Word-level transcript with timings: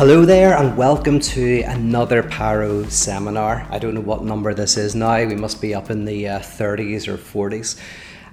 Hello 0.00 0.24
there, 0.24 0.56
and 0.56 0.78
welcome 0.78 1.20
to 1.20 1.60
another 1.60 2.22
Pyro 2.22 2.84
seminar. 2.84 3.66
I 3.68 3.78
don't 3.78 3.92
know 3.92 4.00
what 4.00 4.24
number 4.24 4.54
this 4.54 4.78
is 4.78 4.94
now, 4.94 5.26
we 5.26 5.36
must 5.36 5.60
be 5.60 5.74
up 5.74 5.90
in 5.90 6.06
the 6.06 6.26
uh, 6.26 6.38
30s 6.38 7.06
or 7.06 7.18
40s. 7.18 7.78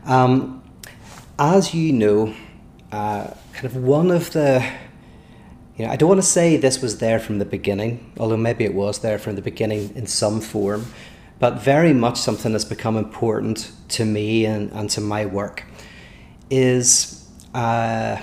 Um, 0.06 0.64
as 1.38 1.74
you 1.74 1.92
know, 1.92 2.34
uh, 2.94 3.32
kind 3.52 3.66
of 3.66 3.76
one 3.76 4.12
of 4.12 4.32
the 4.32 4.66
you 5.76 5.84
know, 5.84 5.92
I 5.92 5.98
don't 5.98 6.08
want 6.08 6.22
to 6.22 6.28
say 6.28 6.56
this 6.56 6.82
was 6.82 7.00
there 7.00 7.20
from 7.20 7.38
the 7.38 7.44
beginning, 7.44 8.14
although 8.18 8.38
maybe 8.38 8.64
it 8.64 8.74
was 8.74 9.00
there 9.00 9.20
from 9.20 9.36
the 9.36 9.42
beginning 9.42 9.94
in 9.94 10.08
some 10.08 10.40
form, 10.40 10.86
but 11.38 11.62
very 11.62 11.92
much 11.92 12.16
something 12.16 12.54
that's 12.54 12.64
become 12.64 12.96
important 12.96 13.74
to 13.90 14.06
me 14.06 14.46
and, 14.46 14.72
and 14.72 14.90
to 14.92 15.02
my 15.02 15.26
work 15.26 15.66
is 16.50 17.30
uh, 17.54 18.22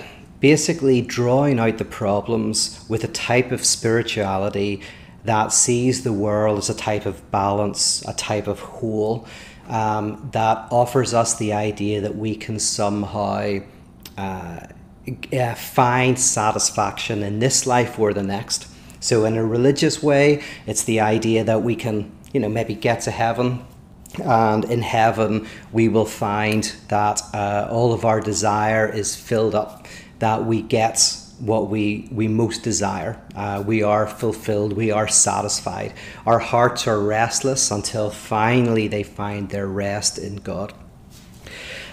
basically 0.51 1.01
drawing 1.01 1.57
out 1.57 1.79
the 1.79 1.91
problems 2.03 2.85
with 2.87 3.03
a 3.03 3.07
type 3.07 3.51
of 3.51 3.65
spirituality 3.65 4.79
that 5.23 5.51
sees 5.51 6.03
the 6.03 6.13
world 6.13 6.59
as 6.59 6.69
a 6.69 6.75
type 6.75 7.07
of 7.07 7.15
balance, 7.31 8.03
a 8.07 8.13
type 8.13 8.45
of 8.45 8.59
whole, 8.59 9.25
um, 9.69 10.29
that 10.33 10.67
offers 10.69 11.15
us 11.15 11.35
the 11.39 11.51
idea 11.51 11.99
that 11.99 12.15
we 12.15 12.35
can 12.35 12.59
somehow 12.59 13.57
uh, 14.19 14.59
uh, 15.33 15.55
find 15.55 16.19
satisfaction 16.19 17.23
in 17.23 17.39
this 17.39 17.65
life 17.65 17.97
or 17.97 18.13
the 18.13 18.21
next. 18.21 18.67
So, 18.99 19.25
in 19.25 19.37
a 19.37 19.43
religious 19.43 20.03
way, 20.03 20.43
it's 20.67 20.83
the 20.83 20.99
idea 20.99 21.43
that 21.43 21.63
we 21.63 21.75
can, 21.75 22.11
you 22.33 22.39
know, 22.39 22.49
maybe 22.49 22.75
get 22.75 23.01
to 23.01 23.11
heaven, 23.11 23.65
and 24.23 24.63
in 24.65 24.83
heaven 24.83 25.47
we 25.71 25.89
will 25.89 26.05
find 26.05 26.63
that 26.89 27.21
uh, 27.33 27.67
all 27.71 27.93
of 27.93 28.05
our 28.05 28.21
desire 28.21 28.87
is 28.87 29.15
filled 29.15 29.55
up, 29.55 29.87
that 30.25 30.43
we 30.43 30.59
get 30.63 30.97
what 31.37 31.69
we, 31.69 32.09
we 32.11 32.27
most 32.27 32.63
desire. 32.63 33.21
Uh, 33.35 33.63
we 33.63 33.83
are 33.83 34.07
fulfilled, 34.07 34.73
we 34.73 34.89
are 34.89 35.07
satisfied. 35.07 35.93
Our 36.25 36.39
hearts 36.39 36.87
are 36.87 36.99
restless 36.99 37.69
until 37.69 38.09
finally 38.09 38.87
they 38.87 39.03
find 39.03 39.49
their 39.49 39.67
rest 39.67 40.17
in 40.17 40.37
God. 40.37 40.73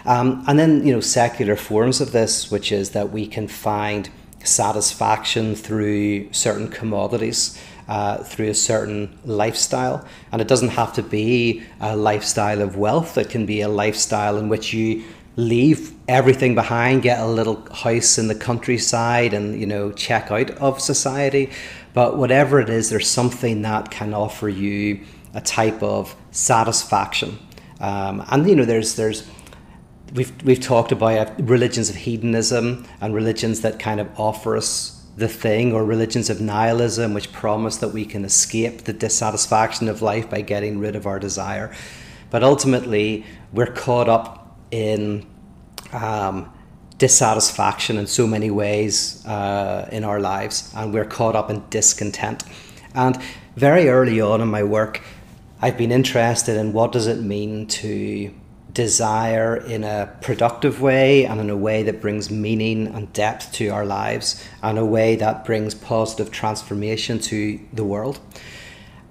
Um, 0.07 0.45
and 0.49 0.59
then, 0.59 0.87
you 0.87 0.95
know, 0.95 1.01
secular 1.01 1.57
forms 1.57 2.01
of 2.01 2.13
this, 2.13 2.51
which 2.51 2.73
is 2.73 2.93
that 2.93 3.13
we 3.13 3.27
can 3.27 3.49
find 3.49 4.09
satisfaction 4.45 5.55
through 5.55 6.33
certain 6.33 6.69
commodities. 6.69 7.59
Uh, 7.89 8.23
through 8.23 8.49
a 8.49 8.55
certain 8.55 9.19
lifestyle. 9.25 10.07
And 10.31 10.41
it 10.41 10.47
doesn't 10.47 10.69
have 10.69 10.93
to 10.95 11.03
be 11.03 11.65
a 11.81 11.97
lifestyle 11.97 12.63
of 12.63 12.77
wealth, 12.77 13.19
it 13.19 13.29
can 13.29 13.45
be 13.45 13.61
a 13.61 13.69
lifestyle 13.69 14.39
in 14.39 14.49
which 14.49 14.73
you 14.73 15.03
leave 15.37 15.95
everything 16.09 16.55
behind, 16.55 17.03
get 17.03 17.21
a 17.21 17.27
little 17.27 17.67
house 17.73 18.19
in 18.19 18.29
the 18.29 18.35
countryside, 18.35 19.33
and 19.33 19.59
you 19.59 19.67
know, 19.67 19.93
check 19.93 20.31
out 20.31 20.51
of 20.53 20.81
society. 20.81 21.51
But 21.95 22.17
whatever 22.17 22.61
it 22.61 22.69
is, 22.69 22.91
there's 22.91 23.09
something 23.09 23.63
that 23.63 23.91
can 23.91 24.15
offer 24.15 24.49
you 24.49 25.01
a 25.35 25.41
type 25.41 25.83
of 25.83 26.15
satisfaction. 26.31 27.39
Um, 27.81 28.25
and 28.29 28.49
you 28.49 28.57
know, 28.57 28.65
there's 28.65 28.97
there's 28.97 29.27
we've 30.15 30.33
we've 30.45 30.61
talked 30.61 30.93
about 30.93 31.49
religions 31.49 31.89
of 31.89 31.97
hedonism 31.97 32.87
and 33.01 33.15
religions 33.15 33.63
that 33.63 33.79
kind 33.79 34.01
of 34.01 34.09
offer 34.19 34.57
us 34.57 34.99
the 35.17 35.29
thing, 35.29 35.73
or 35.73 35.85
religions 35.85 36.31
of 36.31 36.41
nihilism, 36.41 37.13
which 37.13 37.33
promise 37.33 37.77
that 37.79 37.89
we 37.89 38.05
can 38.05 38.25
escape 38.25 38.85
the 38.85 38.93
dissatisfaction 38.95 39.89
of 39.89 40.01
life 40.01 40.31
by 40.31 40.41
getting 40.41 40.79
rid 40.79 40.97
of 40.97 41.07
our 41.07 41.19
desire. 41.19 41.75
But 42.31 42.43
ultimately, 42.43 43.27
we're 43.53 43.67
caught 43.67 44.09
up 44.09 44.42
in 44.73 45.25
um, 45.93 46.53
dissatisfaction 46.99 47.99
in 47.99 48.09
so 48.09 48.27
many 48.27 48.51
ways 48.51 49.25
uh, 49.27 49.89
in 49.93 50.03
our 50.03 50.19
lives, 50.19 50.73
and 50.75 50.93
we're 50.93 51.05
caught 51.05 51.37
up 51.37 51.51
in 51.51 51.63
discontent. 51.71 52.43
And 52.95 53.21
very 53.55 53.89
early 53.89 54.21
on 54.21 54.41
in 54.41 54.49
my 54.49 54.65
work, 54.65 55.03
I've 55.61 55.79
been 55.79 55.93
interested 55.93 56.57
in 56.57 56.73
what 56.73 56.91
does 56.91 57.07
it 57.07 57.21
mean 57.21 57.67
to 57.69 58.35
desire 58.73 59.57
in 59.57 59.85
a 59.85 60.17
productive 60.23 60.81
way 60.81 61.27
and 61.27 61.41
in 61.41 61.51
a 61.51 61.57
way 61.57 61.83
that 61.83 62.01
brings 62.01 62.31
meaning 62.31 62.87
and 62.87 63.13
depth 63.13 63.53
to 63.53 63.69
our 63.69 63.85
lives 63.85 64.43
and 64.63 64.79
a 64.79 64.85
way 64.85 65.15
that 65.17 65.45
brings 65.45 65.75
positive 65.75 66.31
transformation 66.31 67.19
to 67.19 67.61
the 67.73 67.85
world. 67.85 68.19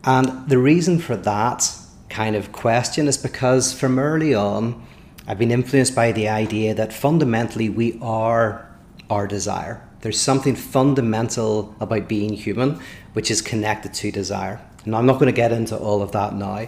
And 0.04 0.50
the 0.50 0.58
reason 0.58 0.98
for 0.98 1.16
that 1.16 1.72
kind 2.10 2.36
of 2.36 2.52
question 2.52 3.08
is 3.08 3.18
because 3.18 3.72
from 3.72 4.00
early 4.00 4.34
on, 4.34 4.84
I've 5.32 5.40
been 5.40 5.52
influenced 5.52 5.96
by 5.96 6.12
the 6.12 6.28
idea 6.28 6.74
that 6.74 6.92
fundamentally 6.92 7.70
we 7.70 7.98
are 8.02 8.70
our 9.10 9.28
desire. 9.28 9.82
There's 10.02 10.20
something 10.20 10.58
fundamental 10.58 11.74
about 11.80 12.10
being 12.10 12.34
human 12.34 12.82
which 13.14 13.32
is 13.32 13.42
connected 13.42 13.94
to 13.94 14.12
desire. 14.12 14.60
And 14.84 14.94
I'm 14.94 15.06
not 15.06 15.20
going 15.20 15.28
to 15.28 15.32
get 15.32 15.54
into 15.54 15.78
all 15.78 16.02
of 16.02 16.12
that 16.12 16.36
now, 16.36 16.68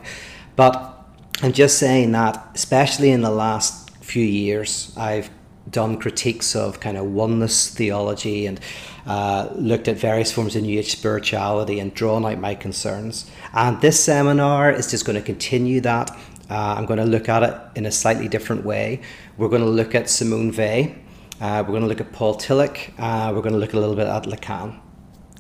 but 0.56 1.06
I'm 1.42 1.52
just 1.52 1.78
saying 1.78 2.14
that, 2.14 2.52
especially 2.56 3.12
in 3.12 3.20
the 3.20 3.32
last 3.32 3.90
few 3.98 4.24
years, 4.24 4.94
I've 4.96 5.30
done 5.70 5.98
critiques 5.98 6.56
of 6.56 6.80
kind 6.80 6.96
of 6.96 7.06
oneness 7.08 7.70
theology 7.70 8.46
and 8.46 8.62
uh, 9.06 9.50
looked 9.56 9.90
at 9.90 9.98
various 9.98 10.32
forms 10.32 10.56
of 10.56 10.64
New 10.64 10.80
Age 10.80 10.92
spirituality 10.92 11.82
and 11.82 11.94
drawn 11.94 12.26
out 12.26 12.40
my 12.40 12.56
concerns. 12.56 13.30
And 13.54 13.82
this 13.82 14.02
seminar 14.02 14.72
is 14.72 14.90
just 14.90 15.06
going 15.06 15.18
to 15.18 15.26
continue 15.26 15.82
that. 15.82 16.18
Uh, 16.50 16.76
I'm 16.78 16.86
going 16.86 17.00
to 17.00 17.06
look 17.06 17.30
at 17.30 17.44
it 17.44 17.56
in 17.76 17.86
a 17.86 17.92
slightly 17.92 18.28
different 18.28 18.66
way. 18.66 19.02
We're 19.38 19.50
going 19.50 19.62
to 19.62 19.70
look 19.70 19.96
at 19.96 20.10
Simone 20.10 20.52
Weil. 20.52 20.96
Uh, 21.42 21.64
we're 21.64 21.72
going 21.72 21.82
to 21.82 21.88
look 21.88 22.02
at 22.02 22.12
Paul 22.12 22.36
Tillich. 22.36 22.92
Uh, 23.00 23.34
we're 23.34 23.42
going 23.42 23.54
to 23.54 23.60
look 23.60 23.74
a 23.74 23.80
little 23.80 23.96
bit 23.96 24.08
at 24.08 24.24
Lacan. 24.24 24.80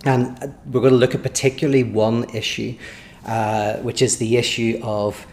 And 0.05 0.55
we're 0.65 0.81
going 0.81 0.93
to 0.93 0.99
look 0.99 1.15
at 1.15 1.23
particularly 1.23 1.83
one 1.83 2.29
issue, 2.35 2.77
uh, 3.25 3.77
which 3.77 4.01
is 4.01 4.17
the 4.17 4.37
issue 4.37 4.79
of 4.83 5.25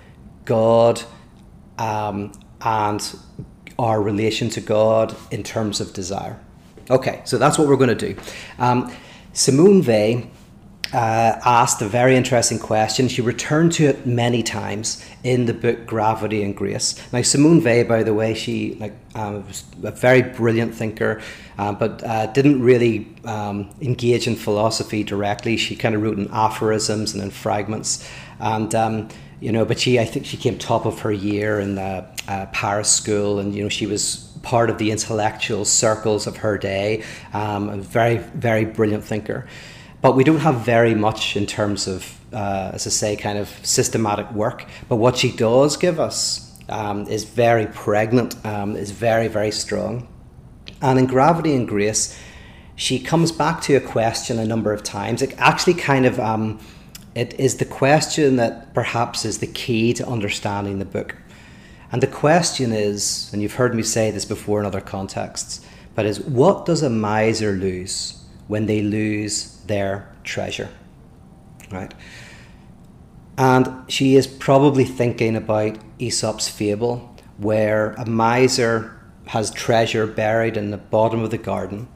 God 0.45 1.03
um, 1.79 2.33
and 2.61 3.17
our 3.79 4.03
relation 4.03 4.51
to 4.51 4.61
God 4.61 5.17
in 5.31 5.43
terms 5.43 5.81
of 5.81 5.93
desire. 5.93 6.39
Okay, 6.91 7.23
so 7.25 7.39
that's 7.39 7.59
what 7.59 7.69
we're 7.69 7.77
going 7.77 7.97
to 7.97 8.15
do. 8.15 8.21
Um, 8.59 8.93
Simone 9.33 9.83
Weil 9.83 10.31
uh, 10.93 11.41
asked 11.45 11.81
a 11.83 11.89
very 11.89 12.17
interesting 12.17 12.59
question. 12.59 13.09
She 13.09 13.23
returned 13.23 13.73
to 13.73 13.85
it 13.85 14.07
many 14.07 14.43
times 14.43 15.05
in 15.23 15.47
the 15.47 15.55
book 15.55 15.87
Gravity 15.87 16.43
and 16.43 16.57
Grace. 16.57 17.01
Now, 17.13 17.23
Simone 17.23 17.63
Weil, 17.63 17.85
by 17.85 18.03
the 18.03 18.15
way, 18.15 18.35
she 18.35 18.75
like 18.75 18.95
um, 19.15 19.47
was 19.47 19.65
a 19.83 19.93
very 19.93 20.23
brilliant 20.23 20.75
thinker, 20.75 21.21
uh, 21.59 21.73
but 21.73 22.03
uh, 22.05 22.27
didn't 22.27 22.63
really 22.63 23.07
um, 23.25 23.71
engage 23.81 24.27
in 24.27 24.37
philosophy 24.37 25.05
directly. 25.05 25.57
She 25.57 25.77
kind 25.77 25.95
of 25.95 26.03
wrote 26.03 26.19
in 26.19 26.29
aphorisms 26.33 27.15
and 27.15 27.23
in 27.23 27.31
fragments, 27.31 28.09
and 28.41 28.75
um, 28.75 29.09
you 29.41 29.53
know, 29.53 29.65
but 29.65 29.79
she, 29.79 29.99
I 29.99 30.05
think 30.05 30.27
she 30.27 30.37
came 30.37 30.59
top 30.59 30.87
of 30.87 31.01
her 31.01 31.13
year 31.13 31.61
in 31.61 31.75
the 31.77 32.07
uh, 32.29 32.47
Paris 32.47 32.91
school, 32.91 33.39
and 33.39 33.55
you 33.55 33.63
know, 33.63 33.69
she 33.69 33.87
was 33.87 34.27
part 34.43 34.71
of 34.71 34.79
the 34.79 34.91
intellectual 34.91 35.65
circles 35.65 36.27
of 36.27 36.39
her 36.39 36.59
day. 36.59 37.05
Um, 37.33 37.69
a 37.69 37.77
very, 37.77 38.19
very 38.19 38.65
brilliant 38.65 39.05
thinker, 39.05 39.47
but 40.03 40.17
we 40.17 40.25
don't 40.25 40.41
have 40.41 40.61
very 40.61 40.95
much 40.95 41.37
in 41.37 41.47
terms 41.47 41.87
of, 41.87 42.19
uh, 42.33 42.71
as 42.75 42.87
I 42.87 42.91
say, 42.91 43.17
kind 43.17 43.39
of 43.39 43.49
systematic 43.63 44.31
work. 44.33 44.67
But 44.89 44.97
what 44.97 45.17
she 45.17 45.31
does 45.31 45.77
give 45.77 46.01
us 46.01 46.59
um, 46.69 47.07
is 47.07 47.25
very 47.25 47.67
pregnant, 47.67 48.35
um, 48.47 48.77
is 48.77 48.91
very, 48.91 49.29
very 49.29 49.51
strong, 49.51 50.09
and 50.83 50.99
in 50.99 51.07
Gravity 51.07 51.55
and 51.55 51.69
Grace, 51.69 52.19
she 52.77 52.99
comes 52.99 53.31
back 53.33 53.61
to 53.63 53.75
a 53.75 53.81
question 53.81 54.39
a 54.39 54.47
number 54.47 54.73
of 54.73 54.83
times. 54.83 55.21
It 55.21 55.35
actually 55.37 55.75
kind 55.75 56.07
of 56.07 56.19
um, 56.19 56.59
it 57.15 57.39
is 57.39 57.57
the 57.57 57.65
question 57.65 58.37
that 58.37 58.73
perhaps 58.73 59.25
is 59.25 59.39
the 59.39 59.47
key 59.47 59.93
to 59.95 60.07
understanding 60.07 60.79
the 60.79 60.85
book. 60.85 61.17
And 61.93 62.01
the 62.01 62.07
question 62.07 62.73
is, 62.73 63.31
and 63.33 63.43
you've 63.43 63.55
heard 63.55 63.75
me 63.75 63.83
say 63.83 64.11
this 64.11 64.25
before 64.25 64.61
in 64.61 64.67
other 64.67 64.81
contexts, 64.81 65.61
but 65.95 66.07
is 66.07 66.21
what 66.21 66.67
does 66.67 66.83
a 66.83 66.91
miser 66.91 67.53
lose 67.53 68.20
when 68.51 68.67
they 68.67 68.83
lose 68.83 69.61
their 69.67 70.13
treasure? 70.25 70.69
Right? 71.71 71.95
And 73.39 73.89
she 73.89 74.17
is 74.17 74.27
probably 74.27 74.85
thinking 74.85 75.37
about 75.37 75.79
Aesop's 76.01 76.49
fable, 76.49 77.15
where 77.39 77.93
a 77.93 78.05
miser 78.05 79.01
has 79.27 79.53
treasure 79.53 80.05
buried 80.05 80.57
in 80.57 80.73
the 80.73 80.77
bottom 80.77 81.23
of 81.23 81.31
the 81.31 81.39
garden 81.39 81.87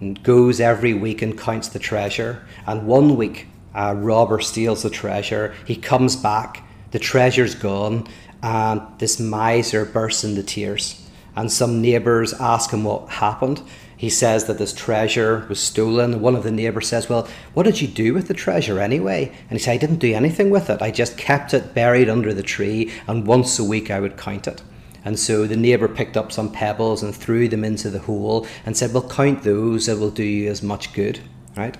and 0.00 0.22
goes 0.22 0.60
every 0.60 0.94
week 0.94 1.20
and 1.20 1.38
counts 1.38 1.68
the 1.68 1.78
treasure. 1.78 2.42
And 2.66 2.86
one 2.86 3.16
week 3.16 3.46
a 3.74 3.94
robber 3.94 4.40
steals 4.40 4.84
the 4.84 4.90
treasure. 4.90 5.54
He 5.66 5.76
comes 5.76 6.16
back, 6.16 6.64
the 6.90 6.98
treasure's 6.98 7.54
gone, 7.54 8.08
and 8.42 8.80
this 8.98 9.20
miser 9.20 9.84
bursts 9.84 10.24
into 10.24 10.42
tears. 10.42 11.06
And 11.36 11.52
some 11.52 11.82
neighbours 11.82 12.32
ask 12.32 12.70
him 12.70 12.84
what 12.84 13.10
happened. 13.10 13.60
He 13.98 14.10
says 14.10 14.44
that 14.44 14.58
this 14.58 14.72
treasure 14.72 15.44
was 15.48 15.58
stolen. 15.58 16.20
One 16.20 16.36
of 16.36 16.44
the 16.44 16.52
neighbours 16.52 16.86
says, 16.86 17.08
Well, 17.08 17.28
what 17.52 17.64
did 17.64 17.80
you 17.80 17.88
do 17.88 18.14
with 18.14 18.28
the 18.28 18.32
treasure 18.34 18.78
anyway? 18.78 19.32
And 19.50 19.58
he 19.58 19.64
said, 19.64 19.72
I 19.72 19.76
didn't 19.76 19.96
do 19.96 20.14
anything 20.14 20.50
with 20.50 20.70
it. 20.70 20.80
I 20.80 20.92
just 20.92 21.18
kept 21.18 21.52
it 21.52 21.74
buried 21.74 22.08
under 22.08 22.32
the 22.32 22.44
tree, 22.44 22.92
and 23.08 23.26
once 23.26 23.58
a 23.58 23.64
week 23.64 23.90
I 23.90 23.98
would 23.98 24.16
count 24.16 24.46
it. 24.46 24.62
And 25.04 25.18
so 25.18 25.48
the 25.48 25.56
neighbour 25.56 25.88
picked 25.88 26.16
up 26.16 26.30
some 26.30 26.52
pebbles 26.52 27.02
and 27.02 27.14
threw 27.14 27.48
them 27.48 27.64
into 27.64 27.90
the 27.90 27.98
hole 27.98 28.46
and 28.64 28.76
said, 28.76 28.92
Well, 28.92 29.08
count 29.08 29.42
those, 29.42 29.88
it 29.88 29.98
will 29.98 30.12
do 30.12 30.22
you 30.22 30.48
as 30.48 30.62
much 30.62 30.92
good. 30.92 31.18
Right? 31.56 31.76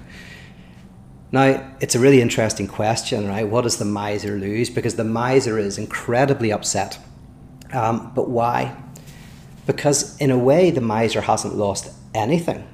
Now, 1.30 1.72
it's 1.78 1.94
a 1.94 2.00
really 2.00 2.20
interesting 2.20 2.66
question, 2.66 3.28
right? 3.28 3.46
What 3.46 3.62
does 3.62 3.76
the 3.76 3.84
miser 3.84 4.36
lose? 4.36 4.70
Because 4.70 4.96
the 4.96 5.04
miser 5.04 5.56
is 5.56 5.78
incredibly 5.78 6.50
upset. 6.50 6.98
Um, 7.72 8.10
but 8.12 8.28
why? 8.28 8.76
Because, 9.66 10.16
in 10.16 10.32
a 10.32 10.38
way, 10.38 10.72
the 10.72 10.80
miser 10.80 11.20
hasn't 11.20 11.54
lost 11.54 11.94
anything. 12.14 12.66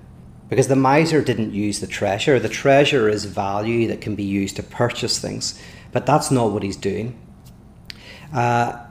Because 0.48 0.68
the 0.68 0.76
miser 0.76 1.22
didn't 1.22 1.52
use 1.52 1.80
the 1.80 1.86
treasure. 1.86 2.38
The 2.38 2.48
treasure 2.48 3.08
is 3.08 3.24
value 3.24 3.88
that 3.88 4.00
can 4.00 4.14
be 4.14 4.22
used 4.22 4.56
to 4.56 4.62
purchase 4.62 5.18
things. 5.18 5.60
But 5.92 6.06
that's 6.06 6.30
not 6.30 6.50
what 6.52 6.62
he's 6.62 6.76
doing. 6.76 7.18
Uh, 8.32 8.84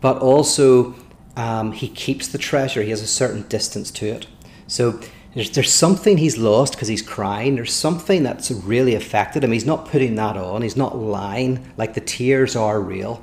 but 0.00 0.18
also, 0.18 0.94
um, 1.36 1.72
he 1.72 1.88
keeps 1.88 2.28
the 2.28 2.38
treasure, 2.38 2.82
he 2.82 2.90
has 2.90 3.02
a 3.02 3.06
certain 3.06 3.42
distance 3.48 3.90
to 3.92 4.06
it. 4.06 4.26
So, 4.66 5.00
there's, 5.36 5.50
there's 5.50 5.72
something 5.72 6.16
he's 6.16 6.38
lost 6.38 6.72
because 6.72 6.88
he's 6.88 7.02
crying. 7.02 7.56
There's 7.56 7.72
something 7.72 8.22
that's 8.22 8.50
really 8.50 8.94
affected 8.94 9.44
him. 9.44 9.52
He's 9.52 9.66
not 9.66 9.86
putting 9.86 10.14
that 10.14 10.34
on. 10.34 10.62
He's 10.62 10.78
not 10.78 10.96
lying. 10.96 11.74
Like 11.76 11.92
the 11.92 12.00
tears 12.00 12.56
are 12.56 12.80
real. 12.80 13.22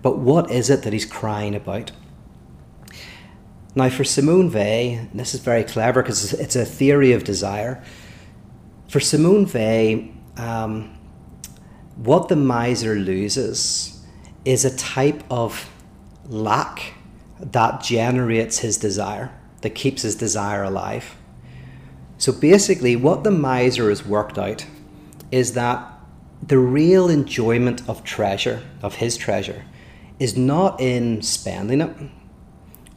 But 0.00 0.16
what 0.16 0.50
is 0.50 0.70
it 0.70 0.82
that 0.82 0.94
he's 0.94 1.04
crying 1.04 1.54
about? 1.54 1.92
Now, 3.74 3.88
for 3.88 4.04
Simone 4.04 4.52
Weil, 4.52 5.08
this 5.14 5.34
is 5.34 5.40
very 5.40 5.64
clever 5.64 6.02
because 6.02 6.34
it's 6.34 6.56
a 6.56 6.64
theory 6.64 7.12
of 7.12 7.24
desire. 7.24 7.82
For 8.88 9.00
Simone 9.00 9.46
Weil, 9.46 10.10
um, 10.36 10.98
what 11.96 12.28
the 12.28 12.36
miser 12.36 12.96
loses 12.96 14.04
is 14.44 14.64
a 14.64 14.76
type 14.76 15.24
of 15.30 15.70
lack 16.28 16.94
that 17.40 17.82
generates 17.82 18.58
his 18.58 18.76
desire, 18.76 19.32
that 19.62 19.70
keeps 19.70 20.02
his 20.02 20.16
desire 20.16 20.62
alive. 20.62 21.16
So 22.18 22.30
basically, 22.30 22.94
what 22.94 23.24
the 23.24 23.30
miser 23.30 23.88
has 23.88 24.04
worked 24.04 24.38
out 24.38 24.66
is 25.30 25.54
that 25.54 25.88
the 26.46 26.58
real 26.58 27.08
enjoyment 27.08 27.88
of 27.88 28.04
treasure, 28.04 28.62
of 28.82 28.96
his 28.96 29.16
treasure, 29.16 29.64
is 30.18 30.36
not 30.36 30.78
in 30.78 31.22
spending 31.22 31.80
it 31.80 31.96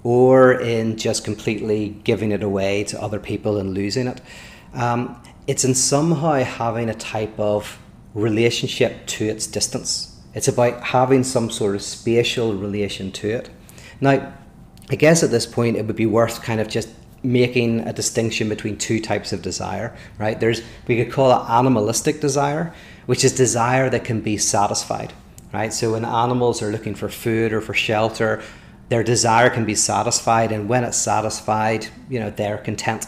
or 0.06 0.54
in 0.54 0.96
just 0.96 1.26
completely 1.26 1.90
giving 2.04 2.32
it 2.32 2.44
away 2.44 2.84
to 2.84 3.02
other 3.02 3.20
people 3.20 3.58
and 3.58 3.74
losing 3.74 4.06
it. 4.06 4.22
Um, 4.76 5.20
it's 5.48 5.66
in 5.66 5.74
somehow 5.74 6.34
having 6.44 6.92
a 6.92 6.94
type 6.94 7.40
of 7.40 7.80
relationship 8.14 9.08
to 9.08 9.26
its 9.26 9.48
distance. 9.48 10.16
It's 10.36 10.48
about 10.48 10.84
having 10.84 11.24
some 11.24 11.50
sort 11.50 11.74
of 11.74 11.82
spatial 11.82 12.54
relation 12.54 13.12
to 13.14 13.32
it. 13.32 13.50
Now, 14.00 14.32
I 14.92 14.96
guess 14.96 15.24
at 15.24 15.32
this 15.32 15.48
point 15.48 15.76
it 15.76 15.88
would 15.88 15.96
be 15.96 16.06
worth 16.06 16.44
kind 16.44 16.60
of 16.60 16.68
just 16.68 16.90
making 17.24 17.80
a 17.80 17.92
distinction 17.92 18.48
between 18.48 18.78
two 18.78 19.00
types 19.00 19.34
of 19.34 19.42
desire, 19.42 19.98
right? 20.20 20.40
There's 20.40 20.62
we 20.88 21.04
could 21.04 21.12
call 21.12 21.32
it 21.32 21.50
animalistic 21.50 22.22
desire, 22.22 22.76
which 23.08 23.26
is 23.26 23.34
desire 23.34 23.90
that 23.90 24.04
can 24.04 24.22
be 24.22 24.38
satisfied, 24.38 25.14
right? 25.52 25.74
So 25.74 25.94
when 25.94 26.06
animals 26.06 26.62
are 26.62 26.72
looking 26.72 26.94
for 26.94 27.10
food 27.10 27.54
or 27.54 27.62
for 27.62 27.74
shelter, 27.74 28.44
their 28.90 29.04
desire 29.04 29.50
can 29.50 29.66
be 29.66 29.76
satisfied, 29.76 30.52
and 30.52 30.70
when 30.70 30.84
it's 30.84 30.98
satisfied, 30.98 31.88
you 32.10 32.20
know 32.20 32.30
they're 32.30 32.58
content. 32.58 33.08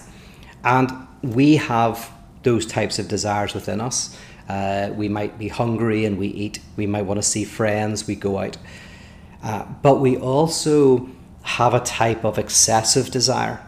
And 0.64 0.92
we 1.22 1.58
have 1.58 2.12
those 2.44 2.66
types 2.66 3.00
of 3.00 3.08
desires 3.08 3.54
within 3.54 3.82
us. 3.82 4.18
Uh, 4.50 4.92
we 4.96 5.10
might 5.10 5.38
be 5.38 5.50
hungry 5.50 6.06
and 6.06 6.18
we 6.18 6.28
eat. 6.28 6.60
We 6.78 6.88
might 6.88 7.02
want 7.02 7.18
to 7.18 7.24
see 7.24 7.44
friends. 7.44 8.08
We 8.08 8.16
go 8.16 8.40
out. 8.40 8.58
Uh, 9.44 9.66
but 9.82 10.00
we 10.00 10.18
also 10.18 11.10
have 11.44 11.74
a 11.74 11.80
type 11.82 12.24
of 12.24 12.38
excessive 12.38 13.12
desire 13.12 13.68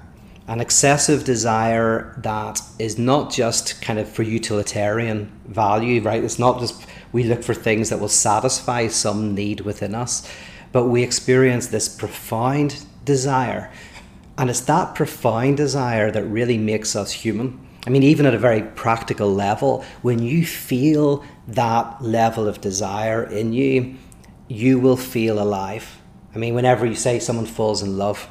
an 0.49 0.59
excessive 0.59 1.23
desire 1.23 2.15
that 2.17 2.59
is 2.79 2.97
not 2.97 3.31
just 3.31 3.79
kind 3.83 3.99
of 3.99 4.09
for 4.09 4.23
utilitarian 4.23 5.31
value, 5.45 6.01
right? 6.01 6.23
It's 6.23 6.39
not 6.39 6.59
just 6.59 6.87
we 7.11 7.23
look 7.23 7.43
for 7.43 7.53
things 7.53 7.91
that 7.91 7.99
will 7.99 8.09
satisfy 8.09 8.87
some 8.87 9.35
need 9.35 9.61
within 9.61 9.93
us, 9.93 10.27
but 10.71 10.85
we 10.85 11.03
experience 11.03 11.67
this 11.67 11.87
profound 11.87 12.85
desire. 13.05 13.71
And 14.37 14.49
it's 14.49 14.61
that 14.61 14.95
profound 14.95 15.57
desire 15.57 16.11
that 16.11 16.23
really 16.23 16.57
makes 16.57 16.95
us 16.95 17.11
human. 17.11 17.59
I 17.87 17.89
mean, 17.89 18.03
even 18.03 18.25
at 18.25 18.33
a 18.33 18.37
very 18.37 18.61
practical 18.61 19.33
level, 19.33 19.83
when 20.01 20.19
you 20.19 20.45
feel 20.45 21.23
that 21.47 22.01
level 22.01 22.47
of 22.47 22.61
desire 22.61 23.23
in 23.23 23.53
you, 23.53 23.95
you 24.47 24.79
will 24.79 24.97
feel 24.97 25.41
alive. 25.41 26.01
I 26.35 26.37
mean, 26.37 26.53
whenever 26.53 26.85
you 26.85 26.95
say 26.95 27.19
someone 27.19 27.45
falls 27.45 27.81
in 27.81 27.97
love, 27.97 28.27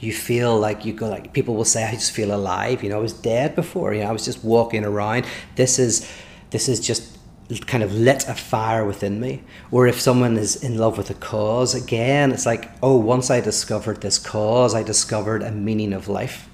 you 0.00 0.12
feel 0.12 0.58
like 0.58 0.84
you 0.84 0.92
go 0.92 1.08
like 1.08 1.32
people 1.32 1.54
will 1.54 1.64
say 1.64 1.84
i 1.84 1.90
just 1.92 2.12
feel 2.12 2.34
alive 2.34 2.82
you 2.82 2.88
know 2.88 2.96
i 2.96 3.00
was 3.00 3.12
dead 3.12 3.54
before 3.56 3.92
you 3.92 4.00
know 4.00 4.08
i 4.08 4.12
was 4.12 4.24
just 4.24 4.42
walking 4.44 4.84
around 4.84 5.26
this 5.56 5.78
is 5.78 6.10
this 6.50 6.68
is 6.68 6.80
just 6.80 7.18
kind 7.58 7.82
of 7.82 7.92
lit 7.92 8.28
a 8.28 8.34
fire 8.34 8.84
within 8.84 9.20
me 9.20 9.42
or 9.70 9.86
if 9.86 10.00
someone 10.00 10.36
is 10.36 10.56
in 10.62 10.78
love 10.78 10.96
with 10.96 11.10
a 11.10 11.14
cause 11.14 11.74
again 11.74 12.30
it's 12.30 12.46
like 12.46 12.70
oh 12.82 12.96
once 12.96 13.30
i 13.30 13.40
discovered 13.40 14.00
this 14.00 14.18
cause 14.18 14.74
i 14.74 14.82
discovered 14.82 15.42
a 15.42 15.50
meaning 15.50 15.92
of 15.92 16.08
life 16.08 16.48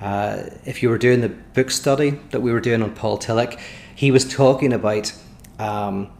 uh, 0.00 0.42
if 0.66 0.82
you 0.82 0.88
were 0.90 0.98
doing 0.98 1.20
the 1.20 1.28
book 1.28 1.70
study 1.70 2.10
that 2.30 2.40
we 2.40 2.52
were 2.52 2.60
doing 2.60 2.82
on 2.82 2.94
paul 2.94 3.18
tillich 3.18 3.58
he 3.94 4.10
was 4.10 4.24
talking 4.28 4.72
about 4.72 5.12
um, 5.58 6.10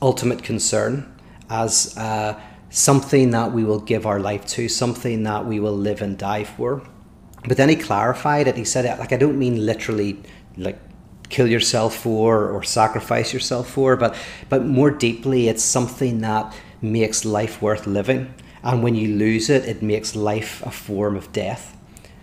ultimate 0.00 0.42
concern 0.42 1.12
as 1.48 1.96
uh, 1.96 2.40
something 2.70 3.30
that 3.32 3.52
we 3.52 3.64
will 3.64 3.80
give 3.80 4.06
our 4.06 4.20
life 4.20 4.46
to, 4.46 4.68
something 4.68 5.24
that 5.24 5.44
we 5.44 5.60
will 5.60 5.76
live 5.76 6.00
and 6.00 6.16
die 6.16 6.44
for. 6.44 6.82
But 7.46 7.56
then 7.56 7.68
he 7.68 7.76
clarified 7.76 8.46
it. 8.48 8.56
He 8.56 8.64
said, 8.64 8.98
like, 8.98 9.12
I 9.12 9.16
don't 9.16 9.38
mean 9.38 9.66
literally, 9.66 10.22
like, 10.56 10.78
kill 11.30 11.46
yourself 11.46 11.96
for 11.96 12.50
or 12.50 12.62
sacrifice 12.62 13.32
yourself 13.32 13.70
for, 13.70 13.96
but 13.96 14.14
but 14.48 14.66
more 14.66 14.90
deeply, 14.90 15.48
it's 15.48 15.64
something 15.64 16.20
that 16.20 16.54
makes 16.82 17.24
life 17.24 17.62
worth 17.62 17.86
living. 17.86 18.34
And 18.62 18.82
when 18.82 18.94
you 18.94 19.16
lose 19.16 19.48
it, 19.48 19.64
it 19.64 19.82
makes 19.82 20.14
life 20.14 20.62
a 20.66 20.70
form 20.70 21.16
of 21.16 21.32
death. 21.32 21.76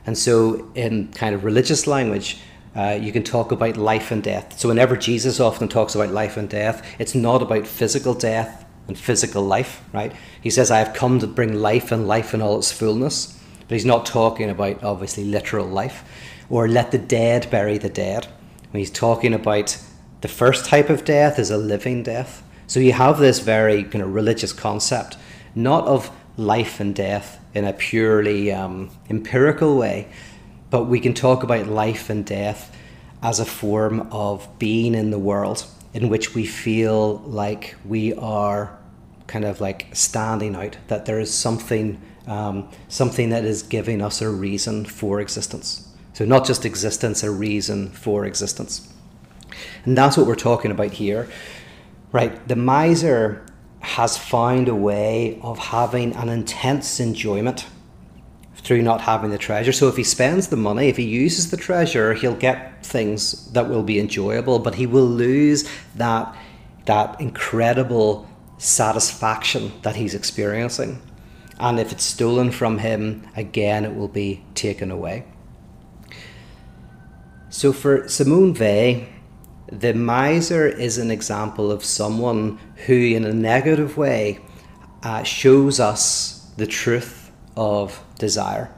And 0.05 0.17
so, 0.17 0.69
in 0.75 1.11
kind 1.13 1.33
of 1.33 1.43
religious 1.43 1.87
language, 1.87 2.39
uh, 2.75 2.97
you 3.01 3.11
can 3.11 3.23
talk 3.23 3.51
about 3.51 3.75
life 3.75 4.11
and 4.11 4.21
death. 4.21 4.59
So, 4.59 4.69
whenever 4.69 4.95
Jesus 4.95 5.39
often 5.39 5.67
talks 5.67 5.95
about 5.95 6.11
life 6.11 6.37
and 6.37 6.47
death, 6.47 6.85
it's 6.99 7.15
not 7.15 7.41
about 7.41 7.65
physical 7.65 8.13
death 8.13 8.65
and 8.87 8.97
physical 8.97 9.43
life, 9.43 9.83
right? 9.93 10.13
He 10.41 10.49
says, 10.49 10.71
I 10.71 10.79
have 10.79 10.93
come 10.93 11.19
to 11.19 11.27
bring 11.27 11.55
life 11.55 11.91
and 11.91 12.07
life 12.07 12.33
in 12.33 12.41
all 12.41 12.57
its 12.57 12.71
fullness. 12.71 13.37
But 13.67 13.75
he's 13.75 13.85
not 13.85 14.05
talking 14.05 14.49
about, 14.49 14.81
obviously, 14.83 15.25
literal 15.25 15.67
life 15.67 16.03
or 16.49 16.67
let 16.69 16.91
the 16.91 16.97
dead 16.97 17.49
bury 17.51 17.77
the 17.77 17.89
dead. 17.89 18.27
When 18.71 18.79
he's 18.79 18.91
talking 18.91 19.33
about 19.33 19.77
the 20.21 20.27
first 20.27 20.65
type 20.65 20.89
of 20.89 21.05
death 21.05 21.39
is 21.39 21.51
a 21.51 21.57
living 21.57 22.03
death. 22.03 22.43
So 22.67 22.79
you 22.79 22.93
have 22.93 23.19
this 23.19 23.39
very 23.39 23.83
kind 23.83 24.03
of 24.03 24.13
religious 24.13 24.51
concept, 24.51 25.17
not 25.55 25.85
of 25.85 26.11
life 26.37 26.79
and 26.79 26.93
death 26.93 27.39
in 27.53 27.65
a 27.65 27.73
purely 27.73 28.51
um, 28.51 28.89
empirical 29.09 29.77
way, 29.77 30.07
but 30.69 30.85
we 30.85 30.99
can 30.99 31.13
talk 31.13 31.43
about 31.43 31.67
life 31.67 32.09
and 32.09 32.25
death 32.25 32.75
as 33.23 33.39
a 33.39 33.45
form 33.45 34.07
of 34.11 34.47
being 34.59 34.93
in 34.93 35.11
the 35.11 35.19
world 35.19 35.65
in 35.93 36.09
which 36.09 36.35
we 36.35 36.45
feel 36.45 37.19
like 37.19 37.75
we 37.85 38.13
are 38.15 38.77
kind 39.27 39.45
of 39.45 39.59
like 39.61 39.87
standing 39.93 40.55
out, 40.55 40.77
that 40.87 41.05
there 41.05 41.19
is 41.19 41.33
something, 41.33 41.99
um, 42.27 42.69
something 42.87 43.29
that 43.29 43.43
is 43.43 43.63
giving 43.63 44.01
us 44.01 44.21
a 44.21 44.29
reason 44.29 44.85
for 44.85 45.19
existence. 45.19 45.86
So, 46.17 46.25
not 46.25 46.47
just 46.47 46.65
existence, 46.65 47.21
a 47.21 47.29
reason 47.29 47.89
for 47.91 48.25
existence. 48.25 48.91
And 49.85 49.95
that's 49.95 50.17
what 50.17 50.25
we're 50.25 50.33
talking 50.33 50.71
about 50.71 50.93
here, 50.93 51.29
right? 52.11 52.47
The 52.47 52.55
miser 52.55 53.45
has 53.81 54.17
found 54.17 54.67
a 54.67 54.73
way 54.73 55.39
of 55.43 55.59
having 55.59 56.15
an 56.15 56.29
intense 56.29 56.99
enjoyment 56.99 57.67
through 58.55 58.81
not 58.81 59.01
having 59.01 59.29
the 59.29 59.37
treasure. 59.37 59.71
So 59.71 59.89
if 59.89 59.95
he 59.95 60.03
spends 60.03 60.47
the 60.47 60.55
money, 60.55 60.87
if 60.87 60.97
he 60.97 61.03
uses 61.03 61.51
the 61.51 61.57
treasure, 61.57 62.15
he'll 62.15 62.33
get 62.33 62.83
things 62.83 63.51
that 63.51 63.69
will 63.69 63.83
be 63.83 63.99
enjoyable, 63.99 64.57
but 64.57 64.73
he 64.73 64.87
will 64.87 65.05
lose 65.05 65.69
that 65.93 66.35
that 66.85 67.21
incredible 67.21 68.27
satisfaction 68.57 69.71
that 69.83 69.95
he's 69.95 70.15
experiencing. 70.15 70.99
And 71.59 71.79
if 71.79 71.91
it's 71.91 72.03
stolen 72.03 72.49
from 72.49 72.79
him, 72.79 73.27
again 73.35 73.85
it 73.85 73.95
will 73.95 74.07
be 74.07 74.43
taken 74.55 74.89
away. 74.89 75.23
So 77.49 77.71
for 77.71 78.09
Simone 78.09 78.53
Weil, 78.53 79.07
the 79.71 79.93
miser 79.93 80.67
is 80.67 80.97
an 80.97 81.11
example 81.11 81.71
of 81.71 81.83
someone 81.83 82.59
who, 82.85 82.93
in 82.93 83.23
a 83.23 83.33
negative 83.33 83.97
way, 83.97 84.39
uh, 85.01 85.23
shows 85.23 85.79
us 85.79 86.51
the 86.57 86.67
truth 86.67 87.31
of 87.55 88.03
desire. 88.19 88.69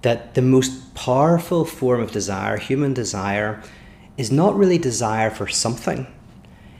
That 0.00 0.34
the 0.34 0.42
most 0.42 0.94
powerful 0.94 1.64
form 1.64 2.00
of 2.00 2.12
desire, 2.12 2.56
human 2.56 2.94
desire, 2.94 3.62
is 4.16 4.32
not 4.32 4.56
really 4.56 4.78
desire 4.78 5.30
for 5.30 5.46
something. 5.46 6.06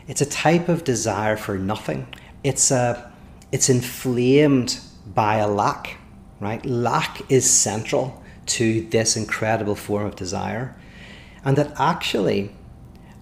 It's 0.09 0.21
a 0.21 0.27
type 0.27 0.69
of 0.69 0.83
desire 0.83 1.37
for 1.37 1.59
nothing. 1.59 2.07
It's 2.43 2.71
a 2.71 3.13
it's 3.53 3.69
inflamed 3.69 4.81
by 5.07 5.37
a 5.37 5.47
lack, 5.47 5.99
right? 6.41 6.65
Lack 6.65 7.31
is 7.31 7.49
central 7.49 8.23
to 8.47 8.81
this 8.89 9.15
incredible 9.17 9.75
form 9.75 10.07
of 10.07 10.17
desire. 10.17 10.75
And 11.45 11.57
that 11.57 11.73
actually 11.79 12.51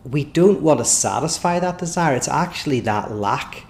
we 0.05 0.25
don't 0.25 0.63
want 0.63 0.79
to 0.79 0.85
satisfy 0.85 1.59
that 1.61 1.79
desire. 1.79 2.17
It's 2.17 2.29
actually 2.29 2.81
that 2.81 3.13
lack 3.13 3.67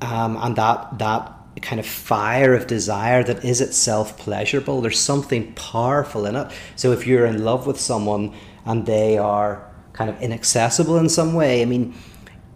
um, 0.00 0.36
and 0.40 0.56
that 0.56 0.98
that 0.98 1.32
kind 1.62 1.80
of 1.80 1.86
fire 1.86 2.54
of 2.54 2.66
desire 2.66 3.22
that 3.24 3.44
is 3.44 3.60
itself 3.60 4.16
pleasurable. 4.18 4.80
There's 4.80 4.98
something 4.98 5.52
powerful 5.54 6.24
in 6.26 6.36
it. 6.36 6.50
So 6.76 6.92
if 6.92 7.06
you're 7.06 7.26
in 7.26 7.44
love 7.44 7.66
with 7.66 7.78
someone 7.78 8.34
and 8.64 8.86
they 8.86 9.18
are 9.18 9.70
kind 9.92 10.08
of 10.08 10.20
inaccessible 10.22 10.96
in 10.96 11.08
some 11.08 11.34
way, 11.34 11.60
I 11.60 11.64
mean, 11.64 11.94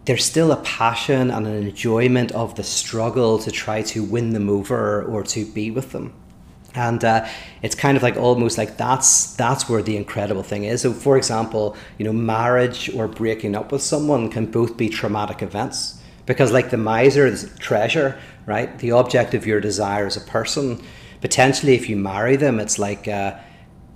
there's 0.05 0.23
still 0.23 0.51
a 0.51 0.57
passion 0.57 1.29
and 1.29 1.45
an 1.45 1.67
enjoyment 1.67 2.31
of 2.31 2.55
the 2.55 2.63
struggle 2.63 3.37
to 3.39 3.51
try 3.51 3.81
to 3.83 4.03
win 4.03 4.31
them 4.31 4.49
over 4.49 5.03
or 5.03 5.23
to 5.23 5.45
be 5.45 5.71
with 5.71 5.91
them 5.91 6.13
and 6.75 7.03
uh, 7.03 7.27
it's 7.61 7.75
kind 7.75 7.97
of 7.97 8.03
like 8.03 8.17
almost 8.17 8.57
like 8.57 8.77
that's 8.77 9.33
that's 9.35 9.69
where 9.69 9.81
the 9.81 9.97
incredible 9.97 10.43
thing 10.43 10.65
is. 10.65 10.81
So 10.81 10.93
for 10.93 11.17
example 11.17 11.75
you 11.97 12.05
know 12.05 12.13
marriage 12.13 12.93
or 12.93 13.07
breaking 13.07 13.55
up 13.55 13.71
with 13.71 13.81
someone 13.81 14.29
can 14.29 14.45
both 14.45 14.77
be 14.77 14.89
traumatic 14.89 15.41
events 15.41 16.01
because 16.25 16.51
like 16.51 16.69
the 16.69 16.77
miser's 16.77 17.53
treasure 17.57 18.19
right? 18.45 18.77
The 18.77 18.91
object 18.91 19.33
of 19.33 19.47
your 19.47 19.59
desire 19.59 20.05
as 20.05 20.17
a 20.17 20.21
person. 20.21 20.83
Potentially 21.21 21.75
if 21.75 21.89
you 21.89 21.95
marry 21.95 22.35
them 22.35 22.59
it's 22.59 22.77
like 22.77 23.07
uh, 23.07 23.35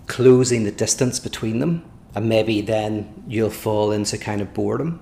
closing 0.07 0.63
the 0.63 0.71
distance 0.71 1.19
between 1.19 1.59
them 1.59 1.85
and 2.15 2.27
maybe 2.27 2.61
then 2.61 3.23
you'll 3.27 3.51
fall 3.51 3.91
into 3.91 4.17
kind 4.17 4.41
of 4.41 4.53
boredom. 4.53 4.99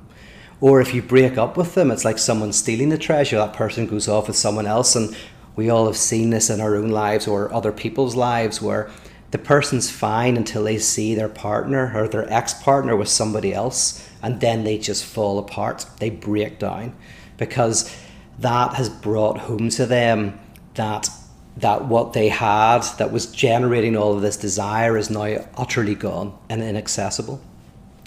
Or 0.59 0.81
if 0.81 0.93
you 0.93 1.03
break 1.03 1.37
up 1.37 1.55
with 1.55 1.75
them 1.75 1.91
it's 1.91 2.03
like 2.03 2.17
someone 2.17 2.51
stealing 2.51 2.89
the 2.89 2.97
treasure 2.97 3.37
that 3.37 3.53
person 3.53 3.85
goes 3.85 4.07
off 4.07 4.27
with 4.27 4.35
someone 4.35 4.65
else 4.65 4.95
and 4.95 5.15
we 5.57 5.69
all 5.69 5.87
have 5.87 5.97
seen 5.97 6.29
this 6.29 6.49
in 6.49 6.61
our 6.61 6.75
own 6.75 6.89
lives 6.89 7.27
or 7.27 7.53
other 7.53 7.73
people's 7.73 8.15
lives 8.15 8.61
where 8.61 8.89
the 9.31 9.37
person's 9.37 9.89
fine 9.89 10.37
until 10.37 10.63
they 10.63 10.77
see 10.77 11.15
their 11.15 11.27
partner 11.27 11.91
or 11.93 12.07
their 12.07 12.31
ex 12.31 12.53
partner 12.53 12.95
with 12.95 13.09
somebody 13.09 13.53
else, 13.53 14.07
and 14.23 14.39
then 14.39 14.63
they 14.63 14.77
just 14.77 15.03
fall 15.03 15.37
apart. 15.37 15.85
They 15.99 16.11
break 16.11 16.59
down 16.59 16.95
because 17.37 17.93
that 18.39 18.75
has 18.75 18.87
brought 18.87 19.39
home 19.39 19.69
to 19.71 19.85
them 19.85 20.39
that 20.75 21.09
that 21.57 21.85
what 21.85 22.13
they 22.13 22.29
had 22.29 22.83
that 22.99 23.11
was 23.11 23.25
generating 23.25 23.97
all 23.97 24.13
of 24.13 24.21
this 24.21 24.37
desire 24.37 24.95
is 24.95 25.09
now 25.09 25.43
utterly 25.57 25.95
gone 25.95 26.37
and 26.49 26.61
inaccessible. 26.61 27.41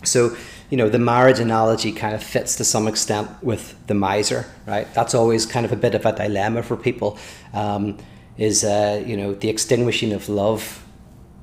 So, 0.05 0.37
you 0.71 0.77
know, 0.77 0.89
the 0.89 0.99
marriage 0.99 1.41
analogy 1.41 1.93
kind 1.93 2.15
of 2.15 2.23
fits 2.23 2.57
to 2.57 2.65
some 2.65 2.87
extent 2.87 3.29
with 3.43 3.75
the 3.89 3.95
miser, 3.95 4.47
right? 4.67 4.93
That's 4.95 5.15
always 5.15 5.45
kind 5.45 5.67
of 5.67 5.73
a 5.73 5.77
bit 5.77 5.95
of 5.95 6.07
a 6.07 6.13
dilemma 6.13 6.63
for 6.63 6.77
people. 6.77 7.19
Um, 7.53 7.99
is 8.39 8.65
uh, 8.65 9.03
you 9.07 9.17
know 9.17 9.35
the 9.35 9.49
extinguishing 9.49 10.13
of 10.13 10.29
love 10.29 10.85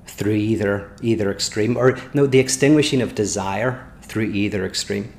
through 0.05 0.33
either 0.33 0.91
either 1.01 1.31
extreme, 1.31 1.77
or 1.77 1.97
no, 2.13 2.25
the 2.25 2.39
extinguishing 2.39 3.01
of 3.01 3.13
desire 3.15 3.85
through 4.01 4.31
either 4.31 4.65
extreme. 4.65 5.13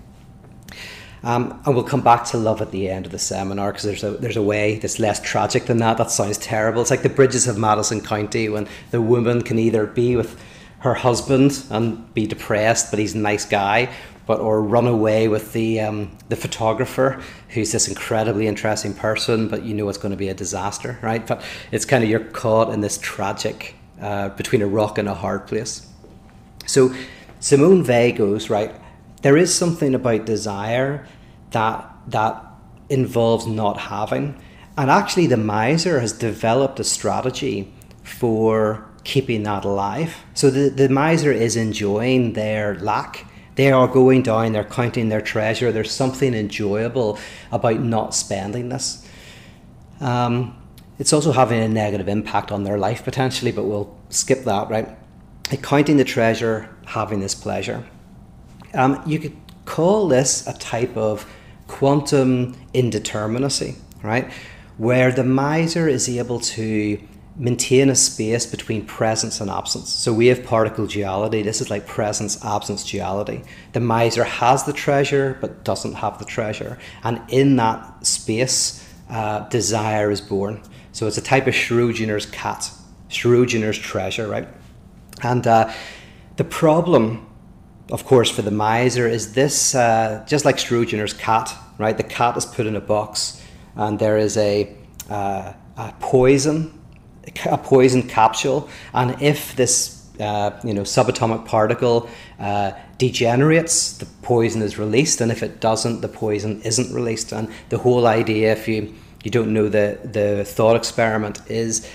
Um, 1.22 1.60
and 1.66 1.74
we'll 1.74 1.84
come 1.84 2.00
back 2.00 2.24
to 2.26 2.36
love 2.36 2.62
at 2.62 2.70
the 2.70 2.88
end 2.88 3.04
of 3.04 3.12
the 3.12 3.18
seminar 3.18 3.72
because 3.72 3.84
there's 3.84 4.04
a 4.04 4.10
there's 4.12 4.36
a 4.36 4.42
way 4.42 4.78
that's 4.78 4.98
less 4.98 5.20
tragic 5.20 5.66
than 5.66 5.78
that. 5.78 5.98
That 5.98 6.10
sounds 6.10 6.38
terrible. 6.38 6.82
It's 6.82 6.90
like 6.90 7.02
the 7.02 7.08
bridges 7.08 7.46
of 7.46 7.58
Madison 7.58 8.00
County 8.00 8.48
when 8.48 8.68
the 8.90 9.00
woman 9.00 9.42
can 9.42 9.58
either 9.58 9.86
be 9.86 10.16
with 10.16 10.40
her 10.80 10.94
husband 10.94 11.64
and 11.70 12.12
be 12.14 12.26
depressed, 12.26 12.90
but 12.90 12.98
he's 12.98 13.14
a 13.14 13.18
nice 13.18 13.44
guy, 13.44 13.92
but 14.26 14.40
or 14.40 14.62
run 14.62 14.86
away 14.86 15.26
with 15.26 15.52
the 15.52 15.80
um, 15.80 16.16
the 16.28 16.36
photographer 16.36 17.20
who's 17.48 17.72
this 17.72 17.88
incredibly 17.88 18.46
interesting 18.46 18.94
person, 18.94 19.48
but 19.48 19.64
you 19.64 19.74
know 19.74 19.88
it's 19.88 19.98
going 19.98 20.10
to 20.12 20.16
be 20.16 20.28
a 20.28 20.34
disaster, 20.34 20.98
right? 21.02 21.26
But 21.26 21.42
it's 21.72 21.84
kind 21.84 22.04
of 22.04 22.10
you're 22.10 22.20
caught 22.20 22.72
in 22.72 22.80
this 22.80 22.98
tragic 22.98 23.74
uh, 24.00 24.28
between 24.30 24.62
a 24.62 24.66
rock 24.66 24.98
and 24.98 25.08
a 25.08 25.14
hard 25.14 25.46
place. 25.46 25.86
So 26.66 26.94
Simone 27.40 27.84
Weil 27.84 28.12
goes 28.12 28.50
right. 28.50 28.74
There 29.22 29.36
is 29.36 29.52
something 29.52 29.94
about 29.94 30.26
desire 30.26 31.06
that 31.50 31.90
that 32.08 32.44
involves 32.88 33.46
not 33.46 33.78
having, 33.78 34.40
and 34.76 34.90
actually 34.90 35.26
the 35.26 35.36
miser 35.36 35.98
has 35.98 36.12
developed 36.12 36.78
a 36.78 36.84
strategy 36.84 37.72
for 38.04 38.87
keeping 39.08 39.42
that 39.42 39.64
alive. 39.64 40.22
So 40.34 40.50
the, 40.50 40.68
the 40.68 40.90
miser 40.90 41.32
is 41.32 41.56
enjoying 41.56 42.34
their 42.34 42.74
lack. 42.76 43.24
They 43.54 43.72
are 43.72 43.88
going 43.88 44.22
down, 44.22 44.52
they're 44.52 44.64
counting 44.64 45.08
their 45.08 45.22
treasure. 45.22 45.72
There's 45.72 45.90
something 45.90 46.34
enjoyable 46.34 47.18
about 47.50 47.80
not 47.80 48.14
spending 48.14 48.68
this. 48.68 49.08
Um, 50.00 50.54
it's 50.98 51.14
also 51.14 51.32
having 51.32 51.60
a 51.60 51.68
negative 51.68 52.06
impact 52.06 52.52
on 52.52 52.64
their 52.64 52.76
life 52.76 53.02
potentially, 53.02 53.50
but 53.50 53.64
we'll 53.64 53.96
skip 54.10 54.44
that, 54.44 54.68
right? 54.68 54.88
counting 55.62 55.96
the 55.96 56.04
treasure, 56.04 56.68
having 56.84 57.20
this 57.20 57.34
pleasure. 57.34 57.82
Um, 58.74 59.02
you 59.06 59.18
could 59.18 59.34
call 59.64 60.06
this 60.06 60.46
a 60.46 60.52
type 60.58 60.94
of 60.94 61.26
quantum 61.66 62.52
indeterminacy, 62.74 63.76
right? 64.02 64.30
Where 64.76 65.10
the 65.10 65.24
miser 65.24 65.88
is 65.88 66.06
able 66.06 66.40
to 66.40 67.00
maintain 67.38 67.88
a 67.88 67.94
space 67.94 68.46
between 68.46 68.84
presence 68.84 69.40
and 69.40 69.48
absence. 69.48 69.90
So 69.90 70.12
we 70.12 70.26
have 70.26 70.42
particle 70.44 70.86
duality. 70.86 71.42
This 71.42 71.60
is 71.60 71.70
like 71.70 71.86
presence 71.86 72.44
absence 72.44 72.88
duality. 72.90 73.44
The 73.72 73.80
miser 73.80 74.24
has 74.24 74.64
the 74.64 74.72
treasure 74.72 75.38
but 75.40 75.64
doesn't 75.64 75.94
have 75.94 76.18
the 76.18 76.24
treasure, 76.24 76.78
and 77.04 77.20
in 77.28 77.56
that 77.56 78.06
space, 78.06 78.84
uh, 79.08 79.48
desire 79.48 80.10
is 80.10 80.20
born. 80.20 80.60
So 80.92 81.06
it's 81.06 81.16
a 81.16 81.22
type 81.22 81.46
of 81.46 81.54
Schrodinger's 81.54 82.26
cat, 82.26 82.70
Schrodinger's 83.08 83.78
treasure, 83.78 84.26
right? 84.26 84.48
And 85.22 85.46
uh, 85.46 85.72
the 86.36 86.44
problem, 86.44 87.26
of 87.90 88.04
course, 88.04 88.30
for 88.30 88.42
the 88.42 88.50
miser 88.50 89.06
is 89.06 89.34
this: 89.34 89.76
uh, 89.76 90.24
just 90.26 90.44
like 90.44 90.56
Schrodinger's 90.56 91.12
cat, 91.12 91.54
right? 91.78 91.96
The 91.96 92.02
cat 92.02 92.36
is 92.36 92.44
put 92.44 92.66
in 92.66 92.74
a 92.74 92.80
box, 92.80 93.40
and 93.76 94.00
there 94.00 94.18
is 94.18 94.36
a, 94.36 94.76
uh, 95.08 95.52
a 95.76 95.94
poison 96.00 96.77
a 97.46 97.58
poison 97.58 98.02
capsule, 98.02 98.68
and 98.92 99.20
if 99.22 99.54
this 99.56 100.06
uh, 100.20 100.58
you 100.64 100.74
know 100.74 100.82
subatomic 100.82 101.44
particle 101.44 102.08
uh, 102.38 102.72
degenerates, 102.98 103.98
the 103.98 104.06
poison 104.22 104.62
is 104.62 104.78
released, 104.78 105.20
and 105.20 105.30
if 105.30 105.42
it 105.42 105.60
doesn't, 105.60 106.00
the 106.00 106.08
poison 106.08 106.60
isn't 106.62 106.92
released. 106.94 107.32
And 107.32 107.48
the 107.68 107.78
whole 107.78 108.06
idea, 108.06 108.52
if 108.52 108.68
you 108.68 108.94
you 109.24 109.30
don't 109.30 109.52
know 109.52 109.68
the 109.68 109.98
the 110.04 110.44
thought 110.44 110.76
experiment, 110.76 111.40
is 111.50 111.88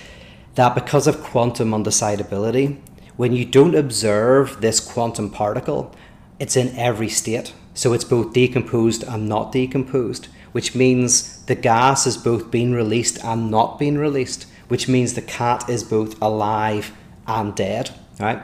that 0.55 0.75
because 0.75 1.07
of 1.07 1.21
quantum 1.23 1.71
undecidability, 1.71 2.77
when 3.17 3.33
you 3.33 3.45
don't 3.45 3.75
observe 3.75 4.61
this 4.61 4.79
quantum 4.79 5.29
particle, 5.29 5.93
it's 6.39 6.55
in 6.55 6.75
every 6.77 7.09
state. 7.09 7.53
So 7.73 7.93
it's 7.93 8.03
both 8.03 8.33
decomposed 8.33 9.03
and 9.03 9.27
not 9.27 9.51
decomposed, 9.51 10.27
which 10.51 10.75
means 10.75 11.43
the 11.45 11.55
gas 11.55 12.05
is 12.05 12.17
both 12.17 12.51
being 12.51 12.71
released 12.71 13.17
and 13.23 13.49
not 13.49 13.79
being 13.79 13.97
released 13.97 14.45
which 14.73 14.87
means 14.87 15.13
the 15.13 15.21
cat 15.21 15.69
is 15.69 15.83
both 15.83 16.19
alive 16.19 16.93
and 17.27 17.53
dead, 17.53 17.91
right? 18.19 18.41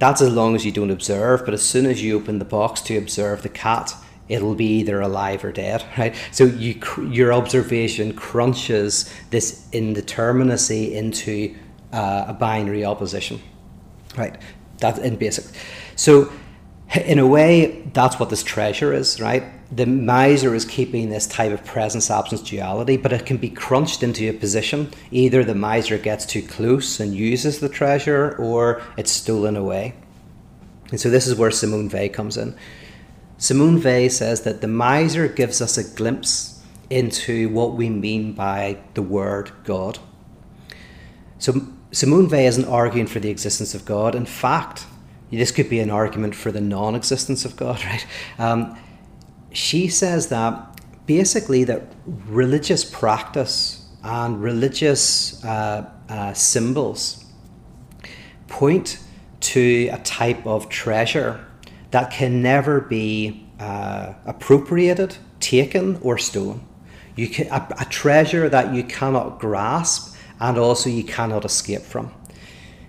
That's 0.00 0.20
as 0.20 0.32
long 0.32 0.56
as 0.56 0.66
you 0.66 0.72
don't 0.72 0.90
observe, 0.90 1.44
but 1.44 1.54
as 1.54 1.62
soon 1.62 1.86
as 1.86 2.02
you 2.02 2.16
open 2.16 2.40
the 2.40 2.44
box 2.44 2.80
to 2.88 2.96
observe 2.96 3.44
the 3.44 3.50
cat, 3.50 3.94
it'll 4.28 4.56
be 4.56 4.66
either 4.80 5.00
alive 5.00 5.44
or 5.44 5.52
dead, 5.52 5.84
right? 5.96 6.16
So 6.32 6.42
you, 6.42 6.82
your 7.08 7.32
observation 7.32 8.14
crunches 8.14 9.14
this 9.30 9.68
indeterminacy 9.72 10.90
into 10.90 11.54
uh, 11.92 12.24
a 12.26 12.32
binary 12.32 12.84
opposition, 12.84 13.40
right? 14.18 14.36
That 14.78 14.98
in 14.98 15.14
basic. 15.14 15.44
So 15.94 16.32
in 16.96 17.20
a 17.20 17.26
way, 17.28 17.88
that's 17.94 18.18
what 18.18 18.28
this 18.28 18.42
treasure 18.42 18.92
is, 18.92 19.20
right? 19.20 19.44
The 19.72 19.86
miser 19.86 20.54
is 20.54 20.64
keeping 20.64 21.10
this 21.10 21.28
type 21.28 21.52
of 21.52 21.64
presence 21.64 22.10
absence 22.10 22.42
duality, 22.42 22.96
but 22.96 23.12
it 23.12 23.24
can 23.24 23.36
be 23.36 23.50
crunched 23.50 24.02
into 24.02 24.28
a 24.28 24.32
position. 24.32 24.92
Either 25.12 25.44
the 25.44 25.54
miser 25.54 25.96
gets 25.96 26.26
too 26.26 26.42
close 26.42 26.98
and 26.98 27.14
uses 27.14 27.60
the 27.60 27.68
treasure, 27.68 28.34
or 28.36 28.82
it's 28.96 29.12
stolen 29.12 29.56
away. 29.56 29.94
And 30.90 31.00
so 31.00 31.08
this 31.08 31.28
is 31.28 31.36
where 31.36 31.52
Simone 31.52 31.88
Weil 31.88 32.08
comes 32.08 32.36
in. 32.36 32.56
Simone 33.38 33.80
Weil 33.80 34.10
says 34.10 34.42
that 34.42 34.60
the 34.60 34.68
miser 34.68 35.28
gives 35.28 35.62
us 35.62 35.78
a 35.78 35.84
glimpse 35.96 36.60
into 36.90 37.48
what 37.50 37.74
we 37.74 37.88
mean 37.88 38.32
by 38.32 38.78
the 38.94 39.02
word 39.02 39.52
God. 39.62 40.00
So 41.38 41.68
Simone 41.92 42.28
Weil 42.28 42.46
isn't 42.46 42.64
arguing 42.66 43.06
for 43.06 43.20
the 43.20 43.30
existence 43.30 43.74
of 43.74 43.84
God. 43.84 44.16
In 44.16 44.26
fact, 44.26 44.84
this 45.30 45.52
could 45.52 45.70
be 45.70 45.78
an 45.78 45.90
argument 45.90 46.34
for 46.34 46.50
the 46.50 46.60
non-existence 46.60 47.44
of 47.44 47.56
God, 47.56 47.84
right? 47.84 48.06
Um, 48.38 48.76
she 49.52 49.88
says 49.88 50.28
that 50.28 50.80
basically 51.06 51.64
that 51.64 51.82
religious 52.26 52.84
practice 52.84 53.86
and 54.02 54.42
religious 54.42 55.44
uh, 55.44 55.90
uh, 56.08 56.32
symbols 56.32 57.24
point 58.48 58.98
to 59.40 59.88
a 59.92 59.98
type 59.98 60.46
of 60.46 60.68
treasure 60.68 61.44
that 61.90 62.10
can 62.10 62.42
never 62.42 62.80
be 62.80 63.46
uh, 63.58 64.14
appropriated, 64.24 65.16
taken, 65.40 65.98
or 66.02 66.16
stolen. 66.18 66.66
You 67.16 67.28
can, 67.28 67.48
a, 67.48 67.66
a 67.80 67.84
treasure 67.86 68.48
that 68.48 68.72
you 68.72 68.84
cannot 68.84 69.40
grasp 69.40 70.16
and 70.38 70.56
also 70.56 70.88
you 70.88 71.04
cannot 71.04 71.44
escape 71.44 71.82
from 71.82 72.14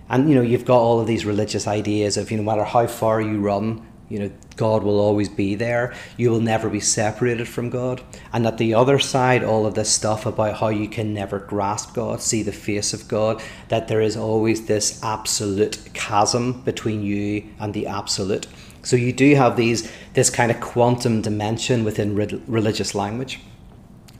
and 0.08 0.30
you 0.30 0.36
know 0.36 0.42
you've 0.42 0.64
got 0.64 0.78
all 0.78 1.00
of 1.00 1.08
these 1.08 1.26
religious 1.26 1.68
ideas 1.68 2.16
of 2.16 2.32
you 2.32 2.38
know 2.38 2.44
no 2.44 2.52
matter 2.52 2.64
how 2.64 2.88
far 2.88 3.20
you 3.20 3.42
run 3.42 3.86
you 4.12 4.20
know, 4.20 4.32
God 4.58 4.84
will 4.84 5.00
always 5.00 5.30
be 5.30 5.56
there. 5.56 5.94
You 6.18 6.30
will 6.30 6.42
never 6.42 6.70
be 6.70 6.80
separated 6.80 7.48
from 7.48 7.70
God. 7.70 8.02
And 8.34 8.46
at 8.46 8.58
the 8.58 8.74
other 8.74 9.00
side, 9.00 9.44
all 9.44 9.66
of 9.66 9.76
this 9.76 9.90
stuff 9.90 10.26
about 10.26 10.60
how 10.60 10.70
you 10.70 10.88
can 10.88 11.14
never 11.14 11.40
grasp 11.40 11.96
God, 11.96 12.22
see 12.22 12.44
the 12.44 12.52
face 12.52 12.94
of 12.94 13.08
God, 13.08 13.42
that 13.70 13.88
there 13.88 14.02
is 14.02 14.18
always 14.18 14.66
this 14.66 15.02
absolute 15.04 15.80
chasm 15.94 16.62
between 16.62 17.02
you 17.02 17.44
and 17.60 17.74
the 17.74 17.88
absolute. 17.88 18.48
So 18.84 18.96
you 18.96 19.14
do 19.14 19.36
have 19.36 19.58
these 19.58 19.92
this 20.14 20.30
kind 20.30 20.52
of 20.52 20.60
quantum 20.60 21.22
dimension 21.22 21.84
within 21.84 22.16
re- 22.16 22.42
religious 22.48 22.96
language. 22.96 23.40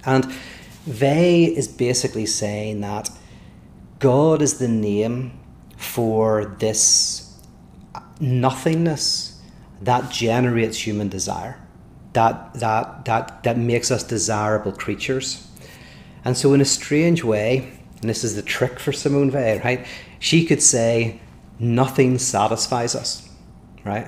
And 0.06 0.26
Weil 0.86 1.56
is 1.56 1.68
basically 1.68 2.26
saying 2.26 2.82
that 2.82 3.10
God 4.00 4.42
is 4.42 4.58
the 4.58 4.68
name 4.68 5.40
for 5.78 6.56
this 6.60 7.38
nothingness 8.20 9.31
that 9.82 10.12
generates 10.12 10.86
human 10.86 11.10
desire, 11.10 11.60
that, 12.14 12.54
that, 12.56 13.06
that, 13.06 13.44
that 13.44 13.58
makes 13.58 13.92
us 13.92 14.04
desirable 14.04 14.72
creatures. 14.72 15.48
And 16.24 16.38
so, 16.38 16.54
in 16.54 16.62
a 16.62 16.66
strange 16.66 17.24
way, 17.24 17.80
and 18.02 18.10
this 18.10 18.24
is 18.24 18.36
the 18.36 18.42
trick 18.42 18.80
for 18.80 18.92
Simone 18.92 19.32
Weil, 19.32 19.60
right? 19.60 19.86
She 20.20 20.46
could 20.46 20.62
say, 20.62 21.20
nothing 21.60 22.20
satisfies 22.20 22.96
us, 22.96 23.28
right? 23.84 24.08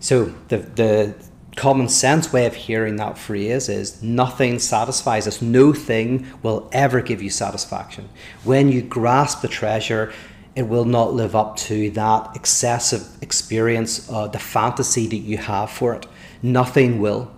So, 0.00 0.26
the, 0.48 0.58
the 0.58 1.14
common 1.56 1.88
sense 1.88 2.32
way 2.32 2.46
of 2.46 2.54
hearing 2.54 2.96
that 2.96 3.18
phrase 3.18 3.68
is 3.68 4.00
nothing 4.00 4.60
satisfies 4.60 5.26
us. 5.26 5.42
No 5.42 5.72
thing 5.72 6.24
will 6.42 6.68
ever 6.72 7.00
give 7.00 7.20
you 7.20 7.30
satisfaction. 7.30 8.08
When 8.44 8.70
you 8.70 8.80
grasp 8.82 9.40
the 9.40 9.48
treasure, 9.48 10.12
it 10.58 10.66
will 10.66 10.84
not 10.84 11.14
live 11.14 11.36
up 11.36 11.54
to 11.54 11.88
that 11.90 12.34
excessive 12.34 13.06
experience, 13.22 14.10
uh, 14.10 14.26
the 14.26 14.40
fantasy 14.40 15.06
that 15.06 15.18
you 15.18 15.38
have 15.38 15.70
for 15.70 15.94
it. 15.94 16.04
Nothing 16.42 16.98
will. 16.98 17.30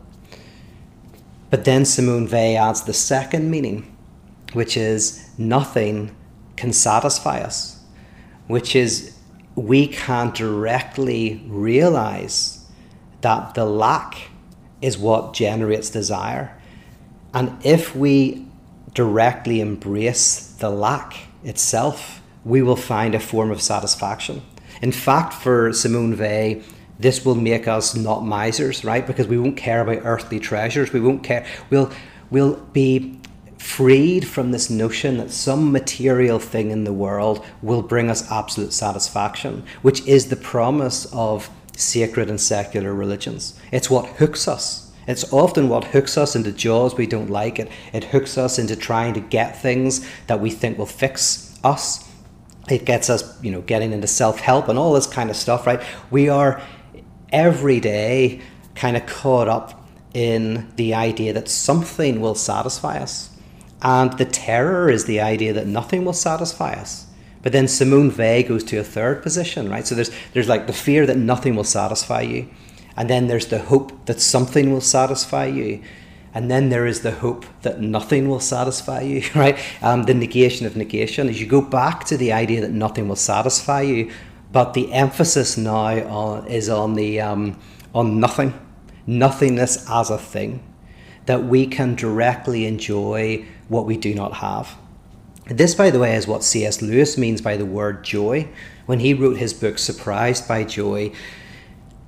But 1.51 1.67
then 1.67 1.85
Simone 1.85 2.27
Weil 2.31 2.57
adds 2.57 2.85
the 2.85 2.95
second 2.95 3.51
meaning, 3.51 3.95
which 4.55 4.75
is 4.75 5.29
nothing 5.37 6.17
can 6.57 6.73
satisfy 6.73 7.41
us, 7.43 7.85
which 8.47 8.75
is 8.75 9.15
we 9.55 9.87
can't 9.87 10.35
directly 10.35 11.45
realize 11.47 12.65
that 13.21 13.53
the 13.55 13.67
lack 13.67 14.31
is 14.81 14.97
what 14.97 15.35
generates 15.35 15.91
desire. 15.91 16.59
And 17.35 17.55
if 17.67 17.95
we 17.95 18.47
directly 18.95 19.61
embrace 19.61 20.55
the 20.59 20.71
lack 20.71 21.19
itself, 21.45 22.20
we 22.45 22.63
will 22.63 22.77
find 22.77 23.15
a 23.15 23.21
form 23.21 23.51
of 23.51 23.61
satisfaction. 23.61 24.43
In 24.83 24.93
fact, 24.93 25.35
for 25.35 25.73
Simone 25.73 26.17
Weil, 26.17 26.63
this 26.99 27.25
will 27.25 27.35
make 27.35 27.67
us 27.67 27.95
not 27.95 28.25
misers, 28.25 28.85
right? 28.85 29.07
Because 29.07 29.27
we 29.27 29.39
won't 29.39 29.57
care 29.57 29.81
about 29.81 30.05
earthly 30.05 30.39
treasures. 30.39 30.93
We 30.93 31.01
won't 31.01 31.23
care. 31.23 31.47
We'll 31.71 31.91
we'll 32.31 32.57
be 32.73 33.19
freed 33.59 34.27
from 34.27 34.51
this 34.51 34.71
notion 34.71 35.19
that 35.19 35.31
some 35.31 35.71
material 35.71 36.39
thing 36.39 36.71
in 36.71 36.85
the 36.85 36.93
world 36.93 37.45
will 37.63 37.83
bring 37.83 38.11
us 38.11 38.31
absolute 38.31 38.73
satisfaction, 38.73 39.65
which 39.83 40.07
is 40.07 40.29
the 40.29 40.37
promise 40.37 41.07
of 41.13 41.51
sacred 41.77 42.31
and 42.31 42.41
secular 42.41 42.95
religions. 42.95 43.59
It's 43.73 43.91
what 43.91 44.07
hooks 44.07 44.47
us. 44.49 44.93
It's 45.07 45.31
often 45.33 45.69
what 45.69 45.85
hooks 45.85 46.17
us 46.17 46.37
into 46.37 46.53
jobs 46.53 46.95
we 46.95 47.07
don't 47.07 47.31
like. 47.31 47.59
It 47.59 47.71
it 47.93 48.05
hooks 48.05 48.37
us 48.39 48.59
into 48.59 48.77
trying 48.77 49.15
to 49.15 49.21
get 49.21 49.61
things 49.61 50.07
that 50.27 50.41
we 50.41 50.51
think 50.51 50.79
will 50.79 50.87
fix 50.87 51.59
us 51.65 52.10
it 52.69 52.85
gets 52.85 53.11
us, 53.11 53.43
you 53.43 53.51
know, 53.51 53.61
getting 53.63 53.93
into 53.93 54.07
self 54.07 54.41
help 54.41 54.69
and 54.69 54.79
all 54.79 54.93
this 54.93 55.07
kind 55.07 55.31
of 55.31 55.37
stuff, 55.37 55.67
right? 55.67 55.81
We 56.11 56.29
are 56.29 56.63
every 57.33 57.81
day 57.81 58.41
kind 58.75 58.97
of 58.97 59.07
caught 59.07 59.49
up 59.49 59.87
in 60.15 60.73
the 60.77 60.95
idea 60.95 61.33
that 61.33 61.49
something 61.49 62.21
will 62.21 62.35
satisfy 62.35 62.99
us. 62.99 63.31
And 63.83 64.13
the 64.19 64.25
terror 64.25 64.91
is 64.91 65.07
the 65.07 65.21
idea 65.21 65.53
that 65.53 65.67
nothing 65.67 66.05
will 66.05 66.13
satisfy 66.13 66.75
us. 66.75 67.07
But 67.43 67.53
then 67.53 67.69
Simone 67.69 68.11
Weil 68.11 68.43
goes 68.43 68.65
to 68.65 68.79
a 68.79 68.85
third 68.85 69.23
position, 69.23 69.71
right? 69.71 69.87
So 69.87 69.95
there's 69.95 70.11
there's 70.33 70.49
like 70.49 70.67
the 70.67 70.73
fear 70.73 71.07
that 71.07 71.17
nothing 71.17 71.57
will 71.57 71.65
satisfy 71.65 72.21
you. 72.21 72.49
And 72.97 73.09
then 73.09 73.29
there's 73.29 73.47
the 73.47 73.61
hope 73.61 74.07
that 74.07 74.21
something 74.21 74.73
will 74.73 74.83
satisfy 74.83 75.47
you. 75.47 75.83
And 76.33 76.51
then 76.51 76.69
there 76.69 76.87
is 76.87 77.01
the 77.01 77.11
hope 77.11 77.45
that 77.63 77.81
nothing 77.81 78.29
will 78.29 78.41
satisfy 78.41 79.01
you, 79.01 79.23
right? 79.35 79.59
Um, 79.83 80.05
the 80.05 80.15
negation 80.15 80.67
of 80.67 80.77
negation 80.77 81.29
is 81.29 81.41
you 81.41 81.47
go 81.47 81.61
back 81.61 82.05
to 82.05 82.17
the 82.17 82.33
idea 82.33 82.61
that 82.61 82.71
nothing 82.71 83.09
will 83.09 83.17
satisfy 83.17 83.83
you, 83.83 84.11
but 84.53 84.75
the 84.75 84.93
emphasis 84.93 85.57
now 85.57 86.07
on, 86.09 86.47
is 86.47 86.69
on 86.69 86.95
the 86.95 87.21
um, 87.21 87.59
on 87.95 88.21
nothing, 88.21 88.55
nothingness 89.07 89.89
as 89.91 90.11
a 90.11 90.19
thing, 90.19 90.63
that 91.27 91.45
we 91.45 91.67
can 91.67 91.95
directly 91.95 92.67
enjoy 92.67 93.45
what 93.69 93.87
we 93.87 93.97
do 93.97 94.15
not 94.15 94.35
have. 94.35 94.77
This, 95.47 95.75
by 95.75 95.91
the 95.91 95.99
way, 95.99 96.15
is 96.15 96.29
what 96.29 96.45
C.S. 96.45 96.81
Lewis 96.81 97.19
means 97.19 97.41
by 97.41 97.57
the 97.57 97.67
word 97.67 98.05
joy. 98.05 98.49
When 98.87 99.01
he 99.01 99.15
wrote 99.15 99.37
his 99.37 99.53
book 99.53 99.79
Surprised 99.79 100.47
by 100.47 100.63
Joy, 100.63 101.13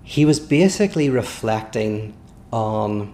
he 0.04 0.24
was 0.24 0.38
basically 0.38 1.10
reflecting 1.10 2.14
on 2.52 3.12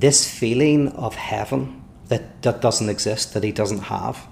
this 0.00 0.28
feeling 0.28 0.88
of 0.88 1.14
heaven 1.14 1.82
that, 2.08 2.42
that 2.42 2.60
doesn't 2.60 2.88
exist, 2.88 3.34
that 3.34 3.42
he 3.42 3.52
doesn't 3.52 3.84
have, 3.84 4.26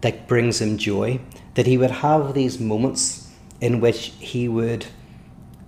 that 0.00 0.26
brings 0.28 0.60
him 0.60 0.78
joy, 0.78 1.20
that 1.54 1.66
he 1.66 1.76
would 1.76 1.90
have 1.90 2.34
these 2.34 2.58
moments 2.58 3.30
in 3.60 3.80
which 3.80 4.12
he 4.18 4.48
would 4.48 4.86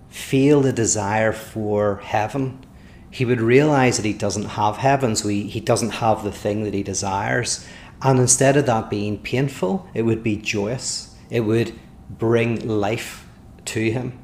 feel 0.09 0.61
the 0.61 0.73
desire 0.73 1.31
for 1.31 1.97
heaven. 1.97 2.65
He 3.11 3.25
would 3.25 3.41
realize 3.41 3.97
that 3.97 4.05
he 4.05 4.13
doesn't 4.13 4.45
have 4.45 4.77
heaven, 4.77 5.15
so 5.15 5.27
he, 5.27 5.47
he 5.47 5.59
doesn't 5.59 5.91
have 5.91 6.23
the 6.23 6.31
thing 6.31 6.63
that 6.63 6.73
he 6.73 6.83
desires. 6.83 7.65
And 8.01 8.19
instead 8.19 8.57
of 8.57 8.65
that 8.65 8.89
being 8.89 9.17
painful, 9.17 9.87
it 9.93 10.03
would 10.03 10.23
be 10.23 10.35
joyous. 10.35 11.15
It 11.29 11.41
would 11.41 11.77
bring 12.09 12.67
life 12.67 13.27
to 13.65 13.91
him. 13.91 14.19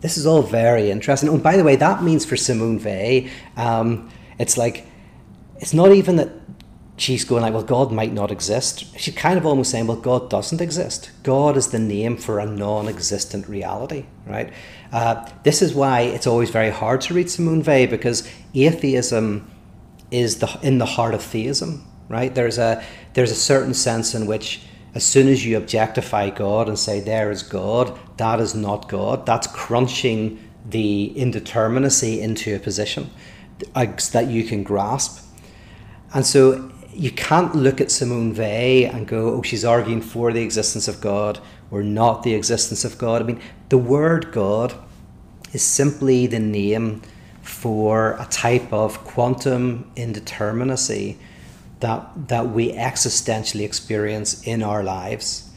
This 0.00 0.16
is 0.16 0.26
all 0.26 0.42
very 0.42 0.90
interesting. 0.90 1.28
Oh, 1.28 1.38
by 1.38 1.56
the 1.56 1.64
way, 1.64 1.76
that 1.76 2.02
means 2.02 2.24
for 2.24 2.36
Simone 2.36 2.82
Weil, 2.82 3.28
um, 3.56 4.10
it's 4.38 4.56
like, 4.56 4.86
it's 5.58 5.74
not 5.74 5.92
even 5.92 6.16
that 6.16 6.30
she's 6.96 7.24
going 7.24 7.42
like, 7.42 7.52
well, 7.52 7.62
God 7.62 7.92
might 7.92 8.12
not 8.12 8.30
exist. 8.30 8.98
She's 8.98 9.14
kind 9.14 9.38
of 9.38 9.46
almost 9.46 9.70
saying, 9.70 9.86
well, 9.86 9.96
God 9.96 10.28
doesn't 10.30 10.60
exist. 10.60 11.10
God 11.22 11.56
is 11.56 11.68
the 11.68 11.78
name 11.78 12.16
for 12.16 12.38
a 12.38 12.46
non-existent 12.46 13.48
reality, 13.48 14.04
right? 14.26 14.52
Uh, 14.92 15.28
this 15.42 15.62
is 15.62 15.74
why 15.74 16.02
it's 16.02 16.26
always 16.26 16.50
very 16.50 16.70
hard 16.70 17.00
to 17.02 17.14
read 17.14 17.30
Simone 17.30 17.62
Weil 17.62 17.86
because 17.86 18.28
atheism 18.54 19.50
is 20.10 20.38
the 20.38 20.58
in 20.62 20.78
the 20.78 20.86
heart 20.86 21.14
of 21.14 21.22
theism, 21.22 21.86
right? 22.08 22.34
There's 22.34 22.58
a 22.58 22.84
there's 23.14 23.30
a 23.30 23.36
certain 23.36 23.74
sense 23.74 24.14
in 24.14 24.26
which 24.26 24.60
as 24.94 25.04
soon 25.04 25.28
as 25.28 25.44
you 25.44 25.56
objectify 25.56 26.30
God 26.30 26.68
and 26.68 26.78
say 26.78 27.00
there 27.00 27.30
is 27.30 27.42
God, 27.42 27.98
that 28.16 28.40
is 28.40 28.54
not 28.54 28.88
God. 28.88 29.24
That's 29.24 29.46
crunching 29.46 30.42
the 30.68 31.12
indeterminacy 31.16 32.20
into 32.20 32.54
a 32.54 32.58
position 32.58 33.10
uh, 33.74 33.86
that 34.12 34.26
you 34.28 34.44
can 34.44 34.62
grasp. 34.62 35.24
And 36.12 36.26
so 36.26 36.72
you 36.92 37.10
can't 37.12 37.54
look 37.54 37.80
at 37.80 37.90
Simone 37.90 38.34
Weil 38.34 38.90
and 38.92 39.06
go, 39.06 39.34
oh, 39.34 39.42
she's 39.42 39.64
arguing 39.64 40.02
for 40.02 40.32
the 40.32 40.42
existence 40.42 40.88
of 40.88 41.00
God 41.00 41.38
or 41.70 41.82
not 41.82 42.24
the 42.24 42.34
existence 42.34 42.84
of 42.84 42.98
God. 42.98 43.22
I 43.22 43.24
mean, 43.24 43.40
the 43.68 43.78
word 43.78 44.32
God 44.32 44.74
is 45.52 45.62
simply 45.62 46.26
the 46.26 46.40
name 46.40 47.02
for 47.42 48.12
a 48.18 48.26
type 48.30 48.72
of 48.72 49.04
quantum 49.04 49.90
indeterminacy 49.96 51.16
that, 51.80 52.28
that 52.28 52.50
we 52.50 52.72
existentially 52.72 53.64
experience 53.64 54.42
in 54.42 54.62
our 54.62 54.82
lives 54.82 55.50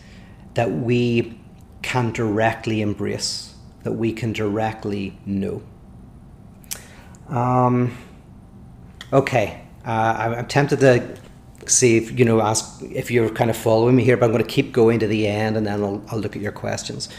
that 0.54 0.72
we 0.72 1.38
can 1.82 2.12
directly 2.12 2.82
embrace, 2.82 3.54
that 3.84 3.94
we 3.94 4.14
can 4.14 4.34
directly 4.34 5.18
know. 5.26 5.62
Um, 7.28 7.98
okay, 9.12 9.62
uh, 9.86 10.34
I'm 10.38 10.48
tempted 10.48 10.80
to 10.80 11.18
see 11.66 11.98
if 11.98 12.18
you 12.18 12.26
know 12.26 12.42
ask 12.42 12.82
if 12.82 13.10
you're 13.10 13.30
kind 13.30 13.50
of 13.50 13.58
following 13.58 13.96
me 13.96 14.04
here, 14.04 14.18
but 14.18 14.26
I'm 14.26 14.32
going 14.32 14.44
to 14.44 14.50
keep 14.50 14.72
going 14.72 15.00
to 15.00 15.08
the 15.08 15.28
end, 15.28 15.58
and 15.58 15.66
then 15.66 15.84
I'll, 15.84 16.04
I'll 16.10 16.20
look 16.20 16.36
at 16.36 16.42
your 16.42 16.52
questions. 16.52 17.10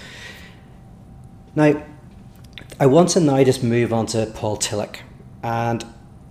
Now, 1.55 1.83
I 2.81 2.87
want 2.87 3.11
to 3.11 3.21
now 3.21 3.43
just 3.45 3.63
move 3.63 3.93
on 3.93 4.07
to 4.07 4.27
Paul 4.35 4.57
Tillich, 4.57 4.99
and 5.43 5.85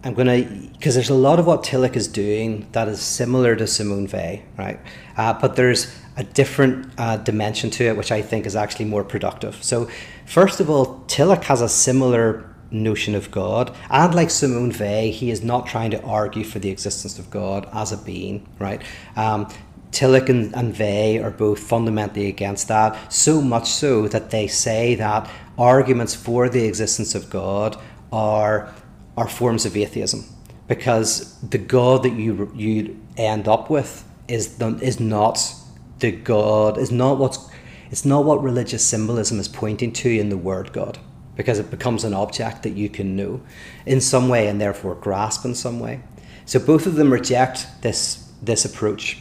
I'm 0.03 0.13
gonna 0.13 0.43
because 0.43 0.95
there's 0.95 1.09
a 1.09 1.15
lot 1.15 1.39
of 1.39 1.45
what 1.45 1.63
Tillich 1.63 1.95
is 1.95 2.07
doing 2.07 2.67
that 2.73 2.87
is 2.87 3.01
similar 3.01 3.55
to 3.55 3.65
Simone 3.65 4.07
Weil, 4.11 4.39
right? 4.57 4.79
Uh, 5.15 5.33
but 5.33 5.55
there's 5.55 5.95
a 6.17 6.23
different 6.23 6.91
uh, 6.97 7.17
dimension 7.17 7.69
to 7.71 7.85
it, 7.85 7.95
which 7.97 8.11
I 8.11 8.21
think 8.21 8.45
is 8.45 8.55
actually 8.55 8.85
more 8.85 9.03
productive. 9.03 9.63
So, 9.63 9.89
first 10.25 10.59
of 10.59 10.69
all, 10.69 11.03
Tillich 11.07 11.43
has 11.45 11.61
a 11.61 11.69
similar 11.69 12.53
notion 12.69 13.15
of 13.15 13.31
God, 13.31 13.73
and 13.89 14.13
like 14.13 14.29
Simone 14.29 14.73
Weil, 14.77 15.11
he 15.11 15.31
is 15.31 15.41
not 15.41 15.67
trying 15.67 15.91
to 15.91 16.01
argue 16.03 16.43
for 16.43 16.59
the 16.59 16.69
existence 16.69 17.17
of 17.17 17.29
God 17.29 17.69
as 17.71 17.91
a 17.91 17.97
being, 17.97 18.47
right? 18.59 18.81
Um, 19.15 19.47
Tillich 19.91 20.27
and, 20.27 20.53
and 20.55 21.23
are 21.23 21.31
both 21.31 21.59
fundamentally 21.59 22.27
against 22.27 22.67
that, 22.67 23.13
so 23.13 23.41
much 23.41 23.69
so 23.69 24.07
that 24.07 24.31
they 24.31 24.47
say 24.47 24.95
that 24.95 25.29
arguments 25.57 26.15
for 26.15 26.49
the 26.49 26.65
existence 26.65 27.13
of 27.15 27.29
God 27.29 27.79
are, 28.11 28.73
are 29.17 29.27
forms 29.27 29.65
of 29.65 29.75
atheism 29.77 30.25
because 30.67 31.39
the 31.41 31.57
God 31.57 32.03
that 32.03 32.13
you, 32.13 32.51
you 32.55 32.99
end 33.17 33.47
up 33.47 33.69
with 33.69 34.07
is, 34.27 34.57
the, 34.57 34.77
is 34.77 34.99
not 34.99 35.53
the 35.99 36.11
God, 36.11 36.77
is 36.77 36.91
not 36.91 37.17
what's, 37.17 37.49
it's 37.91 38.05
not 38.05 38.25
what 38.25 38.41
religious 38.41 38.85
symbolism 38.85 39.39
is 39.39 39.47
pointing 39.47 39.91
to 39.93 40.09
in 40.09 40.29
the 40.29 40.37
word 40.37 40.73
God 40.73 40.97
because 41.35 41.59
it 41.59 41.69
becomes 41.69 42.03
an 42.03 42.13
object 42.13 42.63
that 42.63 42.71
you 42.71 42.89
can 42.89 43.15
know 43.15 43.41
in 43.85 43.99
some 43.99 44.29
way 44.29 44.47
and 44.47 44.61
therefore 44.61 44.95
grasp 44.95 45.45
in 45.45 45.55
some 45.55 45.79
way. 45.79 46.01
So 46.45 46.59
both 46.59 46.85
of 46.85 46.95
them 46.95 47.11
reject 47.11 47.67
this, 47.81 48.31
this 48.41 48.65
approach. 48.65 49.19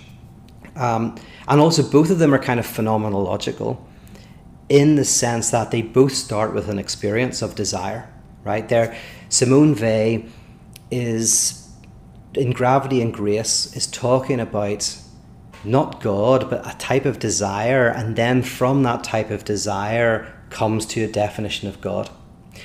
Um, 0.77 1.17
and 1.49 1.61
also, 1.61 1.83
both 1.83 2.11
of 2.11 2.19
them 2.19 2.35
are 2.35 2.39
kind 2.39 2.59
of 2.59 2.67
phenomenological 2.67 3.79
in 4.69 4.97
the 4.97 5.05
sense 5.05 5.51
that 5.51 5.71
they 5.71 5.83
both 5.83 6.13
start 6.13 6.55
with 6.55 6.69
an 6.69 6.79
experience 6.79 7.43
of 7.43 7.55
desire, 7.55 8.12
right? 8.45 8.69
There, 8.69 8.97
Simone 9.29 9.75
Weil 9.75 10.23
is 10.91 11.71
in 12.35 12.53
Gravity 12.53 13.03
and 13.03 13.13
Grace 13.13 13.75
is 13.77 13.87
talking 13.87 14.41
about 14.41 14.99
not 15.65 16.01
God, 16.01 16.51
but 16.51 16.67
a 16.67 16.77
type 16.79 17.05
of 17.05 17.19
desire, 17.19 17.89
and 17.89 18.17
then 18.17 18.43
from 18.43 18.83
that 18.83 19.05
type 19.05 19.31
of 19.31 19.45
desire 19.45 20.33
comes 20.51 20.87
to 20.87 21.05
a 21.05 21.09
definition 21.09 21.69
of 21.69 21.81
God. 21.81 22.11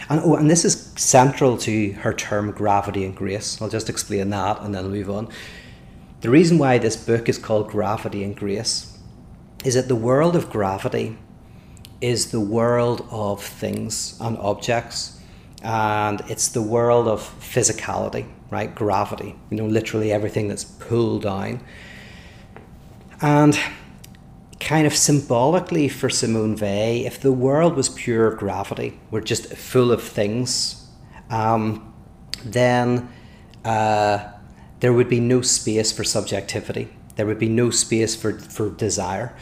And 0.09 0.19
oh, 0.23 0.35
and 0.35 0.49
this 0.49 0.65
is 0.65 0.93
central 0.95 1.57
to 1.59 1.91
her 1.93 2.13
term 2.13 2.51
gravity 2.51 3.05
and 3.05 3.15
grace. 3.15 3.61
I'll 3.61 3.69
just 3.69 3.89
explain 3.89 4.29
that 4.31 4.61
and 4.61 4.73
then 4.73 4.89
move 4.89 5.09
on. 5.09 5.29
The 6.21 6.29
reason 6.29 6.57
why 6.57 6.77
this 6.77 6.97
book 6.97 7.29
is 7.29 7.37
called 7.37 7.69
Gravity 7.69 8.23
and 8.23 8.35
Grace 8.35 8.97
is 9.63 9.75
that 9.75 9.87
the 9.87 9.95
world 9.95 10.35
of 10.35 10.49
gravity 10.49 11.17
is 12.01 12.31
the 12.31 12.39
world 12.39 13.07
of 13.11 13.43
things 13.43 14.17
and 14.19 14.37
objects, 14.37 15.16
and 15.67 16.21
it's 16.29 16.47
the 16.47 16.61
world 16.61 17.07
of 17.09 17.21
physicality, 17.41 18.25
right? 18.49 18.73
Gravity, 18.73 19.35
you 19.49 19.57
know, 19.57 19.65
literally 19.65 20.13
everything 20.13 20.47
that's 20.47 20.63
pulled 20.63 21.23
down. 21.23 21.61
And 23.21 23.59
kind 24.61 24.87
of 24.87 24.95
symbolically 24.95 25.89
for 25.89 26.09
Simone 26.09 26.55
Weil, 26.55 27.05
if 27.05 27.19
the 27.19 27.33
world 27.33 27.75
was 27.75 27.89
pure 27.89 28.33
gravity, 28.33 28.97
we're 29.11 29.21
just 29.21 29.53
full 29.53 29.91
of 29.91 30.01
things, 30.01 30.87
um, 31.29 31.93
then. 32.45 33.09
Uh, 33.65 34.31
there 34.79 34.93
would 34.93 35.09
be 35.09 35.19
no 35.19 35.41
space 35.41 35.91
for 35.91 36.03
subjectivity. 36.03 36.89
There 37.15 37.25
would 37.25 37.39
be 37.39 37.49
no 37.49 37.71
space 37.71 38.15
for, 38.15 38.37
for 38.39 38.69
desire. 38.69 39.35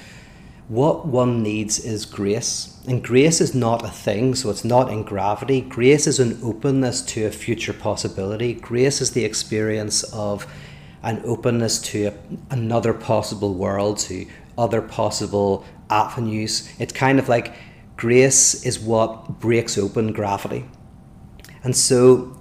What 0.68 1.06
one 1.06 1.44
needs 1.44 1.78
is 1.78 2.06
grace. 2.06 2.80
And 2.88 3.04
grace 3.04 3.40
is 3.40 3.54
not 3.54 3.86
a 3.86 3.90
thing, 3.90 4.34
so 4.34 4.50
it's 4.50 4.66
not 4.66 4.92
in 4.92 5.04
gravity. 5.04 5.62
Grace 5.62 6.08
is 6.08 6.20
an 6.20 6.40
openness 6.42 7.04
to 7.04 7.26
a 7.26 7.32
future 7.32 7.74
possibility. 7.74 8.54
Grace 8.54 9.00
is 9.00 9.12
the 9.12 9.26
experience 9.26 10.04
of 10.06 10.48
an 11.04 11.22
openness 11.24 11.80
to 11.80 12.06
a, 12.06 12.14
another 12.50 12.94
possible 12.94 13.54
world, 13.54 14.00
to 14.00 14.26
other 14.58 14.82
possible 14.82 15.64
avenues. 15.92 16.68
It's 16.80 16.94
kind 16.94 17.20
of 17.20 17.30
like 17.30 17.54
grace 17.96 18.66
is 18.66 18.80
what 18.80 19.40
breaks 19.40 19.78
open 19.78 20.14
gravity. 20.14 20.66
And 21.64 21.76
so 21.76 22.36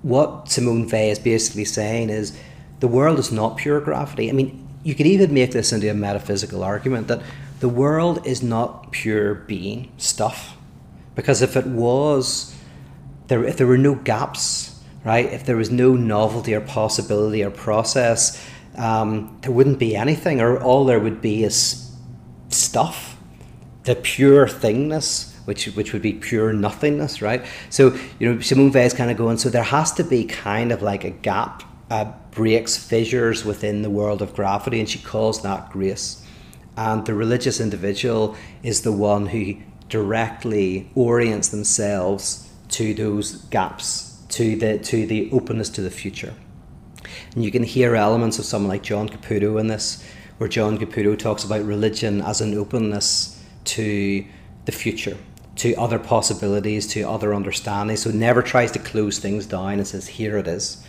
what 0.00 0.48
Simone 0.48 0.88
Weil 0.88 1.10
is 1.10 1.18
basically 1.18 1.66
saying 1.66 2.08
is 2.08 2.38
the 2.80 2.88
world 2.88 3.18
is 3.18 3.30
not 3.30 3.58
pure 3.58 3.80
gravity. 3.80 4.30
I 4.30 4.32
mean, 4.32 4.66
you 4.82 4.94
could 4.94 5.06
even 5.06 5.34
make 5.34 5.52
this 5.52 5.72
into 5.72 5.90
a 5.90 5.94
metaphysical 5.94 6.64
argument 6.64 7.08
that 7.08 7.20
the 7.60 7.68
world 7.68 8.26
is 8.26 8.42
not 8.42 8.90
pure 8.90 9.34
being 9.34 9.92
stuff. 9.96 10.56
Because 11.14 11.42
if 11.42 11.56
it 11.56 11.66
was, 11.66 12.54
there, 13.28 13.44
if 13.44 13.56
there 13.56 13.66
were 13.66 13.78
no 13.78 13.94
gaps, 13.94 14.80
right, 15.04 15.26
if 15.26 15.44
there 15.44 15.56
was 15.56 15.70
no 15.70 15.94
novelty 15.94 16.54
or 16.54 16.60
possibility 16.60 17.44
or 17.44 17.50
process, 17.50 18.44
um, 18.76 19.38
there 19.42 19.52
wouldn't 19.52 19.78
be 19.78 19.94
anything, 19.94 20.40
or 20.40 20.62
all 20.62 20.84
there 20.84 21.00
would 21.00 21.20
be 21.20 21.44
is 21.44 21.94
stuff, 22.48 23.16
the 23.84 23.94
pure 23.94 24.46
thingness 24.46 25.30
which 25.46 25.66
which 25.74 25.92
would 25.92 26.02
be 26.02 26.12
pure 26.12 26.52
nothingness, 26.52 27.20
right? 27.20 27.44
So 27.70 27.96
you 28.20 28.32
know, 28.32 28.40
Simone 28.40 28.70
Weil 28.70 28.86
is 28.86 28.94
kind 28.94 29.10
of 29.10 29.16
going. 29.16 29.36
So 29.38 29.48
there 29.48 29.64
has 29.64 29.90
to 29.94 30.04
be 30.04 30.24
kind 30.24 30.70
of 30.70 30.80
like 30.80 31.02
a 31.02 31.10
gap, 31.10 31.64
uh, 31.90 32.12
breaks, 32.30 32.76
fissures 32.76 33.44
within 33.44 33.82
the 33.82 33.90
world 33.90 34.22
of 34.22 34.32
gravity, 34.34 34.78
and 34.78 34.88
she 34.88 35.00
calls 35.00 35.42
that 35.42 35.70
grace. 35.70 36.24
And 36.76 37.04
the 37.06 37.14
religious 37.14 37.60
individual 37.60 38.36
is 38.62 38.82
the 38.82 38.92
one 38.92 39.26
who 39.26 39.56
directly 39.88 40.90
orients 40.94 41.48
themselves 41.48 42.48
to 42.70 42.94
those 42.94 43.32
gaps, 43.46 44.22
to 44.30 44.56
the 44.56 44.78
to 44.78 45.06
the 45.06 45.30
openness 45.32 45.68
to 45.70 45.82
the 45.82 45.90
future. 45.90 46.34
And 47.34 47.44
you 47.44 47.50
can 47.50 47.64
hear 47.64 47.96
elements 47.96 48.38
of 48.38 48.44
someone 48.44 48.68
like 48.68 48.82
John 48.82 49.08
Caputo 49.08 49.58
in 49.58 49.66
this, 49.66 50.04
where 50.38 50.48
John 50.48 50.78
Caputo 50.78 51.18
talks 51.18 51.44
about 51.44 51.64
religion 51.64 52.20
as 52.22 52.40
an 52.40 52.56
openness 52.56 53.42
to 53.64 54.24
the 54.64 54.72
future 54.72 55.16
to 55.56 55.74
other 55.74 55.98
possibilities, 55.98 56.86
to 56.86 57.02
other 57.02 57.34
understandings. 57.34 58.02
So 58.02 58.10
never 58.10 58.42
tries 58.42 58.72
to 58.72 58.78
close 58.78 59.18
things 59.18 59.44
down 59.44 59.74
and 59.74 59.86
says, 59.86 60.06
here 60.06 60.38
it 60.38 60.48
is. 60.48 60.82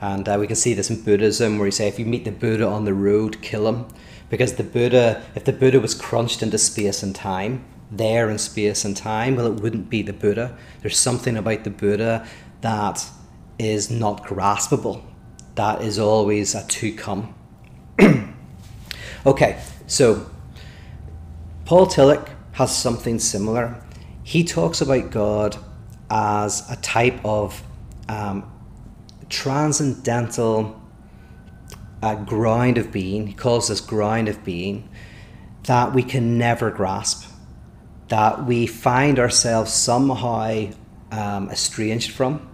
And 0.00 0.28
uh, 0.28 0.36
we 0.40 0.48
can 0.48 0.56
see 0.56 0.74
this 0.74 0.90
in 0.90 1.02
Buddhism, 1.02 1.58
where 1.58 1.68
you 1.68 1.72
say, 1.72 1.86
if 1.86 2.00
you 2.00 2.04
meet 2.04 2.24
the 2.24 2.32
Buddha 2.32 2.66
on 2.66 2.84
the 2.84 2.94
road, 2.94 3.40
kill 3.42 3.68
him. 3.68 3.86
Because 4.30 4.54
the 4.54 4.62
Buddha, 4.62 5.22
if 5.34 5.44
the 5.44 5.52
Buddha 5.52 5.80
was 5.80 5.94
crunched 5.94 6.42
into 6.42 6.58
space 6.58 7.02
and 7.02 7.14
time, 7.14 7.64
there 7.90 8.28
in 8.28 8.38
space 8.38 8.84
and 8.84 8.96
time, 8.96 9.36
well, 9.36 9.46
it 9.46 9.60
wouldn't 9.60 9.88
be 9.88 10.02
the 10.02 10.12
Buddha. 10.12 10.56
There's 10.82 10.98
something 10.98 11.36
about 11.36 11.64
the 11.64 11.70
Buddha 11.70 12.26
that 12.60 13.06
is 13.58 13.90
not 13.90 14.24
graspable, 14.24 15.02
that 15.54 15.82
is 15.82 15.98
always 15.98 16.54
a 16.54 16.66
to 16.66 16.92
come. 16.92 17.34
okay, 19.26 19.60
so 19.86 20.28
Paul 21.64 21.86
Tillich 21.86 22.28
has 22.52 22.76
something 22.76 23.18
similar 23.18 23.82
he 24.28 24.44
talks 24.44 24.82
about 24.82 25.10
God 25.10 25.56
as 26.10 26.70
a 26.70 26.76
type 26.76 27.18
of 27.24 27.62
um, 28.10 28.44
transcendental 29.30 30.78
uh, 32.02 32.14
ground 32.14 32.78
of 32.78 32.92
being. 32.92 33.26
He 33.26 33.34
calls 33.34 33.68
this 33.68 33.80
ground 33.80 34.28
of 34.28 34.44
being 34.44 34.88
that 35.64 35.92
we 35.92 36.02
can 36.02 36.38
never 36.38 36.70
grasp, 36.70 37.30
that 38.08 38.46
we 38.46 38.66
find 38.66 39.18
ourselves 39.18 39.72
somehow 39.72 40.70
um, 41.10 41.50
estranged 41.50 42.12
from, 42.12 42.48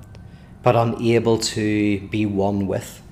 but 0.62 0.74
unable 0.74 1.38
to 1.38 2.00
be 2.08 2.26
one 2.26 2.66
with. 2.66 3.02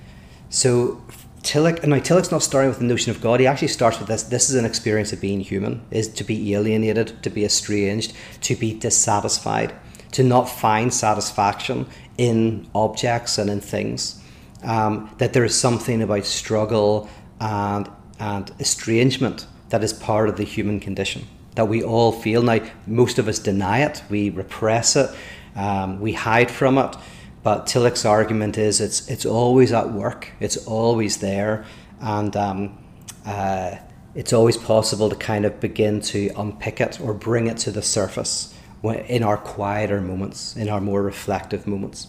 So 0.48 1.02
Tillich, 1.42 1.80
and 1.80 1.90
now 1.90 1.98
Tillich's 1.98 2.30
not 2.30 2.42
starting 2.42 2.68
with 2.68 2.78
the 2.78 2.84
notion 2.84 3.10
of 3.10 3.20
God. 3.20 3.40
He 3.40 3.46
actually 3.46 3.68
starts 3.68 3.98
with 3.98 4.08
this. 4.08 4.22
This 4.22 4.48
is 4.48 4.54
an 4.54 4.64
experience 4.64 5.12
of 5.12 5.20
being 5.20 5.40
human: 5.40 5.84
is 5.90 6.08
to 6.08 6.24
be 6.24 6.54
alienated, 6.54 7.22
to 7.22 7.30
be 7.30 7.44
estranged, 7.44 8.12
to 8.42 8.54
be 8.54 8.72
dissatisfied, 8.78 9.74
to 10.12 10.22
not 10.22 10.44
find 10.44 10.94
satisfaction 10.94 11.86
in 12.16 12.68
objects 12.74 13.38
and 13.38 13.50
in 13.50 13.60
things. 13.60 14.21
Um, 14.64 15.10
that 15.18 15.32
there 15.32 15.44
is 15.44 15.58
something 15.58 16.02
about 16.02 16.24
struggle 16.24 17.08
and 17.40 17.88
and 18.18 18.52
estrangement 18.60 19.46
that 19.70 19.82
is 19.82 19.92
part 19.92 20.28
of 20.28 20.36
the 20.36 20.44
human 20.44 20.78
condition 20.78 21.26
that 21.54 21.66
we 21.66 21.82
all 21.82 22.12
feel. 22.12 22.42
Now, 22.42 22.60
most 22.86 23.18
of 23.18 23.28
us 23.28 23.38
deny 23.38 23.80
it, 23.80 24.02
we 24.08 24.30
repress 24.30 24.96
it, 24.96 25.10
um, 25.56 26.00
we 26.00 26.12
hide 26.12 26.50
from 26.50 26.78
it. 26.78 26.96
But 27.42 27.66
Tillich's 27.66 28.04
argument 28.04 28.56
is 28.56 28.80
it's 28.80 29.08
it's 29.08 29.26
always 29.26 29.72
at 29.72 29.92
work, 29.92 30.30
it's 30.38 30.56
always 30.66 31.16
there, 31.16 31.64
and 32.00 32.36
um, 32.36 32.78
uh, 33.26 33.76
it's 34.14 34.32
always 34.32 34.56
possible 34.56 35.10
to 35.10 35.16
kind 35.16 35.44
of 35.44 35.58
begin 35.58 36.00
to 36.02 36.30
unpick 36.36 36.80
it 36.80 37.00
or 37.00 37.12
bring 37.12 37.48
it 37.48 37.58
to 37.58 37.72
the 37.72 37.82
surface 37.82 38.54
in 38.84 39.22
our 39.24 39.36
quieter 39.36 40.00
moments, 40.00 40.56
in 40.56 40.68
our 40.68 40.80
more 40.80 41.02
reflective 41.02 41.66
moments. 41.66 42.06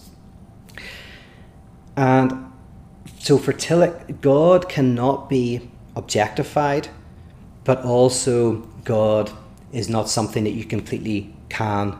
And 1.95 2.51
so 3.19 3.37
for 3.37 3.53
Tillich, 3.53 4.21
God 4.21 4.69
cannot 4.69 5.29
be 5.29 5.69
objectified, 5.95 6.89
but 7.63 7.83
also 7.83 8.67
God 8.83 9.31
is 9.71 9.89
not 9.89 10.09
something 10.09 10.43
that 10.43 10.51
you 10.51 10.65
completely 10.65 11.33
can 11.49 11.97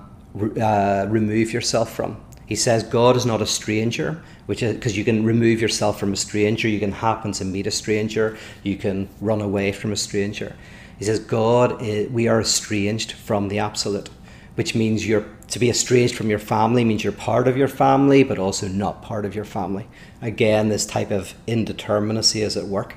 uh, 0.60 1.06
remove 1.10 1.54
yourself 1.54 1.94
from. 1.94 2.18
He 2.46 2.56
says 2.56 2.84
God 2.84 3.16
is 3.16 3.26
not 3.26 3.42
a 3.42 3.46
stranger, 3.46 4.22
which 4.46 4.62
is 4.62 4.76
because 4.76 4.98
you 4.98 5.06
can 5.06 5.24
remove 5.24 5.62
yourself 5.62 6.00
from 6.00 6.14
a 6.14 6.16
stranger, 6.18 6.68
you 6.68 6.80
can 6.80 6.92
happen 6.92 7.32
to 7.34 7.46
meet 7.46 7.68
a 7.68 7.72
stranger, 7.72 8.38
you 8.64 8.76
can 8.76 9.08
run 9.22 9.42
away 9.42 9.72
from 9.72 9.92
a 9.92 9.96
stranger. 9.96 10.56
He 11.00 11.06
says 11.06 11.20
God, 11.20 11.82
is, 11.82 12.10
we 12.10 12.28
are 12.28 12.42
estranged 12.42 13.14
from 13.14 13.48
the 13.48 13.60
absolute, 13.60 14.10
which 14.56 14.76
means 14.76 15.08
you're 15.08 15.26
to 15.50 15.60
be 15.60 15.70
estranged 15.70 16.16
from 16.16 16.30
your 16.30 16.40
family 16.40 16.84
means 16.84 17.04
you're 17.04 17.14
part 17.14 17.48
of 17.48 17.58
your 17.58 17.68
family, 17.68 18.24
but 18.24 18.40
also 18.40 18.68
not 18.68 19.02
part 19.02 19.26
of 19.26 19.36
your 19.36 19.46
family. 19.46 19.88
Again, 20.22 20.70
this 20.70 20.86
type 20.86 21.12
of 21.12 21.34
indeterminacy 21.48 22.42
is 22.42 22.58
at 22.58 22.66
work. 22.66 22.96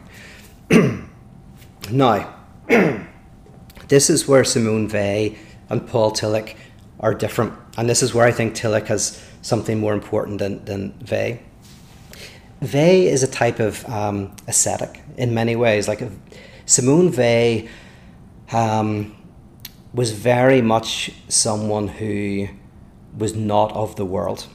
Now, 1.91 2.35
this 3.89 4.11
is 4.11 4.27
where 4.27 4.43
Simone 4.45 4.89
Weil 4.89 5.37
and 5.69 5.87
Paul 5.87 6.11
Tillich 6.13 6.57
are 6.99 7.15
different, 7.15 7.53
and 7.77 7.89
this 7.89 8.03
is 8.03 8.13
where 8.13 8.27
I 8.27 8.33
think 8.33 8.55
Tillich 8.55 8.87
has 8.87 9.23
something 9.43 9.79
more 9.79 9.93
important 9.93 10.39
than, 10.39 10.65
than 10.65 10.95
Weil. 11.09 11.39
Weil 12.61 13.07
is 13.07 13.23
a 13.23 13.29
type 13.29 13.61
of 13.61 13.89
um, 13.89 14.35
ascetic 14.49 15.01
in 15.17 15.35
many 15.35 15.55
ways. 15.55 15.87
Like 15.87 16.03
Simone 16.65 17.13
Weil 17.13 17.69
um, 18.53 19.15
was 19.97 20.11
very 20.11 20.61
much 20.61 21.11
someone 21.27 21.89
who 21.89 22.49
was 23.17 23.35
not 23.35 23.73
of 23.73 23.97
the 23.97 24.05
world, 24.05 24.47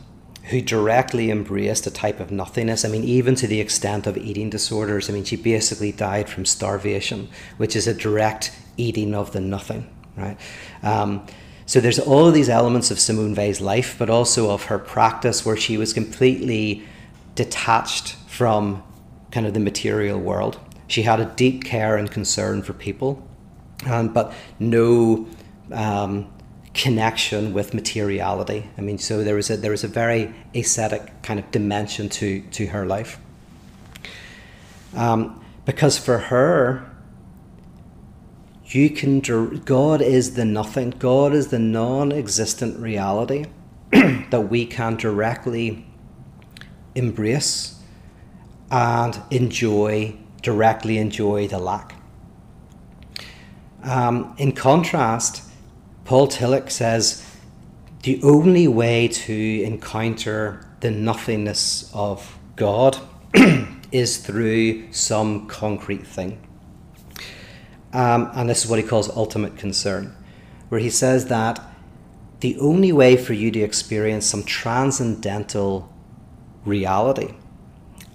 who 0.43 0.62
directly 0.62 1.32
embraced 1.32 1.88
a 1.88 1.91
type 1.91 2.19
of 2.19 2.30
nothingness. 2.30 2.86
I 2.86 2.89
mean, 2.89 3.04
even 3.04 3.34
to 3.36 3.47
the 3.47 3.60
extent 3.60 4.06
of 4.06 4.17
eating 4.17 4.51
disorders. 4.51 5.10
I 5.10 5.13
mean, 5.13 5.23
she 5.23 5.36
basically 5.36 5.91
died 5.91 6.30
from 6.30 6.45
starvation, 6.45 7.27
which 7.58 7.75
is 7.75 7.88
a 7.88 7.93
direct 7.93 8.56
eating 8.77 9.15
of 9.15 9.32
the 9.32 9.41
nothing, 9.41 9.89
right? 10.15 10.38
Um, 10.84 11.25
so 11.65 11.80
there's 11.80 11.97
all 11.97 12.27
of 12.27 12.36
these 12.36 12.49
elements 12.49 12.91
of 12.91 12.99
Simone 12.99 13.34
Weil's 13.34 13.62
life, 13.62 13.95
but 13.97 14.12
also 14.12 14.51
of 14.51 14.65
her 14.65 14.77
practice, 14.77 15.43
where 15.43 15.58
she 15.58 15.75
was 15.75 15.91
completely 15.91 16.84
detached 17.34 18.15
from 18.27 18.84
kind 19.32 19.47
of 19.47 19.56
the 19.56 19.60
material 19.60 20.19
world. 20.19 20.60
She 20.86 21.01
had 21.01 21.19
a 21.19 21.25
deep 21.25 21.63
care 21.63 21.97
and 21.97 22.12
concern 22.12 22.62
for 22.62 22.73
people, 22.73 23.27
um, 23.86 24.10
but 24.10 24.34
no 24.60 25.28
um, 25.72 26.32
connection 26.74 27.54
with 27.54 27.74
materiality. 27.74 28.70
I 28.78 28.82
mean, 28.82 28.98
so 28.98 29.24
there 29.24 29.38
is 29.38 29.50
a 29.50 29.58
there 29.58 29.72
was 29.72 29.84
a 29.84 29.88
very 29.88 30.34
ascetic 30.56 31.22
kind 31.24 31.39
of 31.39 31.50
dimension 31.52 32.10
to 32.10 32.41
to 32.41 32.67
her 32.67 32.86
life. 32.86 33.20
Um, 34.96 35.44
because 35.65 35.98
for 35.98 36.17
her, 36.17 36.89
you 38.65 38.89
can 38.89 39.20
God 39.65 40.02
is 40.02 40.36
the 40.36 40.46
nothing. 40.46 40.91
God 40.91 41.34
is 41.34 41.50
the 41.50 41.60
non-existent 41.60 42.80
reality 42.80 43.46
that 43.91 44.48
we 44.50 44.65
can 44.65 44.96
directly 44.96 45.86
embrace 46.96 47.80
and 48.70 49.22
enjoy 49.30 50.15
directly 50.41 50.98
enjoy 50.98 51.48
the 51.48 51.60
lack. 51.60 52.00
Um, 53.84 54.36
in 54.38 54.52
contrast, 54.52 55.44
Paul 56.06 56.28
Tillich 56.28 56.70
says 56.72 57.26
the 58.04 58.22
only 58.24 58.67
way 58.67 59.08
to 59.08 59.63
encounter 59.63 60.67
the 60.80 60.91
nothingness 60.91 61.91
of 61.94 62.38
God 62.56 62.98
is 63.91 64.17
through 64.17 64.91
some 64.91 65.48
concrete 65.48 66.06
thing. 66.06 66.39
Um, 67.94 68.32
and 68.34 68.50
this 68.50 68.63
is 68.63 68.70
what 68.70 68.80
he 68.80 68.86
calls 68.86 69.10
ultimate 69.10 69.58
concern, 69.58 70.15
where 70.70 70.80
he 70.80 70.89
says 70.89 71.28
that 71.28 71.60
the 72.39 72.58
only 72.60 72.91
way 72.91 73.17
for 73.17 73.34
you 73.34 73.52
to 73.52 73.60
experience 73.60 74.26
some 74.26 74.44
transcendental 74.44 75.91
reality, 76.65 77.34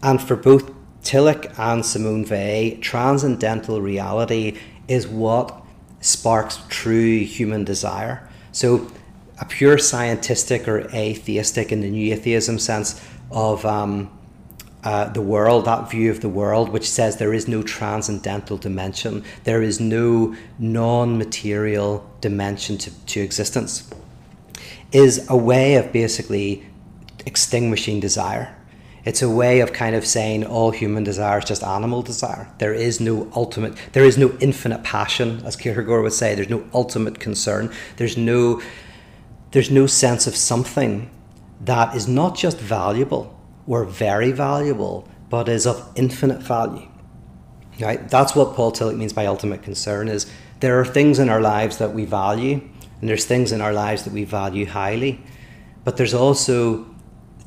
and 0.03 0.21
for 0.21 0.35
both 0.35 0.73
Tillich 1.03 1.57
and 1.59 1.87
Simone 1.87 2.25
Weil, 2.25 2.81
transcendental 2.81 3.81
reality 3.81 4.59
is 4.89 5.07
what 5.07 5.63
sparks 6.01 6.61
true 6.69 7.21
human 7.21 7.65
desire. 7.65 8.29
So, 8.53 8.91
a 9.39 9.45
pure 9.45 9.77
scientific 9.77 10.67
or 10.67 10.89
atheistic 10.95 11.71
in 11.71 11.81
the 11.83 11.91
new 11.91 12.13
atheism 12.15 12.59
sense 12.59 13.07
of 13.31 13.67
um, 13.67 14.11
uh, 14.83 15.09
the 15.11 15.21
world, 15.21 15.67
that 15.67 15.91
view 15.91 16.11
of 16.11 16.21
the 16.21 16.29
world, 16.29 16.69
which 16.71 16.89
says 16.89 17.17
there 17.17 17.35
is 17.35 17.49
no 17.49 17.63
transcendental 17.63 18.57
dimension, 18.57 19.25
there 19.45 19.61
is 19.61 19.81
no 19.81 20.35
non 20.59 21.19
material 21.19 22.09
dimension 22.21 22.79
to, 22.79 22.91
to 23.07 23.21
existence, 23.21 23.91
is 24.93 25.27
a 25.29 25.37
way 25.37 25.75
of 25.75 25.93
basically 25.93 26.65
extinguishing 27.27 28.01
desire. 28.01 28.56
It's 29.07 29.23
a 29.23 29.31
way 29.31 29.61
of 29.61 29.73
kind 29.73 29.95
of 29.95 30.05
saying 30.05 30.45
all 30.45 30.73
human 30.73 31.05
desire 31.05 31.39
is 31.39 31.45
just 31.45 31.63
animal 31.63 32.03
desire. 32.03 32.49
There 32.59 32.75
is 32.75 33.01
no 33.01 33.31
ultimate, 33.37 33.75
there 33.93 34.05
is 34.05 34.19
no 34.19 34.37
infinite 34.41 34.83
passion, 34.83 35.43
as 35.47 35.55
Kierkegaard 35.55 36.03
would 36.03 36.13
say. 36.13 36.35
There's 36.35 36.51
no 36.51 36.69
ultimate 36.75 37.21
concern. 37.21 37.73
There's 37.99 38.17
no, 38.17 38.61
there's 39.53 39.71
no 39.71 39.87
sense 39.87 40.27
of 40.27 40.35
something 40.35 41.09
that 41.61 41.95
is 41.95 42.09
not 42.09 42.37
just 42.37 42.59
valuable 42.59 43.33
or 43.69 43.85
very 43.85 44.33
valuable, 44.33 45.09
but 45.31 45.49
is 45.49 45.69
of 45.69 45.89
infinite 45.95 46.43
value. 46.43 46.89
Right? 47.79 48.09
That's 48.09 48.35
what 48.35 48.55
Paul 48.55 48.73
Tillich 48.73 48.97
means 48.97 49.13
by 49.13 49.27
ultimate 49.27 49.63
concern. 49.63 50.09
Is 50.09 50.27
there 50.59 50.81
are 50.81 50.85
things 50.85 51.21
in 51.21 51.29
our 51.29 51.41
lives 51.41 51.79
that 51.79 51.93
we 51.93 52.07
value, 52.07 52.61
and 53.01 53.09
there's 53.09 53.25
things 53.25 53.53
in 53.53 53.61
our 53.61 53.73
lives 53.73 54.03
that 54.03 54.13
we 54.13 54.25
value 54.25 54.67
highly, 54.67 55.21
but 55.85 55.97
there's 55.97 56.15
also 56.15 56.87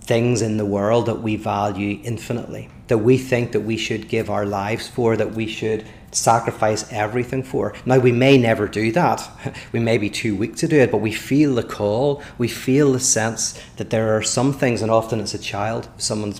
things 0.10 0.42
in 0.42 0.58
the 0.58 0.66
world 0.66 1.06
that 1.06 1.22
we 1.22 1.36
value 1.36 2.00
infinitely, 2.04 2.68
that 2.88 2.98
we 2.98 3.16
think 3.16 3.52
that 3.52 3.60
we 3.60 3.78
should 3.78 4.10
give 4.10 4.28
our 4.28 4.44
lives 4.44 4.88
for, 4.88 5.16
that 5.16 5.36
we 5.36 5.46
should 5.46 5.86
sacrifice 6.12 6.92
everything 6.92 7.44
for. 7.44 7.76
Now, 7.86 8.00
we 8.00 8.12
may 8.12 8.36
never 8.36 8.68
do 8.68 8.92
that. 8.94 9.30
We 9.72 9.80
may 9.80 10.00
be 10.00 10.10
too 10.10 10.36
weak 10.36 10.56
to 10.56 10.68
do 10.68 10.80
it, 10.80 10.90
but 10.90 10.98
we 10.98 11.12
feel 11.12 11.54
the 11.54 11.70
call. 11.78 12.24
We 12.40 12.48
feel 12.48 12.92
the 12.94 13.00
sense 13.00 13.62
that 13.78 13.92
there 13.92 14.18
are 14.18 14.24
some 14.24 14.52
things, 14.52 14.82
and 14.82 14.90
often 14.90 15.20
it's 15.20 15.36
a 15.36 15.46
child. 15.54 15.88
Someone 15.98 16.34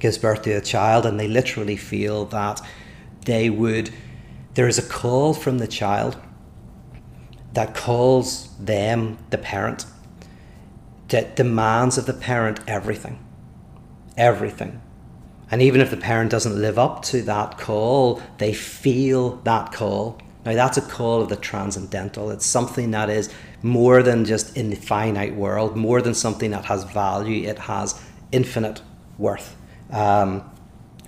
gives 0.00 0.16
birth 0.16 0.40
to 0.44 0.52
a 0.52 0.62
child, 0.62 1.04
and 1.04 1.20
they 1.20 1.28
literally 1.28 1.76
feel 1.76 2.24
that 2.38 2.62
they 3.26 3.50
would. 3.50 3.90
There 4.54 4.66
is 4.66 4.78
a 4.78 4.88
call 5.00 5.34
from 5.34 5.58
the 5.58 5.68
child 5.68 6.16
that 7.52 7.74
calls 7.74 8.48
them, 8.56 9.18
the 9.28 9.36
parent, 9.36 9.84
that 11.14 11.36
demands 11.36 11.96
of 11.96 12.06
the 12.06 12.12
parent 12.12 12.58
everything. 12.66 13.24
Everything. 14.16 14.82
And 15.48 15.62
even 15.62 15.80
if 15.80 15.92
the 15.92 15.96
parent 15.96 16.28
doesn't 16.28 16.60
live 16.60 16.76
up 16.76 17.02
to 17.04 17.22
that 17.22 17.56
call, 17.56 18.20
they 18.38 18.52
feel 18.52 19.36
that 19.44 19.70
call. 19.70 20.18
Now, 20.44 20.54
that's 20.54 20.76
a 20.76 20.82
call 20.82 21.22
of 21.22 21.28
the 21.28 21.36
transcendental. 21.36 22.32
It's 22.32 22.44
something 22.44 22.90
that 22.90 23.10
is 23.10 23.32
more 23.62 24.02
than 24.02 24.24
just 24.24 24.56
in 24.56 24.70
the 24.70 24.76
finite 24.76 25.36
world, 25.36 25.76
more 25.76 26.02
than 26.02 26.14
something 26.14 26.50
that 26.50 26.64
has 26.64 26.82
value. 26.82 27.48
It 27.48 27.60
has 27.60 27.94
infinite 28.32 28.82
worth. 29.16 29.54
Um, 29.92 30.42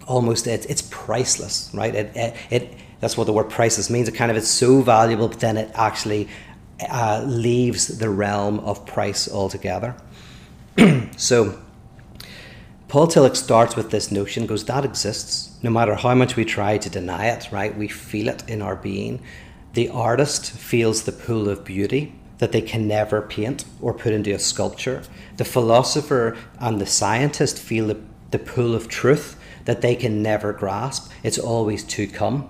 almost, 0.07 0.47
it, 0.47 0.67
it's 0.71 0.83
priceless, 0.83 1.69
right? 1.75 1.95
It, 1.97 2.17
it, 2.17 2.37
it, 2.51 2.75
that's 3.01 3.17
what 3.17 3.25
the 3.25 3.33
word 3.33 3.51
priceless 3.51 3.91
means. 3.91 4.07
It 4.07 4.15
kind 4.15 4.31
of 4.31 4.37
it's 4.37 4.49
so 4.49 4.83
valuable, 4.83 5.27
but 5.27 5.41
then 5.41 5.57
it 5.57 5.73
actually 5.75 6.29
uh, 6.81 7.23
leaves 7.27 7.99
the 7.99 8.11
realm 8.11 8.61
of 8.61 8.87
price 8.87 9.31
altogether. 9.31 9.97
so, 11.17 11.59
Paul 12.89 13.09
Tillich 13.09 13.37
starts 13.37 13.75
with 13.75 13.91
this 13.91 14.13
notion, 14.13 14.47
goes, 14.47 14.65
that 14.65 14.85
exists. 14.85 15.57
No 15.63 15.71
matter 15.71 15.95
how 15.95 16.15
much 16.15 16.37
we 16.37 16.45
try 16.45 16.79
to 16.79 16.91
deny 16.91 17.27
it, 17.27 17.51
right? 17.51 17.77
We 17.77 17.89
feel 17.89 18.29
it 18.29 18.49
in 18.49 18.63
our 18.63 18.77
being. 18.77 19.23
The 19.73 19.89
artist 19.89 20.53
feels 20.53 21.03
the 21.03 21.13
pull 21.13 21.49
of 21.49 21.65
beauty 21.65 22.15
that 22.39 22.53
they 22.53 22.61
can 22.61 22.87
never 22.87 23.23
paint 23.23 23.65
or 23.81 23.95
put 23.95 24.13
into 24.13 24.33
a 24.33 24.39
sculpture. 24.39 25.03
The 25.37 25.45
philosopher 25.45 26.37
and 26.61 26.81
the 26.81 26.87
scientist 26.87 27.59
feel 27.59 27.89
the, 27.89 28.01
the 28.31 28.39
pull 28.39 28.75
of 28.75 28.89
truth 28.89 29.39
that 29.65 29.81
they 29.81 29.97
can 29.97 30.23
never 30.23 30.53
grasp. 30.53 31.11
It's 31.23 31.39
always 31.39 31.83
to 31.85 32.07
come. 32.07 32.49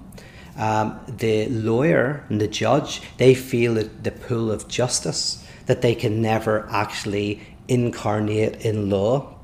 Um, 0.57 0.99
the 1.07 1.49
lawyer 1.49 2.25
and 2.29 2.41
the 2.41 2.49
judge, 2.49 3.03
they 3.19 3.35
feel 3.35 3.75
the 3.75 4.11
pull 4.11 4.51
of 4.51 4.69
justice 4.69 5.45
that 5.67 5.83
they 5.83 5.95
can 5.95 6.23
never 6.23 6.67
actually 6.71 7.43
incarnate 7.69 8.65
in 8.65 8.89
law, 8.89 9.35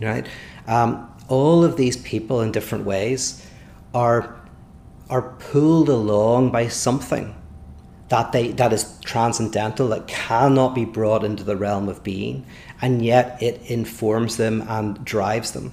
right? 0.00 0.26
Um, 0.66 1.12
all 1.28 1.64
of 1.64 1.76
these 1.76 1.96
people 1.98 2.40
in 2.40 2.52
different 2.52 2.84
ways 2.84 3.46
are 3.94 4.34
are 5.08 5.22
pulled 5.38 5.88
along 5.88 6.50
by 6.50 6.66
something 6.66 7.34
that 8.08 8.32
they 8.32 8.48
that 8.52 8.72
is 8.72 8.98
transcendental 9.04 9.88
that 9.88 10.06
cannot 10.06 10.74
be 10.74 10.84
brought 10.84 11.24
into 11.24 11.44
the 11.44 11.56
realm 11.56 11.88
of 11.88 12.02
being 12.02 12.44
and 12.80 13.04
yet 13.04 13.40
it 13.42 13.60
informs 13.70 14.36
them 14.36 14.62
and 14.68 15.04
drives 15.04 15.52
them 15.52 15.72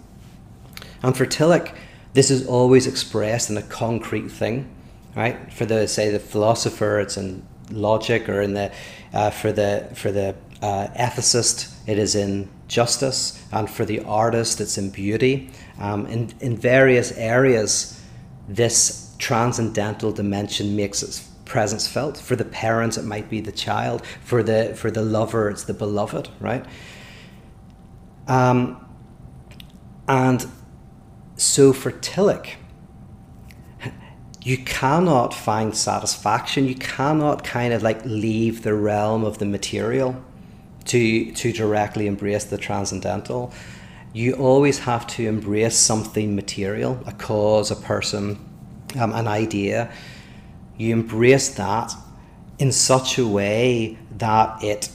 and 1.02 1.16
for 1.16 1.26
Tillich 1.26 1.76
this 2.14 2.30
is 2.30 2.46
always 2.48 2.88
expressed 2.88 3.50
in 3.50 3.58
a 3.58 3.62
concrete 3.62 4.30
thing, 4.30 4.74
right? 5.16 5.52
For 5.52 5.66
the 5.66 5.88
say 5.88 6.10
the 6.10 6.20
philosopher, 6.20 7.00
it's 7.00 7.18
in 7.18 7.46
logic, 7.72 8.30
or 8.30 8.42
in 8.42 8.54
the 8.54 8.72
uh, 9.14 9.32
for 9.32 9.52
the 9.52 9.90
for 9.96 10.12
the 10.12 10.36
uh, 10.62 10.88
ethicist, 10.96 11.74
it 11.88 11.98
is 11.98 12.16
in 12.16 12.50
justice, 12.68 13.44
and 13.52 13.70
for 13.70 13.86
the 13.86 14.00
artist, 14.02 14.62
it's 14.62 14.78
in 14.78 14.90
beauty. 14.92 15.50
Um, 15.80 16.06
in 16.06 16.34
in 16.40 16.56
various 16.56 17.12
areas, 17.14 18.00
this 18.48 19.16
transcendental 19.18 20.12
dimension 20.12 20.76
makes 20.76 21.02
its 21.02 21.20
presence 21.46 21.88
felt. 21.88 22.18
For 22.18 22.36
the 22.36 22.46
parents, 22.46 22.98
it 22.98 23.06
might 23.06 23.30
be 23.30 23.42
the 23.42 23.52
child. 23.52 24.06
For 24.24 24.44
the 24.44 24.76
for 24.76 24.92
the 24.92 25.02
lover, 25.02 25.50
it's 25.50 25.64
the 25.64 25.74
beloved, 25.74 26.30
right? 26.40 26.66
Um, 28.28 28.80
and 30.08 30.46
so 31.44 31.74
for 31.74 31.92
Tillich, 31.92 32.52
you 34.42 34.58
cannot 34.58 35.34
find 35.34 35.76
satisfaction. 35.76 36.68
You 36.68 36.76
cannot 36.76 37.44
kind 37.44 37.74
of 37.74 37.84
like 37.84 38.04
leave 38.06 38.64
the 38.64 38.74
realm 38.74 39.24
of 39.24 39.38
the 39.38 39.46
material 39.46 40.22
to 40.86 41.32
to 41.32 41.54
directly 41.54 42.08
embrace 42.08 42.46
the 42.46 42.58
transcendental. 42.58 43.54
You 44.14 44.34
always 44.34 44.80
have 44.80 45.08
to 45.08 45.28
embrace 45.28 45.76
something 45.76 46.36
material, 46.36 47.00
a 47.06 47.14
cause, 47.14 47.72
a 47.72 47.76
person, 47.76 48.38
um, 49.00 49.12
an 49.14 49.28
idea. 49.28 49.92
You 50.78 50.94
embrace 50.94 51.50
that 51.56 51.94
in 52.60 52.72
such 52.72 53.18
a 53.18 53.28
way 53.28 53.98
that 54.18 54.64
it 54.64 54.90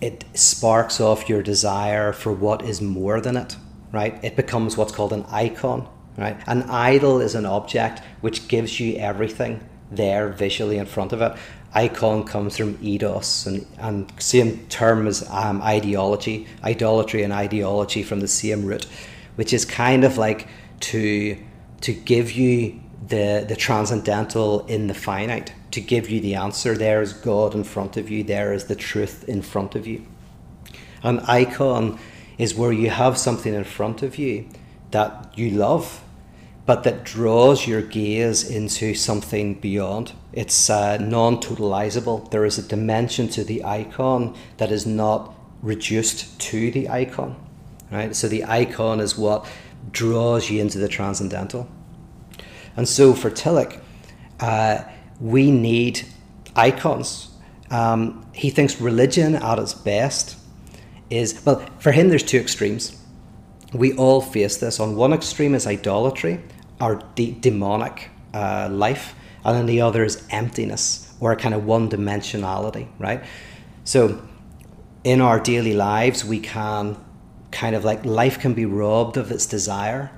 it 0.00 0.24
sparks 0.34 1.00
off 1.00 1.28
your 1.28 1.42
desire 1.42 2.12
for 2.12 2.32
what 2.32 2.62
is 2.62 2.80
more 2.80 3.20
than 3.20 3.36
it. 3.36 3.56
Right? 3.94 4.18
It 4.24 4.34
becomes 4.36 4.76
what's 4.76 4.92
called 4.92 5.12
an 5.12 5.24
icon 5.30 5.88
right? 6.16 6.36
An 6.46 6.62
idol 6.64 7.20
is 7.20 7.34
an 7.34 7.46
object 7.46 8.00
which 8.20 8.48
gives 8.48 8.78
you 8.80 8.96
everything 8.96 9.60
there 9.90 10.28
visually 10.28 10.78
in 10.78 10.86
front 10.86 11.12
of 11.12 11.20
it. 11.20 11.32
Icon 11.74 12.24
comes 12.24 12.56
from 12.56 12.74
eidos 12.78 13.46
and, 13.46 13.66
and 13.78 14.12
same 14.22 14.64
term 14.68 15.06
as 15.06 15.28
um, 15.30 15.60
ideology, 15.62 16.46
idolatry 16.62 17.22
and 17.22 17.32
ideology 17.32 18.02
from 18.02 18.20
the 18.20 18.28
same 18.28 18.64
root, 18.64 18.86
which 19.34 19.52
is 19.52 19.64
kind 19.64 20.04
of 20.04 20.16
like 20.16 20.46
to 20.80 21.36
to 21.80 21.92
give 21.92 22.32
you 22.32 22.80
the 23.08 23.44
the 23.46 23.56
transcendental 23.56 24.64
in 24.66 24.86
the 24.86 24.94
finite, 24.94 25.52
to 25.72 25.80
give 25.80 26.08
you 26.08 26.20
the 26.20 26.36
answer. 26.36 26.76
There 26.76 27.02
is 27.02 27.12
God 27.12 27.56
in 27.56 27.64
front 27.64 27.96
of 27.96 28.08
you. 28.08 28.22
There 28.22 28.52
is 28.52 28.66
the 28.66 28.76
truth 28.76 29.28
in 29.28 29.42
front 29.42 29.74
of 29.74 29.84
you. 29.84 30.06
An 31.02 31.20
icon 31.20 31.98
is 32.38 32.54
where 32.54 32.72
you 32.72 32.90
have 32.90 33.16
something 33.16 33.54
in 33.54 33.64
front 33.64 34.02
of 34.02 34.18
you 34.18 34.48
that 34.90 35.36
you 35.36 35.50
love 35.50 36.04
but 36.66 36.82
that 36.84 37.04
draws 37.04 37.66
your 37.66 37.82
gaze 37.82 38.48
into 38.48 38.94
something 38.94 39.54
beyond. 39.54 40.12
It's 40.32 40.70
uh, 40.70 40.96
non 40.96 41.38
totalizable. 41.38 42.30
There 42.30 42.44
is 42.44 42.58
a 42.58 42.62
dimension 42.62 43.28
to 43.28 43.44
the 43.44 43.64
icon 43.64 44.34
that 44.56 44.72
is 44.72 44.86
not 44.86 45.34
reduced 45.62 46.40
to 46.40 46.70
the 46.70 46.88
icon. 46.88 47.36
Right? 47.90 48.16
So 48.16 48.28
the 48.28 48.44
icon 48.44 49.00
is 49.00 49.18
what 49.18 49.46
draws 49.90 50.48
you 50.48 50.60
into 50.60 50.78
the 50.78 50.88
transcendental. 50.88 51.68
And 52.76 52.88
so 52.88 53.12
for 53.12 53.30
Tillich, 53.30 53.78
uh, 54.40 54.84
we 55.20 55.50
need 55.50 56.06
icons. 56.56 57.28
Um, 57.70 58.26
he 58.32 58.50
thinks 58.50 58.80
religion 58.80 59.36
at 59.36 59.58
its 59.58 59.74
best 59.74 60.36
is, 61.10 61.44
well, 61.44 61.64
for 61.78 61.92
him, 61.92 62.08
there's 62.08 62.22
two 62.22 62.38
extremes. 62.38 62.96
We 63.72 63.92
all 63.94 64.20
face 64.20 64.56
this. 64.56 64.80
On 64.80 64.96
one 64.96 65.12
extreme 65.12 65.54
is 65.54 65.66
idolatry, 65.66 66.42
our 66.80 66.96
de- 67.14 67.32
demonic 67.32 68.10
uh, 68.32 68.68
life, 68.70 69.14
and 69.44 69.56
then 69.56 69.66
the 69.66 69.80
other 69.80 70.04
is 70.04 70.22
emptiness 70.30 71.12
or 71.20 71.32
a 71.32 71.36
kind 71.36 71.54
of 71.54 71.64
one 71.64 71.88
dimensionality, 71.88 72.88
right? 72.98 73.22
So 73.84 74.22
in 75.04 75.20
our 75.20 75.38
daily 75.38 75.74
lives, 75.74 76.24
we 76.24 76.40
can 76.40 76.96
kind 77.50 77.76
of 77.76 77.84
like 77.84 78.04
life 78.04 78.38
can 78.38 78.54
be 78.54 78.66
robbed 78.66 79.16
of 79.16 79.30
its 79.30 79.46
desire. 79.46 80.10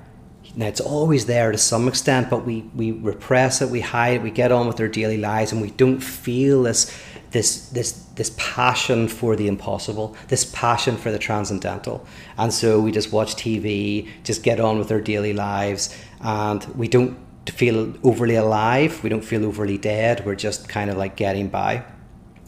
Now 0.55 0.67
it's 0.67 0.81
always 0.81 1.25
there 1.25 1.51
to 1.51 1.57
some 1.57 1.87
extent, 1.87 2.29
but 2.29 2.45
we, 2.45 2.61
we 2.73 2.91
repress 2.91 3.61
it, 3.61 3.69
we 3.69 3.81
hide 3.81 4.15
it, 4.15 4.21
we 4.23 4.31
get 4.31 4.51
on 4.51 4.67
with 4.67 4.79
our 4.79 4.87
daily 4.87 5.17
lives, 5.17 5.51
and 5.51 5.61
we 5.61 5.71
don't 5.71 5.99
feel 5.99 6.63
this 6.63 6.91
this 7.31 7.69
this 7.69 7.91
this 8.15 8.31
passion 8.37 9.07
for 9.07 9.35
the 9.35 9.47
impossible, 9.47 10.15
this 10.27 10.45
passion 10.45 10.97
for 10.97 11.11
the 11.11 11.19
transcendental. 11.19 12.05
And 12.37 12.53
so 12.53 12.79
we 12.79 12.91
just 12.91 13.11
watch 13.11 13.35
TV, 13.35 14.09
just 14.23 14.43
get 14.43 14.59
on 14.59 14.79
with 14.79 14.91
our 14.91 15.01
daily 15.01 15.33
lives, 15.33 15.95
and 16.21 16.63
we 16.75 16.87
don't 16.87 17.17
feel 17.49 17.93
overly 18.03 18.35
alive, 18.35 19.01
we 19.03 19.09
don't 19.09 19.23
feel 19.23 19.45
overly 19.45 19.77
dead, 19.77 20.25
we're 20.25 20.35
just 20.35 20.67
kind 20.67 20.89
of 20.89 20.97
like 20.97 21.15
getting 21.15 21.47
by. 21.47 21.83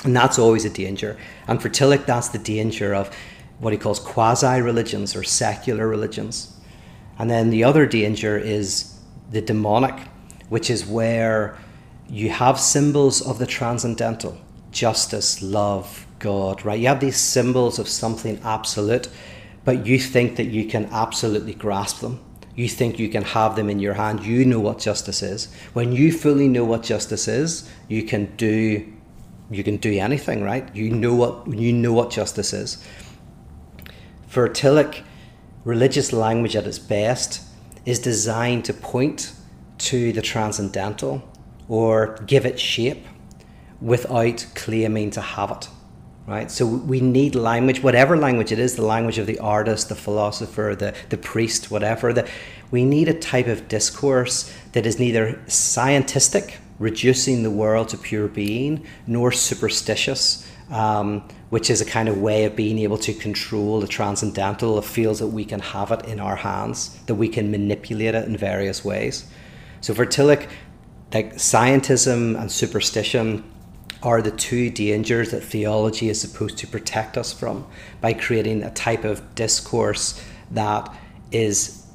And 0.04 0.16
that's 0.16 0.40
always 0.40 0.66
a 0.66 0.70
danger. 0.70 1.18
And 1.48 1.62
for 1.62 1.70
Tillich, 1.70 2.06
that's 2.06 2.30
the 2.30 2.40
danger 2.40 2.96
of 2.96 3.14
what 3.60 3.74
he 3.74 3.80
calls 3.80 4.00
quasi 4.00 4.62
religions 4.62 5.16
or 5.16 5.24
secular 5.24 5.88
religions. 5.88 6.58
And 7.18 7.30
then 7.30 7.50
the 7.50 7.64
other 7.64 7.86
danger 7.86 8.38
is 8.38 8.98
the 9.30 9.42
demonic, 9.42 10.00
which 10.48 10.70
is 10.70 10.86
where 10.86 11.58
you 12.10 12.30
have 12.30 12.60
symbols 12.60 13.22
of 13.22 13.38
the 13.38 13.46
transcendental 13.46 14.38
justice, 14.72 15.42
love, 15.42 16.06
God, 16.20 16.66
right? 16.66 16.80
You 16.80 16.88
have 16.88 17.00
these 17.00 17.18
symbols 17.18 17.80
of 17.80 17.88
something 17.88 18.40
absolute, 18.44 19.10
but 19.66 19.86
you 19.86 20.00
think 20.00 20.36
that 20.36 20.48
you 20.48 20.66
can 20.66 20.86
absolutely 20.92 21.54
grasp 21.54 22.02
them. 22.02 22.20
You 22.56 22.68
think 22.68 23.00
you 23.00 23.10
can 23.10 23.24
have 23.24 23.56
them 23.56 23.70
in 23.70 23.80
your 23.80 23.94
hand. 23.94 24.26
You 24.26 24.44
know 24.44 24.60
what 24.60 24.80
justice 24.80 25.24
is. 25.24 25.54
When 25.74 25.94
you 25.94 26.12
fully 26.12 26.48
know 26.48 26.66
what 26.66 26.84
justice 26.84 27.28
is, 27.28 27.70
you 27.88 28.04
can 28.04 28.36
do 28.36 28.94
you 29.52 29.64
can 29.64 29.78
do 29.78 29.98
anything, 29.98 30.44
right? 30.44 30.76
You 30.76 30.92
know 30.92 31.16
what 31.16 31.48
you 31.48 31.74
know 31.74 31.94
what 31.94 32.12
justice 32.12 32.54
is. 32.54 32.84
For 34.28 34.48
Tillich, 34.48 35.04
religious 35.64 36.14
language 36.14 36.56
at 36.56 36.68
its 36.68 36.80
best 36.80 37.42
is 37.86 38.00
designed 38.00 38.66
to 38.66 38.74
point 38.74 39.32
to 39.80 40.12
the 40.12 40.22
transcendental 40.22 41.24
or 41.68 42.18
give 42.28 42.46
it 42.46 42.60
shape 42.60 43.06
without 43.82 44.46
claiming 44.56 45.12
to 45.12 45.22
have 45.22 45.52
it 45.52 45.68
right? 46.30 46.52
So 46.52 46.68
we 46.68 47.02
need 47.02 47.34
language 47.34 47.82
whatever 47.82 48.16
language 48.16 48.52
it 48.52 48.60
is 48.60 48.76
the 48.76 48.86
language 48.86 49.18
of 49.18 49.26
the 49.26 49.40
artist 49.40 49.90
the 49.90 49.96
philosopher 49.96 50.76
the, 50.78 50.94
the 51.10 51.18
priest 51.18 51.72
whatever 51.72 52.14
the, 52.14 52.30
we 52.70 52.86
need 52.86 53.08
a 53.08 53.16
type 53.16 53.48
of 53.48 53.68
discourse 53.68 54.54
that 54.74 54.86
is 54.86 55.00
neither 55.00 55.42
scientific 55.48 56.60
reducing 56.78 57.42
the 57.42 57.50
world 57.50 57.90
to 57.90 57.98
pure 57.98 58.28
being 58.28 58.86
nor 59.08 59.32
superstitious 59.32 60.48
um, 60.70 61.28
which 61.50 61.72
is 61.72 61.82
a 61.82 61.86
kind 61.86 62.08
of 62.08 62.20
way 62.20 62.46
of 62.46 62.56
being 62.56 62.78
able 62.78 62.98
to 63.00 63.14
control 63.14 63.80
the 63.80 63.88
transcendental 63.88 64.78
it 64.78 64.86
feels 64.86 65.18
that 65.18 65.28
we 65.28 65.44
can 65.44 65.60
have 65.60 65.92
it 65.92 66.06
in 66.06 66.20
our 66.20 66.36
hands 66.36 66.96
that 67.08 67.16
we 67.16 67.28
can 67.28 67.50
manipulate 67.50 68.14
it 68.14 68.28
in 68.28 68.38
various 68.38 68.86
ways. 68.86 69.26
So 69.82 69.96
for 69.96 70.06
tillich 70.06 70.48
like 71.12 71.34
scientism 71.36 72.40
and 72.40 72.52
superstition 72.52 73.44
are 74.02 74.22
the 74.22 74.32
two 74.32 74.70
dangers 74.70 75.32
that 75.32 75.44
theology 75.44 76.10
is 76.10 76.22
supposed 76.22 76.58
to 76.58 76.68
protect 76.68 77.18
us 77.18 77.34
from 77.34 77.68
by 78.00 78.14
creating 78.14 78.64
a 78.64 78.72
type 78.72 79.04
of 79.04 79.36
discourse 79.36 80.24
that 80.52 80.94
is 81.32 81.86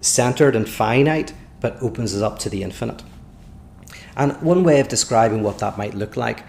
centered 0.00 0.56
and 0.56 0.68
finite 0.68 1.32
but 1.60 1.80
opens 1.82 2.14
us 2.14 2.22
up 2.22 2.38
to 2.40 2.50
the 2.50 2.62
infinite. 2.62 3.02
And 4.16 4.40
one 4.42 4.64
way 4.64 4.80
of 4.80 4.88
describing 4.88 5.42
what 5.42 5.58
that 5.58 5.78
might 5.78 5.94
look 5.94 6.16
like 6.16 6.44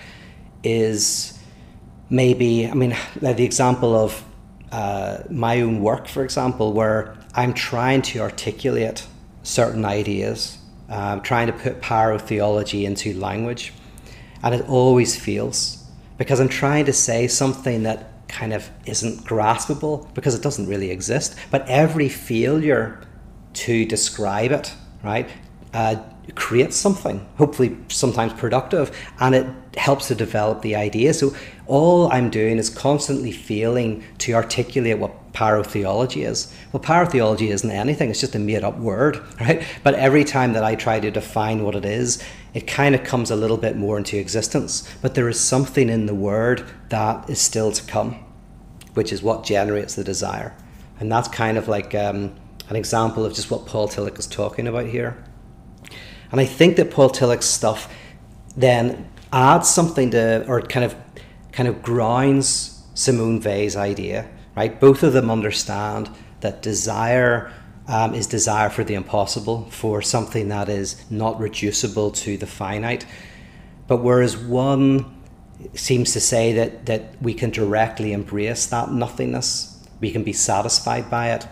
is 0.63 1.37
maybe, 2.09 2.67
I 2.67 2.73
mean, 2.73 2.95
the 3.21 3.43
example 3.43 3.95
of 3.95 4.23
uh, 4.71 5.19
my 5.29 5.61
own 5.61 5.81
work, 5.81 6.07
for 6.07 6.23
example, 6.23 6.73
where 6.73 7.15
I'm 7.33 7.53
trying 7.53 8.01
to 8.03 8.19
articulate 8.19 9.05
certain 9.43 9.85
ideas, 9.85 10.57
uh, 10.89 11.17
trying 11.19 11.47
to 11.47 11.53
put 11.53 11.81
pyrotheology 11.81 12.83
into 12.83 13.13
language 13.13 13.73
and 14.43 14.55
it 14.55 14.67
always 14.67 15.15
feels 15.15 15.83
because 16.17 16.39
I'm 16.39 16.49
trying 16.49 16.85
to 16.85 16.93
say 16.93 17.27
something 17.27 17.83
that 17.83 18.27
kind 18.27 18.53
of 18.53 18.69
isn't 18.85 19.23
graspable 19.23 20.13
because 20.13 20.35
it 20.35 20.41
doesn't 20.41 20.67
really 20.67 20.91
exist. 20.91 21.35
But 21.51 21.67
every 21.67 22.09
failure 22.09 23.01
to 23.53 23.85
describe 23.85 24.51
it, 24.51 24.73
right, 25.03 25.29
uh, 25.73 25.95
creates 26.35 26.75
something, 26.75 27.25
hopefully 27.37 27.77
sometimes 27.87 28.33
productive, 28.33 28.95
and 29.19 29.33
it 29.33 29.47
helps 29.77 30.07
to 30.09 30.15
develop 30.15 30.61
the 30.61 30.75
idea. 30.75 31.13
So 31.13 31.33
all 31.67 32.11
I'm 32.11 32.29
doing 32.29 32.57
is 32.57 32.69
constantly 32.69 33.31
failing 33.31 34.03
to 34.19 34.33
articulate 34.33 34.97
what 34.97 35.33
pyrotheology 35.33 36.27
is. 36.27 36.53
Well, 36.71 36.81
pyrotheology 36.81 37.49
isn't 37.49 37.69
anything, 37.69 38.09
it's 38.09 38.19
just 38.19 38.35
a 38.35 38.39
made 38.39 38.63
up 38.63 38.77
word, 38.77 39.21
right? 39.39 39.63
But 39.83 39.93
every 39.95 40.23
time 40.23 40.53
that 40.53 40.63
I 40.63 40.75
try 40.75 40.99
to 40.99 41.11
define 41.11 41.63
what 41.63 41.75
it 41.75 41.85
is, 41.85 42.21
it 42.57 42.65
kind 42.65 42.95
of 42.95 43.03
comes 43.03 43.29
a 43.29 43.35
little 43.35 43.55
bit 43.55 43.77
more 43.77 43.99
into 43.99 44.17
existence. 44.17 44.91
But 45.03 45.13
there 45.13 45.29
is 45.29 45.39
something 45.39 45.89
in 45.89 46.07
the 46.07 46.15
word 46.15 46.67
that 46.89 47.29
is 47.29 47.39
still 47.39 47.71
to 47.71 47.83
come, 47.83 48.25
which 48.95 49.13
is 49.13 49.21
what 49.21 49.43
generates 49.43 49.93
the 49.93 50.03
desire. 50.03 50.55
And 50.99 51.11
that's 51.11 51.27
kind 51.27 51.59
of 51.59 51.67
like 51.67 51.93
um, 51.93 52.35
an 52.67 52.75
example 52.75 53.23
of 53.25 53.35
just 53.35 53.51
what 53.51 53.67
Paul 53.67 53.87
Tillich 53.87 54.17
is 54.17 54.25
talking 54.25 54.65
about 54.65 54.87
here. 54.87 55.23
And 56.31 56.41
I 56.41 56.45
think 56.45 56.77
that 56.77 56.89
Paul 56.89 57.11
Tillich's 57.11 57.45
stuff 57.45 57.93
then 58.55 59.07
adds 59.31 59.69
something 59.69 60.09
to, 60.09 60.43
or 60.47 60.63
kind 60.63 60.83
of, 60.83 60.95
kind 61.51 61.69
of 61.69 61.83
grounds 61.83 62.81
Simone 62.95 63.39
Weil's 63.39 63.75
idea, 63.75 64.27
right? 64.55 64.79
Both 64.79 65.03
of 65.03 65.13
them 65.13 65.29
understand 65.29 66.09
that 66.39 66.63
desire 66.63 67.53
um, 67.87 68.13
is 68.13 68.27
desire 68.27 68.69
for 68.69 68.83
the 68.83 68.95
impossible, 68.95 69.65
for 69.71 70.01
something 70.01 70.49
that 70.49 70.69
is 70.69 71.01
not 71.09 71.39
reducible 71.39 72.11
to 72.11 72.37
the 72.37 72.47
finite. 72.47 73.05
But 73.87 73.97
whereas 73.97 74.35
one 74.35 75.05
seems 75.73 76.13
to 76.13 76.19
say 76.19 76.53
that, 76.53 76.85
that 76.85 77.21
we 77.21 77.33
can 77.33 77.49
directly 77.49 78.13
embrace 78.13 78.65
that 78.67 78.91
nothingness, 78.91 79.87
we 79.99 80.11
can 80.11 80.23
be 80.23 80.33
satisfied 80.33 81.09
by 81.09 81.31
it. 81.31 81.47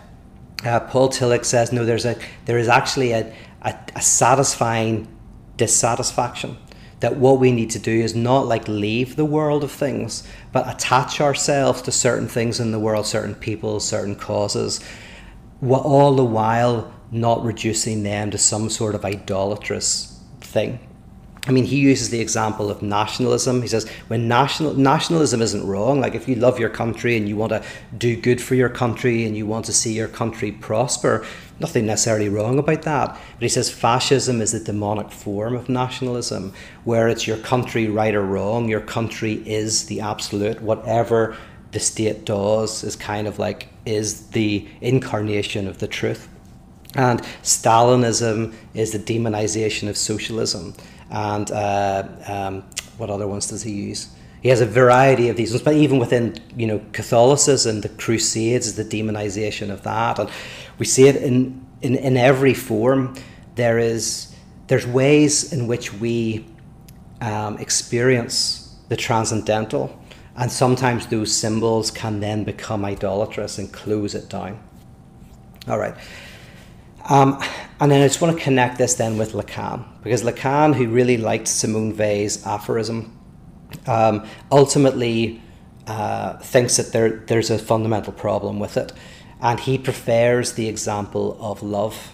Uh, 0.64 0.80
Paul 0.80 1.08
Tillich 1.08 1.44
says, 1.44 1.72
no, 1.72 1.84
there's 1.84 2.04
a, 2.04 2.16
there 2.44 2.58
is 2.58 2.68
actually 2.68 3.12
a, 3.12 3.32
a, 3.62 3.74
a 3.94 4.02
satisfying 4.02 5.08
dissatisfaction. 5.56 6.56
That 7.00 7.16
what 7.16 7.40
we 7.40 7.52
need 7.52 7.70
to 7.70 7.78
do 7.78 7.92
is 7.92 8.14
not 8.14 8.46
like 8.46 8.68
leave 8.68 9.16
the 9.16 9.24
world 9.24 9.62
of 9.62 9.70
things, 9.70 10.26
but 10.52 10.68
attach 10.68 11.20
ourselves 11.20 11.82
to 11.82 11.92
certain 11.92 12.26
things 12.26 12.58
in 12.58 12.72
the 12.72 12.78
world, 12.78 13.06
certain 13.06 13.34
people, 13.34 13.80
certain 13.80 14.16
causes, 14.16 14.80
all 15.62 16.14
the 16.14 16.24
while 16.24 16.92
not 17.10 17.44
reducing 17.44 18.02
them 18.02 18.30
to 18.30 18.38
some 18.38 18.68
sort 18.68 18.94
of 18.94 19.04
idolatrous 19.04 20.20
thing. 20.40 20.80
I 21.48 21.52
mean, 21.52 21.64
he 21.64 21.76
uses 21.76 22.10
the 22.10 22.20
example 22.20 22.70
of 22.70 22.82
nationalism. 22.82 23.62
He 23.62 23.68
says 23.68 23.88
when 24.08 24.26
national 24.26 24.74
nationalism 24.74 25.40
isn't 25.40 25.64
wrong, 25.64 26.00
like 26.00 26.16
if 26.16 26.26
you 26.26 26.34
love 26.34 26.58
your 26.58 26.68
country 26.68 27.16
and 27.16 27.28
you 27.28 27.36
want 27.36 27.50
to 27.50 27.62
do 27.96 28.20
good 28.20 28.42
for 28.42 28.56
your 28.56 28.68
country 28.68 29.24
and 29.24 29.36
you 29.36 29.46
want 29.46 29.64
to 29.66 29.72
see 29.72 29.92
your 29.92 30.08
country 30.08 30.50
prosper, 30.50 31.24
nothing 31.60 31.86
necessarily 31.86 32.28
wrong 32.28 32.58
about 32.58 32.82
that. 32.82 33.10
But 33.10 33.42
he 33.42 33.48
says 33.48 33.70
fascism 33.70 34.40
is 34.40 34.52
the 34.52 34.60
demonic 34.60 35.12
form 35.12 35.54
of 35.54 35.68
nationalism, 35.68 36.52
where 36.82 37.08
it's 37.08 37.28
your 37.28 37.38
country 37.38 37.86
right 37.86 38.14
or 38.14 38.22
wrong. 38.22 38.68
Your 38.68 38.80
country 38.80 39.34
is 39.46 39.86
the 39.86 40.00
absolute. 40.00 40.60
Whatever 40.60 41.36
the 41.76 41.80
state 41.80 42.24
does 42.24 42.82
is 42.82 42.96
kind 42.96 43.26
of 43.28 43.38
like 43.38 43.68
is 43.84 44.28
the 44.28 44.66
incarnation 44.80 45.68
of 45.68 45.76
the 45.76 45.86
truth. 45.86 46.26
And 46.94 47.20
Stalinism 47.42 48.54
is 48.72 48.92
the 48.92 48.98
demonization 48.98 49.86
of 49.90 49.96
socialism 49.98 50.74
and 51.10 51.50
uh, 51.50 52.08
um, 52.26 52.64
what 52.96 53.10
other 53.10 53.28
ones 53.28 53.48
does 53.48 53.62
he 53.62 53.72
use? 53.72 54.08
He 54.40 54.48
has 54.48 54.62
a 54.62 54.66
variety 54.66 55.28
of 55.28 55.36
these 55.36 55.50
ones, 55.52 55.62
but 55.62 55.74
even 55.74 55.98
within 55.98 56.36
you 56.56 56.66
know 56.66 56.80
Catholicism, 56.92 57.82
the 57.82 57.90
Crusades 57.90 58.66
is 58.66 58.76
the 58.76 58.84
demonization 58.84 59.70
of 59.70 59.82
that, 59.82 60.18
and 60.18 60.30
we 60.78 60.86
see 60.86 61.08
it 61.08 61.16
in 61.16 61.66
in, 61.82 61.96
in 61.96 62.16
every 62.16 62.54
form. 62.54 63.14
There 63.56 63.78
is 63.78 64.34
there's 64.68 64.86
ways 64.86 65.52
in 65.52 65.66
which 65.66 65.92
we 65.92 66.46
um, 67.20 67.58
experience 67.58 68.74
the 68.88 68.96
transcendental, 68.96 69.84
and 70.36 70.50
sometimes 70.52 71.06
those 71.06 71.32
symbols 71.32 71.90
can 71.90 72.20
then 72.20 72.44
become 72.44 72.84
idolatrous 72.84 73.58
and 73.58 73.72
close 73.72 74.14
it 74.14 74.28
down. 74.28 74.58
All 75.68 75.78
right. 75.78 75.94
Um, 77.08 77.40
and 77.80 77.90
then 77.90 78.02
I 78.02 78.08
just 78.08 78.20
want 78.20 78.36
to 78.36 78.42
connect 78.42 78.78
this 78.78 78.94
then 78.94 79.16
with 79.16 79.32
Lacan, 79.32 79.84
because 80.02 80.22
Lacan, 80.22 80.74
who 80.74 80.88
really 80.88 81.16
liked 81.16 81.48
Simone 81.48 81.96
Weil's 81.96 82.44
aphorism, 82.44 83.16
um, 83.86 84.26
ultimately 84.50 85.40
uh, 85.86 86.38
thinks 86.38 86.76
that 86.76 86.92
there, 86.92 87.10
there's 87.26 87.50
a 87.50 87.58
fundamental 87.58 88.12
problem 88.12 88.58
with 88.58 88.76
it. 88.76 88.92
And 89.40 89.60
he 89.60 89.78
prefers 89.78 90.54
the 90.54 90.68
example 90.68 91.36
of 91.40 91.62
love 91.62 92.12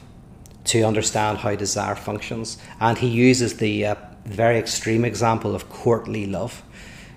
to 0.65 0.83
understand 0.83 1.39
how 1.39 1.55
desire 1.55 1.95
functions. 1.95 2.59
And 2.81 2.99
he 2.99 3.09
uses 3.09 3.57
the 3.57 3.87
uh, 3.87 3.95
very 4.25 4.59
extreme 4.59 5.05
example 5.05 5.55
of 5.55 5.69
courtly 5.69 6.27
love. 6.27 6.63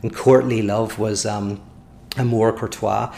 And 0.06 0.14
courtly 0.14 0.62
love 0.62 1.00
was 1.00 1.26
um, 1.26 1.60
amour 2.16 2.54
courtois, 2.54 3.12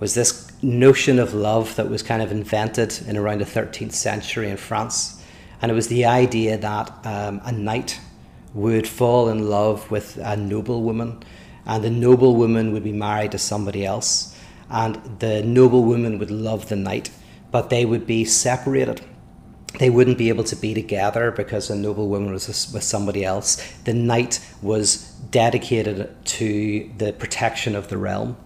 was 0.00 0.14
this 0.14 0.50
notion 0.62 1.18
of 1.18 1.34
love 1.34 1.76
that 1.76 1.90
was 1.90 2.02
kind 2.02 2.22
of 2.22 2.32
invented 2.32 2.98
in 3.06 3.18
around 3.18 3.42
the 3.42 3.44
13th 3.44 3.92
century 3.92 4.48
in 4.48 4.56
France. 4.56 5.22
And 5.60 5.70
it 5.70 5.74
was 5.74 5.88
the 5.88 6.06
idea 6.06 6.56
that 6.56 6.90
um, 7.04 7.42
a 7.44 7.52
knight 7.52 8.00
would 8.54 8.88
fall 8.88 9.28
in 9.28 9.50
love 9.50 9.90
with 9.90 10.16
a 10.16 10.34
noble 10.34 10.82
woman, 10.82 11.22
and 11.66 11.84
the 11.84 11.90
noble 11.90 12.34
woman 12.36 12.72
would 12.72 12.84
be 12.84 12.92
married 12.92 13.32
to 13.32 13.38
somebody 13.38 13.84
else, 13.84 14.34
and 14.70 14.94
the 15.18 15.42
noble 15.42 15.84
woman 15.84 16.18
would 16.18 16.30
love 16.30 16.70
the 16.70 16.76
knight, 16.76 17.10
but 17.50 17.68
they 17.68 17.84
would 17.84 18.06
be 18.06 18.24
separated. 18.24 19.02
They 19.78 19.90
wouldn't 19.90 20.18
be 20.18 20.28
able 20.28 20.44
to 20.44 20.56
be 20.56 20.72
together 20.72 21.32
because 21.32 21.68
a 21.68 21.74
noble 21.74 22.08
woman 22.08 22.32
was 22.32 22.46
with 22.72 22.84
somebody 22.84 23.24
else. 23.24 23.56
The 23.84 23.94
knight 23.94 24.40
was 24.62 25.10
dedicated 25.30 26.14
to 26.26 26.90
the 26.96 27.12
protection 27.12 27.74
of 27.74 27.88
the 27.88 27.98
realm. 27.98 28.36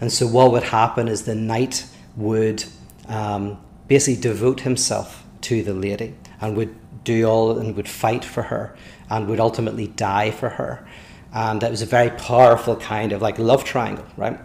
And 0.00 0.12
so, 0.12 0.26
what 0.26 0.52
would 0.52 0.64
happen 0.64 1.08
is 1.08 1.22
the 1.22 1.34
knight 1.34 1.86
would 2.16 2.64
um, 3.08 3.58
basically 3.88 4.20
devote 4.20 4.60
himself 4.60 5.24
to 5.42 5.62
the 5.62 5.72
lady 5.72 6.14
and 6.40 6.56
would 6.56 6.76
do 7.04 7.24
all 7.24 7.58
and 7.58 7.74
would 7.76 7.88
fight 7.88 8.24
for 8.24 8.42
her 8.42 8.76
and 9.08 9.28
would 9.28 9.40
ultimately 9.40 9.86
die 9.86 10.30
for 10.30 10.50
her. 10.50 10.86
And 11.32 11.62
it 11.62 11.70
was 11.70 11.82
a 11.82 11.86
very 11.86 12.10
powerful 12.10 12.76
kind 12.76 13.12
of 13.12 13.22
like 13.22 13.38
love 13.38 13.64
triangle, 13.64 14.06
right? 14.16 14.38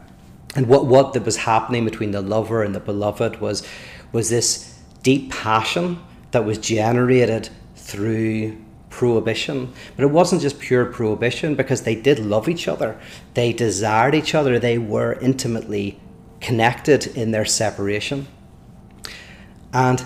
And 0.55 0.67
what, 0.67 0.86
what 0.86 1.13
that 1.13 1.25
was 1.25 1.38
happening 1.38 1.86
between 1.86 2.11
the 2.11 2.21
lover 2.21 2.63
and 2.63 2.75
the 2.75 2.79
beloved 2.79 3.41
was, 3.41 3.67
was 4.11 4.29
this 4.29 4.79
deep 5.01 5.32
passion 5.32 5.99
that 6.32 6.45
was 6.45 6.57
generated 6.57 7.49
through 7.75 8.57
prohibition. 8.89 9.73
But 9.95 10.03
it 10.03 10.11
wasn't 10.11 10.41
just 10.41 10.59
pure 10.59 10.86
prohibition 10.86 11.55
because 11.55 11.82
they 11.82 11.95
did 11.95 12.19
love 12.19 12.47
each 12.47 12.67
other. 12.67 12.99
They 13.34 13.53
desired 13.53 14.15
each 14.15 14.36
other. 14.36 14.59
They 14.59 14.77
were 14.77 15.13
intimately 15.13 15.99
connected 16.39 17.07
in 17.07 17.32
their 17.32 17.45
separation. 17.45 18.27
And 19.73 20.03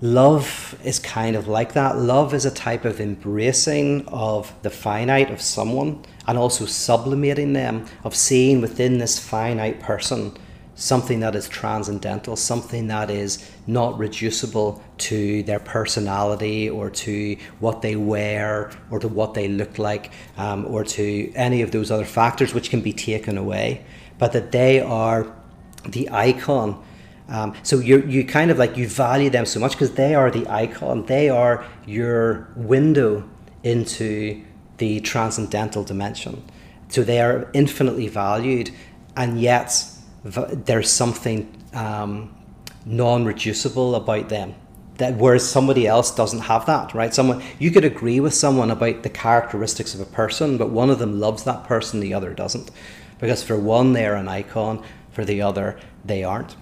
love 0.00 0.78
is 0.84 0.98
kind 0.98 1.34
of 1.34 1.48
like 1.48 1.72
that. 1.72 1.98
Love 1.98 2.34
is 2.34 2.44
a 2.44 2.50
type 2.50 2.84
of 2.84 3.00
embracing 3.00 4.06
of 4.08 4.54
the 4.62 4.70
finite 4.70 5.30
of 5.30 5.40
someone 5.40 6.04
and 6.26 6.38
also 6.38 6.66
sublimating 6.66 7.52
them, 7.52 7.86
of 8.04 8.14
seeing 8.14 8.60
within 8.60 8.98
this 8.98 9.18
finite 9.18 9.80
person 9.80 10.36
something 10.74 11.20
that 11.20 11.34
is 11.34 11.48
transcendental, 11.48 12.34
something 12.34 12.88
that 12.88 13.10
is 13.10 13.50
not 13.66 13.98
reducible 13.98 14.82
to 14.98 15.42
their 15.42 15.60
personality 15.60 16.68
or 16.68 16.88
to 16.90 17.36
what 17.60 17.82
they 17.82 17.94
wear 17.94 18.70
or 18.90 18.98
to 18.98 19.08
what 19.08 19.34
they 19.34 19.48
look 19.48 19.78
like 19.78 20.10
um, 20.36 20.64
or 20.66 20.82
to 20.84 21.32
any 21.34 21.62
of 21.62 21.70
those 21.70 21.90
other 21.90 22.04
factors 22.04 22.54
which 22.54 22.70
can 22.70 22.80
be 22.80 22.92
taken 22.92 23.36
away, 23.36 23.84
but 24.18 24.32
that 24.32 24.52
they 24.52 24.80
are 24.80 25.32
the 25.86 26.08
icon. 26.10 26.82
Um, 27.28 27.54
so 27.62 27.78
you 27.78 28.02
you 28.02 28.24
kind 28.24 28.50
of 28.50 28.58
like 28.58 28.76
you 28.76 28.88
value 28.88 29.30
them 29.30 29.46
so 29.46 29.60
much 29.60 29.72
because 29.72 29.92
they 29.92 30.14
are 30.14 30.30
the 30.30 30.46
icon. 30.48 31.06
They 31.06 31.28
are 31.28 31.64
your 31.86 32.48
window 32.56 33.28
into 33.62 34.42
the 34.78 35.00
transcendental 35.00 35.84
dimension. 35.84 36.42
So 36.88 37.02
they 37.02 37.20
are 37.20 37.48
infinitely 37.52 38.08
valued, 38.08 38.70
and 39.16 39.40
yet 39.40 39.91
there's 40.24 40.90
something 40.90 41.62
um, 41.74 42.34
non-reducible 42.84 43.94
about 43.94 44.28
them 44.28 44.54
that 44.98 45.16
whereas 45.16 45.48
somebody 45.48 45.86
else 45.86 46.14
doesn't 46.14 46.40
have 46.40 46.66
that 46.66 46.94
right? 46.94 47.14
Someone 47.14 47.42
you 47.58 47.70
could 47.70 47.84
agree 47.84 48.20
with 48.20 48.34
someone 48.34 48.70
about 48.70 49.02
the 49.02 49.10
characteristics 49.10 49.94
of 49.94 50.00
a 50.00 50.06
person 50.06 50.58
but 50.58 50.70
one 50.70 50.90
of 50.90 50.98
them 50.98 51.18
loves 51.18 51.44
that 51.44 51.64
person 51.64 52.00
the 52.00 52.14
other 52.14 52.34
doesn't. 52.34 52.70
Because 53.18 53.42
for 53.42 53.56
one 53.56 53.92
they're 53.92 54.14
an 54.14 54.28
icon 54.28 54.84
for 55.10 55.24
the 55.24 55.42
other 55.42 55.78
they 56.04 56.22
aren't. 56.22 56.56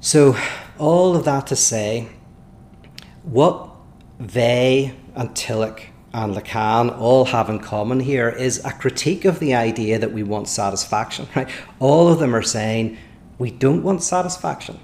So 0.00 0.36
all 0.78 1.16
of 1.16 1.24
that 1.24 1.46
to 1.48 1.56
say 1.56 2.08
what 3.24 3.70
they 4.20 4.94
and 5.14 5.30
Tillich 5.30 5.86
and 6.16 6.34
Lacan 6.34 6.98
all 6.98 7.26
have 7.26 7.50
in 7.50 7.58
common 7.58 8.00
here 8.00 8.30
is 8.30 8.64
a 8.64 8.72
critique 8.72 9.26
of 9.26 9.38
the 9.38 9.54
idea 9.54 9.98
that 9.98 10.12
we 10.12 10.22
want 10.22 10.48
satisfaction. 10.48 11.28
Right? 11.36 11.48
All 11.78 12.08
of 12.08 12.18
them 12.18 12.34
are 12.34 12.42
saying 12.42 12.96
we 13.38 13.50
don't 13.50 13.82
want 13.82 14.02
satisfaction. 14.02 14.80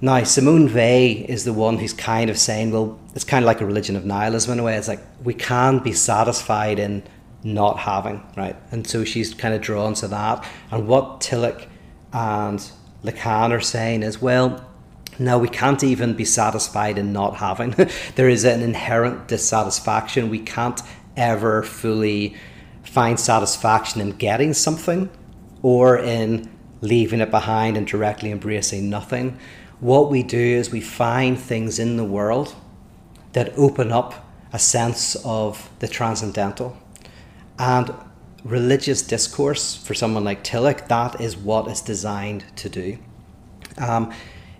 Now, 0.00 0.22
Simone 0.22 0.72
Weil 0.72 1.24
is 1.28 1.44
the 1.44 1.52
one 1.52 1.78
who's 1.78 1.92
kind 1.92 2.30
of 2.30 2.38
saying, 2.38 2.70
well, 2.70 2.96
it's 3.16 3.24
kind 3.24 3.44
of 3.44 3.46
like 3.46 3.60
a 3.60 3.66
religion 3.66 3.96
of 3.96 4.04
nihilism 4.04 4.52
in 4.52 4.60
a 4.60 4.62
way. 4.62 4.76
It's 4.76 4.86
like 4.86 5.00
we 5.24 5.34
can 5.34 5.80
be 5.80 5.92
satisfied 5.92 6.78
in 6.78 7.02
not 7.42 7.80
having, 7.80 8.22
right? 8.36 8.54
And 8.70 8.86
so 8.86 9.02
she's 9.02 9.34
kind 9.34 9.52
of 9.52 9.62
drawn 9.62 9.94
to 9.94 10.06
that. 10.08 10.46
And 10.70 10.86
what 10.86 11.22
Tillich 11.22 11.66
and 12.12 12.70
Lacan 13.02 13.50
are 13.50 13.60
saying 13.60 14.04
is, 14.04 14.22
well, 14.22 14.64
now, 15.18 15.38
we 15.38 15.48
can't 15.48 15.82
even 15.82 16.14
be 16.14 16.24
satisfied 16.24 16.98
in 16.98 17.12
not 17.12 17.36
having. 17.36 17.70
there 18.16 18.28
is 18.28 18.44
an 18.44 18.62
inherent 18.62 19.28
dissatisfaction. 19.28 20.28
We 20.28 20.40
can't 20.40 20.80
ever 21.16 21.62
fully 21.62 22.36
find 22.82 23.18
satisfaction 23.18 24.00
in 24.00 24.10
getting 24.12 24.52
something 24.52 25.08
or 25.62 25.98
in 25.98 26.50
leaving 26.80 27.20
it 27.20 27.30
behind 27.30 27.76
and 27.76 27.86
directly 27.86 28.30
embracing 28.30 28.90
nothing. 28.90 29.38
What 29.80 30.10
we 30.10 30.22
do 30.22 30.38
is 30.38 30.70
we 30.70 30.80
find 30.80 31.38
things 31.38 31.78
in 31.78 31.96
the 31.96 32.04
world 32.04 32.54
that 33.32 33.52
open 33.56 33.92
up 33.92 34.26
a 34.52 34.58
sense 34.58 35.16
of 35.24 35.68
the 35.80 35.88
transcendental. 35.88 36.76
And 37.58 37.92
religious 38.44 39.02
discourse, 39.02 39.76
for 39.76 39.94
someone 39.94 40.24
like 40.24 40.44
Tillich, 40.44 40.88
that 40.88 41.20
is 41.20 41.36
what 41.36 41.68
it's 41.68 41.80
designed 41.80 42.44
to 42.56 42.68
do. 42.68 42.98
Um, 43.78 44.12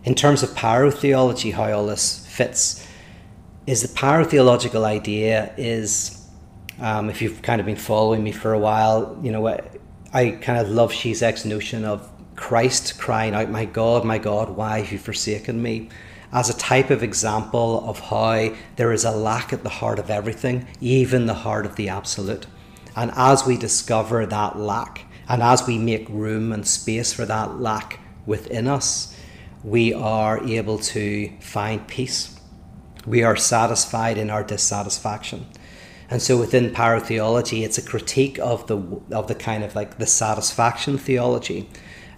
in 0.06 0.14
terms 0.14 0.42
of 0.42 0.50
pyrotheology, 0.50 1.52
how 1.52 1.70
all 1.72 1.86
this 1.86 2.24
fits 2.26 2.86
is 3.66 3.82
the 3.82 3.88
pyrotheological 3.88 4.84
idea 4.84 5.52
is, 5.56 6.26
um, 6.80 7.10
if 7.10 7.20
you've 7.20 7.42
kind 7.42 7.60
of 7.60 7.66
been 7.66 7.76
following 7.76 8.22
me 8.22 8.30
for 8.30 8.52
a 8.52 8.58
while, 8.58 9.18
you 9.20 9.32
know, 9.32 9.46
I, 10.14 10.30
kind 10.30 10.60
of 10.60 10.68
love 10.68 10.92
Žižek's 10.92 11.44
notion 11.44 11.84
of 11.84 12.08
Christ 12.36 12.98
crying 12.98 13.34
out, 13.34 13.50
My 13.50 13.64
God, 13.64 14.04
my 14.04 14.18
God, 14.18 14.50
why 14.50 14.78
have 14.78 14.92
you 14.92 14.98
forsaken 14.98 15.60
me? 15.60 15.90
as 16.32 16.50
a 16.50 16.58
type 16.58 16.90
of 16.90 17.02
example 17.02 17.88
of 17.88 18.00
how 18.00 18.50
there 18.74 18.92
is 18.92 19.04
a 19.04 19.10
lack 19.10 19.52
at 19.52 19.62
the 19.62 19.68
heart 19.68 19.98
of 19.98 20.10
everything, 20.10 20.66
even 20.80 21.24
the 21.24 21.32
heart 21.32 21.64
of 21.64 21.76
the 21.76 21.88
absolute. 21.88 22.46
And 22.94 23.10
as 23.14 23.46
we 23.46 23.56
discover 23.56 24.26
that 24.26 24.58
lack, 24.58 25.06
and 25.28 25.42
as 25.42 25.66
we 25.66 25.78
make 25.78 26.08
room 26.08 26.52
and 26.52 26.66
space 26.66 27.12
for 27.12 27.24
that 27.24 27.60
lack 27.60 28.00
within 28.26 28.66
us, 28.66 29.15
we 29.64 29.92
are 29.92 30.42
able 30.44 30.78
to 30.78 31.30
find 31.40 31.86
peace. 31.88 32.38
We 33.06 33.22
are 33.22 33.36
satisfied 33.36 34.18
in 34.18 34.30
our 34.30 34.42
dissatisfaction. 34.42 35.46
And 36.08 36.22
so 36.22 36.38
within 36.38 36.70
pyrotheology, 36.70 37.64
it's 37.64 37.78
a 37.78 37.82
critique 37.82 38.38
of 38.38 38.66
the 38.68 38.76
of 39.10 39.26
the 39.26 39.34
kind 39.34 39.64
of 39.64 39.74
like 39.74 39.98
the 39.98 40.06
satisfaction 40.06 40.98
theology. 40.98 41.68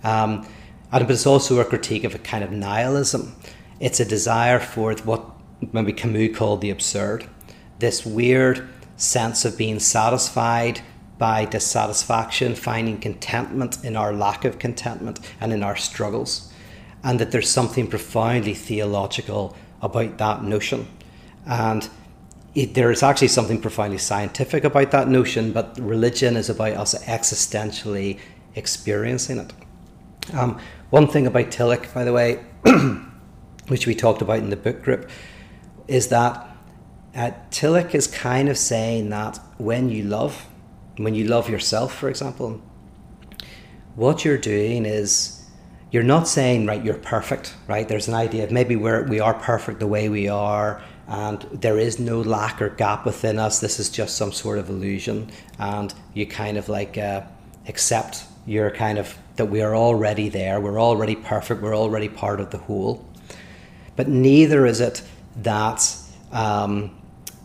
Um, 0.04 0.46
and 0.92 1.06
but 1.06 1.10
it's 1.10 1.26
also 1.26 1.60
a 1.60 1.64
critique 1.64 2.04
of 2.04 2.14
a 2.14 2.18
kind 2.18 2.44
of 2.44 2.50
nihilism. 2.50 3.34
It's 3.80 4.00
a 4.00 4.04
desire 4.04 4.58
for 4.58 4.94
what 5.04 5.24
maybe 5.72 5.92
Camus 5.92 6.36
called 6.36 6.60
the 6.60 6.70
absurd. 6.70 7.28
This 7.78 8.04
weird 8.04 8.68
sense 8.96 9.44
of 9.44 9.56
being 9.56 9.78
satisfied 9.78 10.80
by 11.18 11.44
dissatisfaction, 11.44 12.54
finding 12.54 12.98
contentment 12.98 13.84
in 13.84 13.96
our 13.96 14.12
lack 14.12 14.44
of 14.44 14.58
contentment 14.58 15.20
and 15.40 15.52
in 15.52 15.62
our 15.62 15.76
struggles, 15.76 16.47
and 17.04 17.18
that 17.20 17.30
there's 17.30 17.50
something 17.50 17.86
profoundly 17.86 18.54
theological 18.54 19.56
about 19.82 20.18
that 20.18 20.42
notion. 20.42 20.88
And 21.46 21.88
it, 22.54 22.74
there 22.74 22.90
is 22.90 23.02
actually 23.02 23.28
something 23.28 23.60
profoundly 23.60 23.98
scientific 23.98 24.64
about 24.64 24.90
that 24.90 25.08
notion, 25.08 25.52
but 25.52 25.78
religion 25.78 26.36
is 26.36 26.50
about 26.50 26.72
us 26.72 26.94
existentially 27.04 28.18
experiencing 28.54 29.38
it. 29.38 29.52
Um, 30.34 30.60
one 30.90 31.06
thing 31.06 31.26
about 31.26 31.46
Tillich, 31.46 31.92
by 31.94 32.04
the 32.04 32.12
way, 32.12 32.44
which 33.68 33.86
we 33.86 33.94
talked 33.94 34.22
about 34.22 34.38
in 34.38 34.50
the 34.50 34.56
book 34.56 34.82
group, 34.82 35.08
is 35.86 36.08
that 36.08 36.48
uh, 37.14 37.30
Tillich 37.50 37.94
is 37.94 38.06
kind 38.06 38.48
of 38.48 38.58
saying 38.58 39.10
that 39.10 39.38
when 39.58 39.88
you 39.88 40.04
love, 40.04 40.46
when 40.96 41.14
you 41.14 41.24
love 41.24 41.48
yourself, 41.48 41.94
for 41.94 42.08
example, 42.08 42.60
what 43.94 44.24
you're 44.24 44.38
doing 44.38 44.84
is 44.84 45.37
you're 45.90 46.02
not 46.02 46.28
saying 46.28 46.66
right 46.66 46.84
you're 46.84 46.94
perfect 46.94 47.54
right? 47.66 47.88
There's 47.88 48.08
an 48.08 48.14
idea 48.14 48.44
of 48.44 48.50
maybe 48.50 48.76
we're 48.76 49.04
we 49.04 49.20
are 49.20 49.34
perfect 49.34 49.80
the 49.80 49.86
way 49.86 50.08
we 50.08 50.28
are 50.28 50.82
and 51.06 51.40
there 51.52 51.78
is 51.78 51.98
no 51.98 52.20
lack 52.20 52.60
or 52.60 52.68
gap 52.68 53.06
within 53.06 53.38
us. 53.38 53.60
This 53.60 53.80
is 53.80 53.88
just 53.88 54.16
some 54.16 54.30
sort 54.30 54.58
of 54.58 54.68
illusion 54.68 55.30
and 55.58 55.92
you 56.14 56.26
kind 56.26 56.58
of 56.58 56.68
like 56.68 56.98
uh, 56.98 57.22
accept 57.66 58.24
you're 58.46 58.70
kind 58.70 58.98
of 58.98 59.16
that 59.36 59.46
we 59.46 59.60
are 59.62 59.76
already 59.76 60.28
there. 60.28 60.60
We're 60.60 60.80
already 60.80 61.14
perfect. 61.14 61.62
We're 61.62 61.76
already 61.76 62.08
part 62.08 62.40
of 62.40 62.50
the 62.50 62.58
whole. 62.58 63.06
But 63.94 64.08
neither 64.08 64.66
is 64.66 64.80
it 64.80 65.02
that 65.36 65.94
um, 66.32 66.96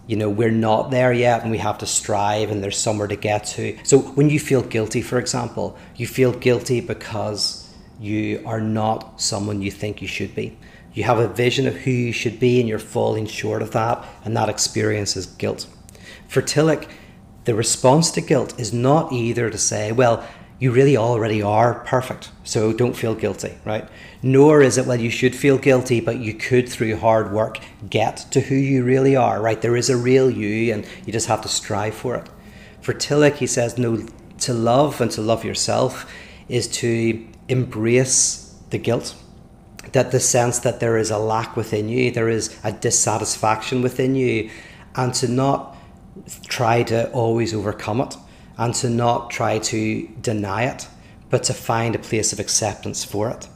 you 0.08 0.16
know 0.16 0.30
we're 0.30 0.52
not 0.52 0.91
there 0.91 1.14
yet 1.14 1.41
and 1.44 1.52
we 1.52 1.58
have 1.60 1.78
to 1.80 1.86
strive 1.86 2.52
and 2.52 2.64
there's 2.64 2.78
somewhere 2.78 3.08
to 3.08 3.16
get 3.16 3.46
to. 3.46 3.78
So 3.84 4.00
when 4.00 4.30
you 4.30 4.39
feel 4.39 4.62
guilty 4.62 5.02
for 5.02 5.20
example 5.20 5.78
you 5.96 6.08
feel 6.08 6.32
guilty 6.32 6.82
because 6.82 7.62
you 8.00 8.41
are 8.46 8.62
not 8.62 9.22
someone 9.22 9.62
you 9.62 9.72
think 9.72 10.02
you 10.02 10.08
should 10.08 10.34
be 10.36 10.58
you 10.94 11.04
have 11.04 11.20
a 11.20 11.28
vision 11.28 11.68
of 11.68 11.76
who 11.76 11.91
you 11.91 12.12
should 12.12 12.39
be 12.39 12.60
and 12.60 12.70
you're 12.70 12.80
falling 12.80 13.26
short 13.26 13.62
of 13.62 13.72
that 13.72 14.04
and 14.26 14.36
that 14.36 14.50
experience 14.50 15.16
is 15.16 15.26
guilt 15.26 15.68
for 16.28 16.41
tillich 16.41 16.88
the 17.46 17.56
response 17.56 18.12
to 18.12 18.22
guilt 18.22 18.58
is 18.60 18.74
not 18.74 19.12
either 19.12 19.50
to 19.50 19.58
say 19.58 19.91
well 19.91 20.26
you 20.60 20.72
really 20.72 20.96
already 20.96 21.41
are 21.41 21.80
perfect 21.86 22.32
so 22.44 22.72
don't 22.74 22.96
feel 22.96 23.16
guilty 23.16 23.54
right 23.66 23.88
nor 24.26 24.62
is 24.62 24.78
it, 24.78 24.86
well, 24.86 25.00
you 25.00 25.10
should 25.10 25.36
feel 25.36 25.58
guilty, 25.58 26.00
but 26.00 26.18
you 26.18 26.34
could, 26.34 26.70
through 26.70 26.96
hard 26.96 27.34
work, 27.34 27.60
get 27.89 28.26
to 28.32 28.39
who 28.39 28.56
you 28.56 28.86
really 28.86 29.18
are, 29.18 29.41
right? 29.41 29.62
There 29.62 29.76
is 29.76 29.89
a 29.89 29.98
real 29.98 30.32
you, 30.32 30.74
and 30.74 30.88
you 31.06 31.12
just 31.12 31.28
have 31.28 31.41
to 31.41 31.50
strive 31.50 31.94
for 31.94 32.16
it. 32.16 32.30
For 32.80 32.94
Tillich, 32.94 33.36
he 33.36 33.48
says, 33.48 33.78
no, 33.78 34.06
to 34.39 34.54
love 34.54 35.02
and 35.02 35.12
to 35.12 35.22
love 35.22 35.44
yourself 35.44 36.10
is 36.48 36.70
to 36.70 37.28
embrace 37.48 38.56
the 38.70 38.78
guilt. 38.78 39.16
That 39.91 40.12
the 40.12 40.20
sense 40.20 40.60
that 40.60 40.80
there 40.80 40.98
is 40.98 41.12
a 41.12 41.18
lack 41.18 41.56
within 41.56 41.89
you, 41.89 42.10
there 42.12 42.30
is 42.30 42.58
a 42.64 42.72
dissatisfaction 42.72 43.82
within 43.82 44.16
you, 44.16 44.50
and 44.96 45.14
to 45.16 45.28
not 45.28 45.76
try 46.48 46.84
to 46.84 47.12
always 47.12 47.54
overcome 47.54 48.02
it, 48.02 48.16
and 48.58 48.74
to 48.76 48.89
not 48.89 49.30
try 49.30 49.60
to 49.60 50.08
deny 50.22 50.64
it, 50.64 50.88
but 51.30 51.44
to 51.44 51.54
find 51.54 51.96
a 51.96 52.00
place 52.00 52.32
of 52.32 52.39
acceptance 52.39 53.04
for 53.04 53.30
it. 53.30 53.50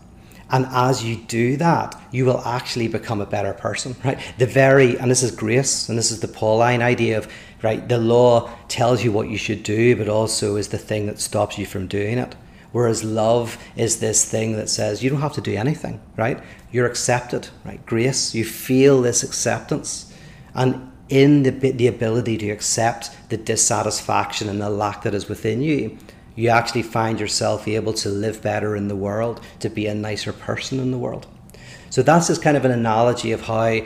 And 0.50 0.66
as 0.70 1.04
you 1.04 1.18
do 1.18 1.58
that, 1.58 2.00
you 2.12 2.26
will 2.26 2.42
actually 2.42 2.88
become 2.88 3.22
a 3.22 3.26
better 3.26 3.54
person, 3.54 3.96
right? 4.04 4.20
The 4.38 4.46
very, 4.46 4.98
and 4.98 5.12
this 5.12 5.22
is 5.22 5.32
grace, 5.32 5.90
and 5.90 5.98
this 5.98 6.10
is 6.10 6.22
the 6.22 6.28
Pauline 6.28 6.82
idea 6.82 7.18
of, 7.18 7.32
right, 7.62 7.88
the 7.88 7.98
law 7.98 8.50
tells 8.68 9.04
you 9.04 9.12
what 9.12 9.30
you 9.30 9.38
should 9.38 9.64
do, 9.64 9.96
but 9.96 10.08
also 10.08 10.56
is 10.56 10.70
the 10.70 10.78
thing 10.78 11.06
that 11.08 11.20
stops 11.20 11.58
you 11.58 11.66
from 11.66 11.88
doing 11.88 12.18
it. 12.18 12.36
Whereas 12.72 13.04
love 13.04 13.58
is 13.76 14.00
this 14.00 14.30
thing 14.30 14.54
that 14.54 14.70
says 14.70 15.04
you 15.04 15.10
don't 15.10 15.22
have 15.22 15.34
to 15.34 15.42
do 15.42 15.56
anything, 15.56 16.02
right? 16.16 16.42
You're 16.72 16.86
accepted, 16.86 17.48
right? 17.64 17.84
Grace, 17.86 18.36
you 18.36 18.44
feel 18.44 19.02
this 19.02 19.24
acceptance. 19.24 20.14
And 20.54 20.92
in 21.10 21.44
the, 21.44 21.52
the 21.52 21.88
ability 21.88 22.38
to 22.40 22.50
accept 22.50 23.12
the 23.30 23.38
dissatisfaction 23.38 24.50
and 24.50 24.62
the 24.62 24.70
lack 24.70 25.04
that 25.04 25.14
is 25.14 25.30
within 25.30 25.62
you, 25.62 25.98
you 26.36 26.50
actually 26.50 26.84
find 26.84 27.20
yourself 27.20 27.68
able 27.68 27.94
to 27.94 28.10
live 28.10 28.42
better 28.42 28.76
in 28.76 28.90
the 28.90 28.96
world, 28.96 29.42
to 29.60 29.70
be 29.70 29.88
a 29.88 29.96
nicer 29.96 30.34
person 30.34 30.80
in 30.80 30.92
the 30.92 30.98
world. 30.98 31.26
So 31.90 32.04
that's 32.04 32.28
just 32.28 32.42
kind 32.42 32.58
of 32.58 32.66
an 32.66 32.72
analogy 32.72 33.32
of 33.32 33.42
how, 33.42 33.80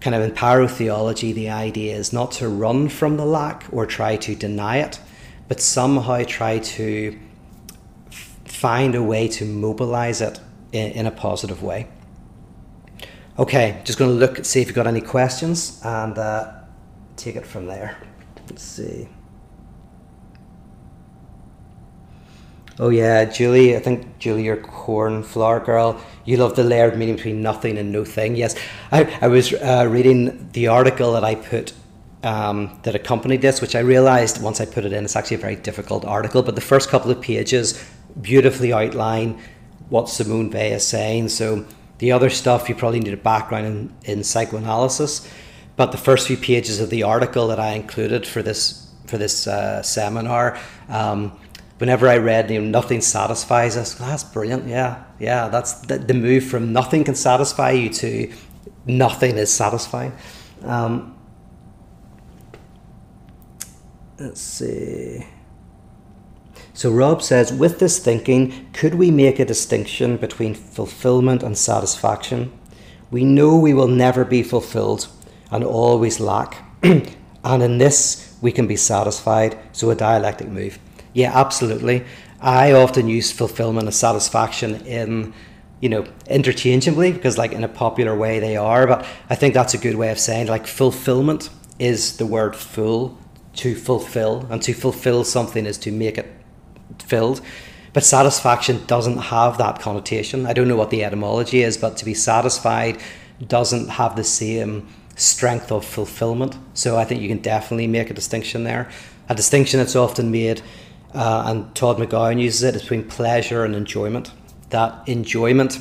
kind 0.00 0.14
of 0.14 0.22
in 0.22 0.32
pyrotheology, 0.32 1.32
the 1.32 1.48
idea 1.48 1.96
is 1.96 2.12
not 2.12 2.32
to 2.32 2.48
run 2.48 2.88
from 2.88 3.16
the 3.16 3.24
lack 3.24 3.64
or 3.72 3.86
try 3.86 4.16
to 4.16 4.34
deny 4.34 4.78
it, 4.78 5.00
but 5.48 5.60
somehow 5.60 6.22
try 6.24 6.58
to 6.58 7.18
find 8.60 8.94
a 8.94 9.02
way 9.02 9.26
to 9.26 9.44
mobilize 9.46 10.20
it 10.20 10.38
in, 10.72 10.92
in 10.92 11.06
a 11.06 11.10
positive 11.10 11.62
way. 11.62 11.88
Okay, 13.38 13.80
just 13.84 13.98
going 13.98 14.10
to 14.10 14.16
look 14.16 14.36
and 14.36 14.46
see 14.46 14.60
if 14.60 14.66
you've 14.66 14.76
got 14.76 14.86
any 14.86 15.00
questions 15.00 15.80
and 15.82 16.18
uh, 16.18 16.52
take 17.16 17.36
it 17.36 17.46
from 17.46 17.66
there. 17.66 17.96
Let's 18.50 18.62
see. 18.62 19.08
Oh 22.78 22.90
yeah, 22.90 23.24
Julie. 23.24 23.76
I 23.76 23.80
think 23.80 24.18
Julie, 24.18 24.44
your 24.44 24.58
cornflower 24.58 25.60
girl. 25.60 25.98
You 26.26 26.36
love 26.36 26.54
the 26.54 26.64
layered 26.64 26.98
meaning 26.98 27.16
between 27.16 27.40
nothing 27.40 27.78
and 27.78 27.90
no 27.90 28.04
thing. 28.04 28.36
Yes, 28.36 28.54
I, 28.92 29.04
I 29.22 29.28
was 29.28 29.54
uh, 29.54 29.86
reading 29.88 30.50
the 30.52 30.68
article 30.68 31.12
that 31.12 31.24
I 31.24 31.34
put 31.34 31.72
um, 32.22 32.78
that 32.82 32.94
accompanied 32.94 33.40
this, 33.40 33.62
which 33.62 33.74
I 33.74 33.80
realized 33.80 34.42
once 34.42 34.60
I 34.60 34.66
put 34.66 34.84
it 34.84 34.92
in, 34.92 35.04
it's 35.04 35.16
actually 35.16 35.36
a 35.36 35.40
very 35.40 35.56
difficult 35.56 36.04
article. 36.04 36.42
But 36.42 36.56
the 36.56 36.60
first 36.60 36.90
couple 36.90 37.10
of 37.10 37.20
pages 37.22 37.82
beautifully 38.20 38.72
outline 38.72 39.40
what 39.88 40.08
Simone 40.08 40.50
Weil 40.50 40.72
is 40.74 40.86
saying. 40.86 41.28
So 41.28 41.66
the 41.98 42.12
other 42.12 42.30
stuff 42.30 42.68
you 42.68 42.74
probably 42.74 43.00
need 43.00 43.12
a 43.12 43.16
background 43.16 43.66
in, 43.66 43.94
in 44.18 44.24
psychoanalysis. 44.24 45.28
But 45.76 45.92
the 45.92 45.98
first 45.98 46.26
few 46.26 46.36
pages 46.36 46.80
of 46.80 46.90
the 46.90 47.02
article 47.02 47.48
that 47.48 47.60
I 47.60 47.72
included 47.72 48.26
for 48.26 48.42
this 48.42 48.86
for 49.06 49.18
this 49.18 49.46
uh, 49.46 49.82
seminar. 49.82 50.58
Um, 50.88 51.38
whenever 51.78 52.08
I 52.08 52.18
read, 52.18 52.50
you 52.50 52.60
know, 52.60 52.66
nothing 52.68 53.00
satisfies 53.00 53.76
us. 53.76 53.94
that's 53.94 54.22
brilliant. 54.22 54.68
Yeah, 54.68 55.02
yeah. 55.18 55.48
That's 55.48 55.72
the, 55.80 55.98
the, 55.98 56.14
move 56.14 56.44
from 56.44 56.72
nothing 56.72 57.04
can 57.04 57.14
satisfy 57.14 57.72
you 57.72 57.88
to 57.90 58.32
nothing 58.86 59.36
is 59.36 59.52
satisfying. 59.52 60.12
Um, 60.62 61.16
let's 64.18 64.40
see. 64.40 65.26
So 66.80 66.90
Rob 66.90 67.20
says, 67.20 67.52
with 67.52 67.78
this 67.78 67.98
thinking, 67.98 68.70
could 68.72 68.94
we 68.94 69.10
make 69.10 69.38
a 69.38 69.44
distinction 69.44 70.16
between 70.16 70.54
fulfillment 70.54 71.42
and 71.42 71.58
satisfaction? 71.58 72.58
We 73.10 73.22
know 73.22 73.54
we 73.58 73.74
will 73.74 73.86
never 73.86 74.24
be 74.24 74.42
fulfilled 74.42 75.06
and 75.50 75.62
always 75.62 76.20
lack, 76.20 76.64
and 76.82 77.62
in 77.62 77.76
this 77.76 78.34
we 78.40 78.50
can 78.50 78.66
be 78.66 78.76
satisfied. 78.76 79.58
So 79.72 79.90
a 79.90 79.94
dialectic 79.94 80.48
move. 80.48 80.78
Yeah, 81.12 81.38
absolutely. 81.38 82.06
I 82.40 82.72
often 82.72 83.08
use 83.08 83.30
fulfillment 83.30 83.86
and 83.86 83.94
satisfaction 83.94 84.76
in, 84.86 85.34
you 85.82 85.90
know, 85.90 86.06
interchangeably 86.28 87.12
because, 87.12 87.36
like, 87.36 87.52
in 87.52 87.62
a 87.62 87.68
popular 87.68 88.16
way 88.16 88.38
they 88.38 88.56
are. 88.56 88.86
But 88.86 89.04
I 89.28 89.34
think 89.34 89.52
that's 89.52 89.74
a 89.74 89.78
good 89.78 89.96
way 89.96 90.10
of 90.10 90.18
saying, 90.18 90.46
like, 90.46 90.66
fulfillment 90.66 91.50
is 91.78 92.16
the 92.16 92.24
word 92.24 92.56
full, 92.56 93.18
to 93.56 93.74
fulfill, 93.74 94.46
and 94.48 94.62
to 94.62 94.72
fulfill 94.72 95.24
something 95.24 95.66
is 95.66 95.76
to 95.76 95.92
make 95.92 96.16
it 96.16 96.39
filled. 97.02 97.40
But 97.92 98.04
satisfaction 98.04 98.84
doesn't 98.86 99.18
have 99.18 99.58
that 99.58 99.80
connotation. 99.80 100.46
I 100.46 100.52
don't 100.52 100.68
know 100.68 100.76
what 100.76 100.90
the 100.90 101.02
etymology 101.04 101.62
is, 101.62 101.76
but 101.76 101.96
to 101.98 102.04
be 102.04 102.14
satisfied 102.14 102.98
doesn't 103.46 103.88
have 103.88 104.16
the 104.16 104.24
same 104.24 104.86
strength 105.16 105.72
of 105.72 105.84
fulfillment. 105.84 106.56
So 106.74 106.96
I 106.96 107.04
think 107.04 107.20
you 107.20 107.28
can 107.28 107.42
definitely 107.42 107.88
make 107.88 108.10
a 108.10 108.14
distinction 108.14 108.64
there. 108.64 108.88
A 109.28 109.34
distinction 109.34 109.78
that's 109.78 109.96
often 109.96 110.30
made 110.30 110.62
uh, 111.14 111.44
and 111.46 111.74
Todd 111.74 111.98
McGowan 111.98 112.40
uses 112.40 112.62
it 112.62 112.74
between 112.74 113.04
pleasure 113.04 113.64
and 113.64 113.74
enjoyment. 113.74 114.30
That 114.70 115.08
enjoyment 115.08 115.78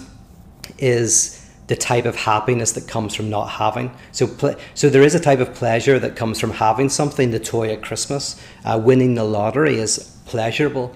is 0.77 1.35
the 1.67 1.75
type 1.75 2.05
of 2.05 2.15
happiness 2.15 2.71
that 2.71 2.87
comes 2.87 3.13
from 3.13 3.29
not 3.29 3.45
having. 3.45 3.95
So, 4.11 4.25
ple- 4.25 4.55
so 4.73 4.89
there 4.89 5.03
is 5.03 5.13
a 5.13 5.19
type 5.19 5.39
of 5.39 5.53
pleasure 5.53 5.99
that 5.99 6.15
comes 6.15 6.39
from 6.39 6.51
having 6.51 6.89
something. 6.89 7.29
The 7.29 7.39
toy 7.39 7.71
at 7.71 7.83
Christmas, 7.83 8.41
uh, 8.65 8.81
winning 8.83 9.13
the 9.13 9.23
lottery 9.23 9.75
is 9.75 10.17
pleasurable, 10.29 10.95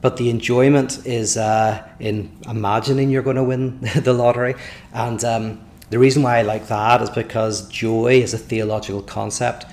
but 0.00 0.16
the 0.16 0.28
enjoyment 0.28 1.06
is 1.06 1.36
uh, 1.36 1.86
in 1.98 2.36
imagining 2.48 3.10
you're 3.10 3.22
going 3.22 3.36
to 3.36 3.44
win 3.44 3.80
the 4.08 4.12
lottery. 4.12 4.54
And 4.92 5.22
um, 5.24 5.60
the 5.90 5.98
reason 5.98 6.22
why 6.22 6.38
I 6.38 6.42
like 6.42 6.66
that 6.68 7.02
is 7.02 7.10
because 7.10 7.68
joy 7.68 8.20
is 8.22 8.34
a 8.34 8.38
theological 8.38 9.02
concept. 9.02 9.66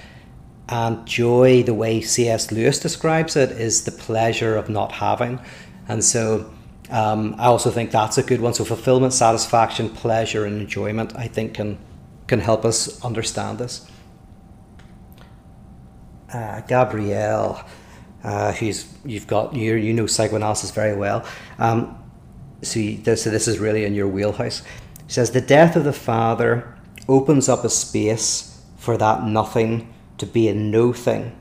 And 0.67 1.05
joy, 1.07 1.63
the 1.63 1.73
way 1.73 2.01
C.S. 2.01 2.51
Lewis 2.51 2.79
describes 2.79 3.35
it, 3.35 3.51
is 3.51 3.85
the 3.85 3.91
pleasure 3.91 4.55
of 4.55 4.69
not 4.69 4.91
having. 4.91 5.39
And 5.87 6.03
so 6.03 6.53
um, 6.91 7.35
I 7.39 7.45
also 7.45 7.71
think 7.71 7.91
that's 7.91 8.17
a 8.17 8.23
good 8.23 8.41
one. 8.41 8.53
So 8.53 8.65
fulfillment, 8.65 9.13
satisfaction, 9.13 9.89
pleasure, 9.89 10.45
and 10.45 10.61
enjoyment, 10.61 11.15
I 11.15 11.27
think, 11.27 11.55
can 11.55 11.77
can 12.27 12.39
help 12.39 12.63
us 12.63 13.03
understand 13.03 13.57
this. 13.57 13.89
Uh, 16.31 16.61
Gabrielle, 16.61 17.65
uh, 18.23 18.51
who's 18.53 18.91
you've 19.05 19.27
got 19.27 19.55
you 19.55 19.75
you 19.75 19.93
know 19.93 20.07
psychoanalysis 20.07 20.71
very 20.71 20.95
well. 20.95 21.25
Um, 21.57 21.95
so, 22.61 22.79
you, 22.79 22.97
this, 22.97 23.23
so 23.23 23.29
this 23.29 23.47
is 23.47 23.59
really 23.59 23.85
in 23.85 23.93
your 23.93 24.07
wheelhouse. 24.07 24.61
He 25.05 25.13
says 25.13 25.31
the 25.31 25.41
death 25.41 25.75
of 25.75 25.83
the 25.85 25.93
father 25.93 26.75
opens 27.07 27.47
up 27.47 27.63
a 27.63 27.69
space 27.69 28.61
for 28.77 28.97
that 28.97 29.23
nothing 29.23 29.93
to 30.17 30.25
be 30.25 30.47
a 30.47 30.53
no 30.53 30.93
thing 30.93 31.35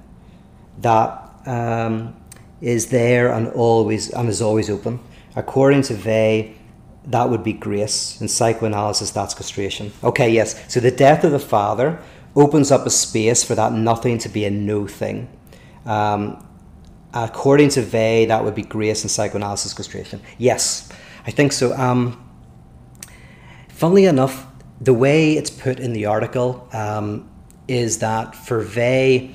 that 0.79 1.31
um, 1.47 2.15
is 2.61 2.89
there 2.89 3.33
and 3.33 3.49
always 3.49 4.11
and 4.11 4.29
is 4.29 4.41
always 4.41 4.71
open. 4.71 5.01
According 5.37 5.83
to 5.83 5.95
Weil, 5.95 6.55
that 7.07 7.31
would 7.31 7.45
be 7.45 7.53
grace. 7.53 8.21
In 8.21 8.29
psychoanalysis, 8.29 9.11
that's 9.11 9.35
castration. 9.35 9.93
Okay, 10.03 10.31
yes. 10.31 10.73
So 10.73 10.81
the 10.81 10.91
death 10.91 11.25
of 11.25 11.33
the 11.33 11.39
father 11.39 11.99
opens 12.35 12.71
up 12.71 12.87
a 12.87 12.91
space 12.91 13.45
for 13.45 13.55
that 13.55 13.73
nothing 13.73 14.19
to 14.19 14.29
be 14.29 14.45
a 14.45 14.51
no 14.51 14.87
thing. 14.87 15.29
Um, 15.85 16.45
according 17.15 17.71
to 17.71 17.83
Weil, 17.83 18.27
that 18.27 18.45
would 18.45 18.55
be 18.55 18.63
grace 18.63 19.03
and 19.03 19.11
psychoanalysis 19.11 19.75
castration. 19.75 20.21
Yes, 20.39 20.89
I 21.27 21.31
think 21.31 21.53
so. 21.53 21.77
Um, 21.77 22.23
funnily 23.69 24.05
enough, 24.05 24.47
the 24.81 24.95
way 24.95 25.33
it's 25.33 25.51
put 25.51 25.81
in 25.81 25.93
the 25.93 26.07
article 26.07 26.69
um, 26.73 27.29
is 27.67 27.99
that 27.99 28.35
for 28.35 28.59
Weil, 28.59 29.31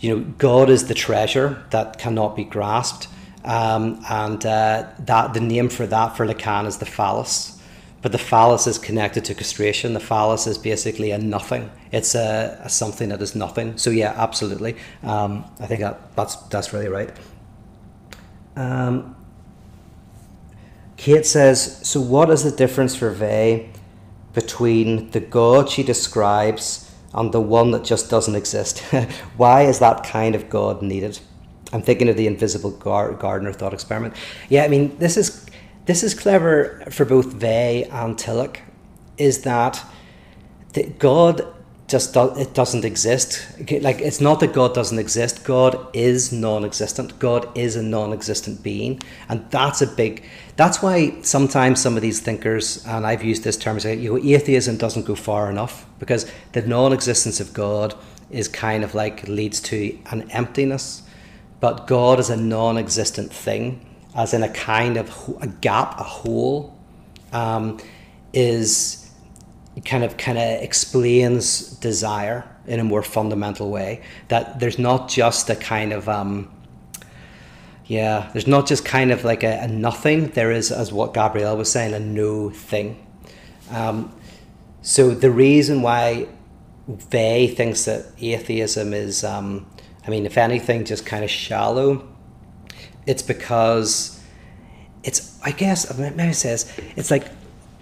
you 0.00 0.16
know, 0.16 0.24
God 0.38 0.70
is 0.70 0.86
the 0.86 0.94
treasure 0.94 1.64
that 1.70 1.98
cannot 1.98 2.36
be 2.36 2.44
grasped. 2.44 3.08
Um, 3.44 4.02
and 4.08 4.44
uh, 4.46 4.88
that 5.00 5.34
the 5.34 5.40
name 5.40 5.68
for 5.68 5.86
that 5.86 6.16
for 6.16 6.26
Lacan 6.26 6.66
is 6.66 6.78
the 6.78 6.86
phallus. 6.86 7.53
But 8.04 8.12
the 8.12 8.18
phallus 8.18 8.66
is 8.66 8.76
connected 8.76 9.24
to 9.24 9.34
castration. 9.34 9.94
The 9.94 9.98
phallus 9.98 10.46
is 10.46 10.58
basically 10.58 11.12
a 11.12 11.16
nothing. 11.16 11.70
It's 11.90 12.14
a, 12.14 12.60
a 12.62 12.68
something 12.68 13.08
that 13.08 13.22
is 13.22 13.34
nothing. 13.34 13.78
So 13.78 13.88
yeah, 13.88 14.12
absolutely. 14.14 14.76
Um, 15.02 15.46
I 15.58 15.66
think 15.66 15.80
that, 15.80 16.14
that's 16.14 16.36
that's 16.52 16.74
really 16.74 16.88
right. 16.88 17.10
Um, 18.56 19.16
Kate 20.98 21.24
says, 21.24 21.80
so 21.88 21.98
what 21.98 22.28
is 22.28 22.44
the 22.44 22.50
difference 22.50 22.94
for 22.94 23.10
Weil 23.10 23.70
between 24.34 25.10
the 25.12 25.20
God 25.20 25.70
she 25.70 25.82
describes 25.82 26.94
and 27.14 27.32
the 27.32 27.40
one 27.40 27.70
that 27.70 27.84
just 27.84 28.10
doesn't 28.10 28.34
exist? 28.34 28.80
Why 29.38 29.62
is 29.62 29.78
that 29.78 30.04
kind 30.04 30.34
of 30.34 30.50
God 30.50 30.82
needed? 30.82 31.20
I'm 31.72 31.80
thinking 31.80 32.10
of 32.10 32.18
the 32.18 32.26
invisible 32.26 32.72
gar- 32.72 33.14
gardener 33.14 33.54
thought 33.54 33.72
experiment. 33.72 34.12
Yeah, 34.50 34.64
I 34.64 34.68
mean, 34.68 34.94
this 34.98 35.16
is 35.16 35.46
this 35.86 36.02
is 36.02 36.14
clever 36.14 36.82
for 36.90 37.04
both 37.04 37.34
Weil 37.34 37.84
and 37.90 38.16
Tillich. 38.16 38.58
Is 39.16 39.42
that 39.42 39.84
that 40.72 40.98
God 40.98 41.46
just 41.86 42.14
do, 42.14 42.34
it 42.36 42.54
doesn't 42.54 42.84
exist. 42.84 43.46
Like 43.70 44.00
it's 44.00 44.20
not 44.20 44.40
that 44.40 44.52
God 44.52 44.74
doesn't 44.74 44.98
exist. 44.98 45.44
God 45.44 45.86
is 45.92 46.32
non-existent. 46.32 47.18
God 47.18 47.46
is 47.56 47.76
a 47.76 47.82
non-existent 47.82 48.62
being, 48.62 49.00
and 49.28 49.48
that's 49.50 49.82
a 49.82 49.86
big. 49.86 50.24
That's 50.56 50.82
why 50.82 51.20
sometimes 51.22 51.80
some 51.80 51.96
of 51.96 52.02
these 52.02 52.20
thinkers, 52.20 52.84
and 52.86 53.06
I've 53.06 53.22
used 53.22 53.44
this 53.44 53.56
term, 53.56 53.78
say, 53.78 53.96
you 53.96 54.10
know, 54.10 54.18
atheism 54.18 54.76
doesn't 54.78 55.04
go 55.04 55.14
far 55.14 55.50
enough 55.50 55.86
because 55.98 56.30
the 56.52 56.62
non-existence 56.62 57.38
of 57.40 57.52
God 57.52 57.94
is 58.30 58.48
kind 58.48 58.82
of 58.82 58.94
like 58.94 59.28
leads 59.28 59.60
to 59.60 59.96
an 60.10 60.28
emptiness 60.30 61.02
but 61.64 61.86
God 61.86 62.20
is 62.20 62.28
a 62.28 62.36
non 62.36 62.76
existent 62.76 63.32
thing, 63.32 63.80
as 64.14 64.34
in 64.34 64.42
a 64.42 64.48
kind 64.48 64.96
of 64.96 65.36
a 65.40 65.46
gap, 65.46 65.98
a 65.98 66.04
hole, 66.04 66.76
um, 67.32 67.78
is 68.32 69.10
kind 69.84 70.04
of 70.04 70.16
kind 70.16 70.38
of 70.38 70.62
explains 70.62 71.70
desire 71.78 72.48
in 72.66 72.80
a 72.80 72.84
more 72.84 73.02
fundamental 73.02 73.70
way. 73.70 74.02
That 74.28 74.60
there's 74.60 74.78
not 74.78 75.08
just 75.08 75.50
a 75.50 75.56
kind 75.56 75.92
of 75.92 76.08
um, 76.08 76.50
yeah, 77.86 78.30
there's 78.32 78.46
not 78.46 78.66
just 78.66 78.84
kind 78.84 79.10
of 79.10 79.24
like 79.24 79.42
a, 79.42 79.64
a, 79.64 79.68
nothing. 79.68 80.28
There 80.28 80.50
is, 80.50 80.72
as 80.72 80.92
what 80.92 81.12
Gabrielle 81.12 81.56
was 81.56 81.70
saying, 81.70 81.92
a 81.92 81.98
no 82.00 82.50
thing. 82.50 83.04
Um, 83.70 84.14
so 84.80 85.10
the 85.10 85.30
reason 85.30 85.82
why 85.82 86.28
Weil 86.86 87.48
thinks 87.48 87.84
that 87.84 88.06
atheism 88.18 88.94
is 88.94 89.24
um, 89.24 89.66
I 90.06 90.10
mean, 90.10 90.26
if 90.26 90.36
anything, 90.36 90.84
just 90.84 91.06
kind 91.06 91.24
of 91.24 91.30
shallow. 91.30 92.06
It's 93.06 93.22
because 93.22 94.20
it's, 95.02 95.38
I 95.42 95.52
guess, 95.52 95.96
maybe 95.98 96.22
it 96.22 96.34
says, 96.34 96.72
it's 96.96 97.10
like, 97.10 97.28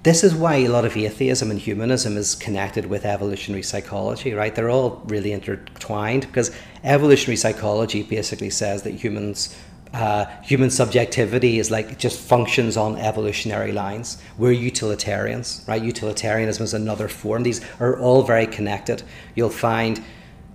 this 0.03 0.25
is 0.25 0.35
why 0.35 0.57
a 0.57 0.69
lot 0.69 0.85
of 0.85 0.97
atheism 0.97 1.51
and 1.51 1.61
humanism 1.61 2.17
is 2.17 2.35
connected 2.35 2.87
with 2.87 3.05
evolutionary 3.05 3.63
psychology, 3.63 4.35
right? 4.35 4.53
They're 4.53 4.71
all 4.71 5.01
really 5.07 5.33
intertwined 5.33 6.27
because 6.27 6.51
evolutionary 6.83 7.37
psychology 7.37 8.03
basically 8.03 8.51
says 8.51 8.83
that 8.83 8.95
humans 8.95 9.57
uh, 9.95 10.25
human 10.43 10.71
subjectivity 10.71 11.59
is 11.59 11.71
like 11.71 11.99
just 11.99 12.19
functions 12.19 12.79
on 12.79 12.97
evolutionary 12.97 13.73
lines. 13.73 14.17
We're 14.39 14.53
utilitarians, 14.53 15.63
right? 15.69 15.83
Utilitarianism 15.83 16.65
is 16.65 16.73
another 16.73 17.09
form. 17.09 17.43
These 17.43 17.61
are 17.79 17.99
all 17.99 18.23
very 18.23 18.47
connected. 18.47 19.03
You'll 19.35 19.51
find 19.51 20.03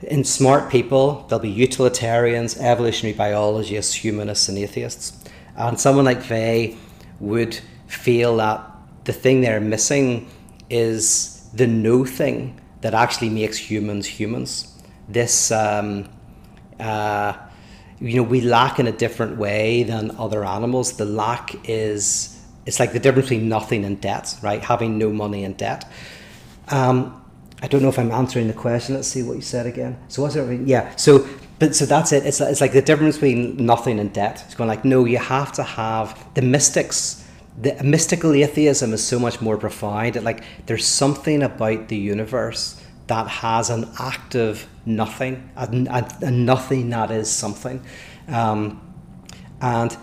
in 0.01 0.23
smart 0.23 0.69
people, 0.69 1.25
there'll 1.27 1.41
be 1.41 1.49
utilitarians, 1.49 2.57
evolutionary 2.57 3.17
biologists, 3.17 3.93
humanists, 3.93 4.47
and 4.47 4.57
atheists. 4.57 5.17
And 5.55 5.79
someone 5.79 6.05
like 6.05 6.29
Weil 6.29 6.75
would 7.19 7.59
feel 7.87 8.37
that 8.37 8.61
the 9.05 9.13
thing 9.13 9.41
they're 9.41 9.59
missing 9.59 10.29
is 10.69 11.49
the 11.53 11.65
no 11.65 12.05
thing 12.05 12.59
that 12.81 12.93
actually 12.93 13.29
makes 13.29 13.57
humans 13.57 14.05
humans. 14.05 14.75
This, 15.09 15.51
um, 15.51 16.09
uh, 16.79 17.33
you 17.99 18.17
know, 18.17 18.23
we 18.23 18.41
lack 18.41 18.79
in 18.79 18.85
a 18.87 18.91
different 18.91 19.37
way 19.37 19.83
than 19.83 20.11
other 20.11 20.45
animals. 20.45 20.97
The 20.97 21.05
lack 21.05 21.55
is, 21.67 22.39
it's 22.65 22.79
like 22.79 22.93
the 22.93 22.99
difference 22.99 23.29
between 23.29 23.49
nothing 23.49 23.83
and 23.83 23.99
debt, 23.99 24.37
right? 24.43 24.61
Having 24.63 24.99
no 24.99 25.11
money 25.11 25.43
and 25.43 25.57
debt. 25.57 25.89
Um, 26.67 27.23
I 27.61 27.67
don't 27.67 27.81
know 27.81 27.89
if 27.89 27.97
I'm 27.97 28.11
answering 28.11 28.47
the 28.47 28.53
question. 28.53 28.95
Let's 28.95 29.07
see 29.07 29.23
what 29.23 29.35
you 29.35 29.41
said 29.41 29.65
again. 29.65 29.97
So 30.09 30.21
what's 30.21 30.35
it? 30.35 30.67
Yeah. 30.67 30.95
So, 30.95 31.27
but 31.57 31.75
so 31.75 31.85
that's 31.85 32.11
it. 32.11 32.25
It's 32.25 32.39
it's 32.39 32.61
like 32.61 32.73
the 32.73 32.83
difference 32.83 33.15
between 33.15 33.57
nothing 33.57 33.99
and 33.99 34.13
debt. 34.13 34.43
It's 34.45 34.53
going 34.53 34.67
like 34.67 34.85
no, 34.85 35.05
you 35.05 35.17
have 35.17 35.51
to 35.53 35.63
have 35.63 36.23
the 36.35 36.43
mystics. 36.43 37.23
The 37.59 37.83
mystical 37.83 38.33
atheism 38.33 38.93
is 38.93 39.03
so 39.03 39.17
much 39.17 39.41
more 39.41 39.57
profound. 39.57 40.13
That 40.13 40.23
like 40.23 40.43
there's 40.67 40.85
something 40.85 41.41
about 41.41 41.87
the 41.87 41.97
universe 41.97 42.79
that 43.07 43.27
has 43.27 43.71
an 43.71 43.89
active 43.99 44.67
nothing, 44.85 45.49
a, 45.55 45.67
a 46.21 46.29
nothing 46.29 46.91
that 46.91 47.09
is 47.11 47.29
something, 47.29 47.83
um, 48.27 48.81
and. 49.61 49.97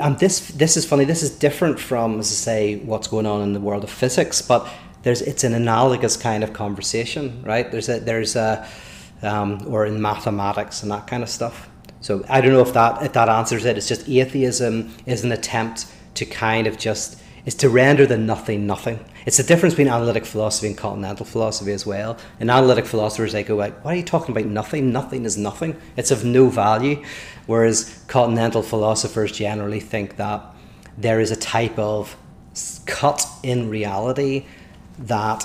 And 0.00 0.16
this 0.20 0.46
this 0.50 0.76
is 0.76 0.86
funny. 0.86 1.04
This 1.04 1.24
is 1.24 1.30
different 1.36 1.80
from, 1.80 2.20
as 2.20 2.30
I 2.30 2.34
say, 2.36 2.76
what's 2.76 3.08
going 3.08 3.26
on 3.26 3.42
in 3.42 3.52
the 3.52 3.58
world 3.58 3.82
of 3.82 3.90
physics. 3.90 4.40
But 4.40 4.64
there's 5.02 5.22
it's 5.22 5.44
an 5.44 5.54
analogous 5.54 6.16
kind 6.16 6.44
of 6.44 6.52
conversation, 6.52 7.42
right? 7.44 7.70
There's 7.70 7.88
a 7.88 8.00
there's 8.00 8.36
a 8.36 8.66
um, 9.22 9.64
or 9.66 9.86
in 9.86 10.00
mathematics 10.00 10.82
and 10.82 10.90
that 10.92 11.06
kind 11.06 11.22
of 11.22 11.28
stuff. 11.28 11.68
So 12.00 12.24
I 12.28 12.40
don't 12.40 12.52
know 12.52 12.62
if 12.62 12.72
that 12.74 13.02
if 13.02 13.12
that 13.12 13.28
answers 13.28 13.64
it. 13.64 13.76
It's 13.76 13.88
just 13.88 14.08
atheism 14.08 14.94
is 15.06 15.24
an 15.24 15.32
attempt 15.32 15.86
to 16.14 16.24
kind 16.24 16.66
of 16.66 16.78
just 16.78 17.20
is 17.46 17.54
to 17.54 17.70
render 17.70 18.06
the 18.06 18.18
nothing 18.18 18.66
nothing. 18.66 19.02
It's 19.26 19.38
the 19.38 19.42
difference 19.42 19.74
between 19.74 19.92
analytic 19.92 20.26
philosophy 20.26 20.66
and 20.68 20.76
continental 20.76 21.24
philosophy 21.24 21.72
as 21.72 21.86
well. 21.86 22.18
In 22.38 22.50
analytic 22.50 22.86
philosophers, 22.86 23.32
they 23.32 23.42
go 23.42 23.56
like, 23.56 23.82
"What 23.84 23.94
are 23.94 23.96
you 23.96 24.02
talking 24.02 24.36
about? 24.36 24.48
Nothing. 24.48 24.92
Nothing 24.92 25.24
is 25.24 25.36
nothing. 25.36 25.76
It's 25.96 26.10
of 26.10 26.24
no 26.24 26.48
value." 26.48 27.02
Whereas 27.46 28.02
continental 28.06 28.62
philosophers 28.62 29.32
generally 29.32 29.80
think 29.80 30.16
that 30.16 30.42
there 30.98 31.20
is 31.20 31.30
a 31.30 31.36
type 31.36 31.78
of 31.78 32.16
cut 32.84 33.26
in 33.42 33.70
reality 33.70 34.44
that 35.00 35.44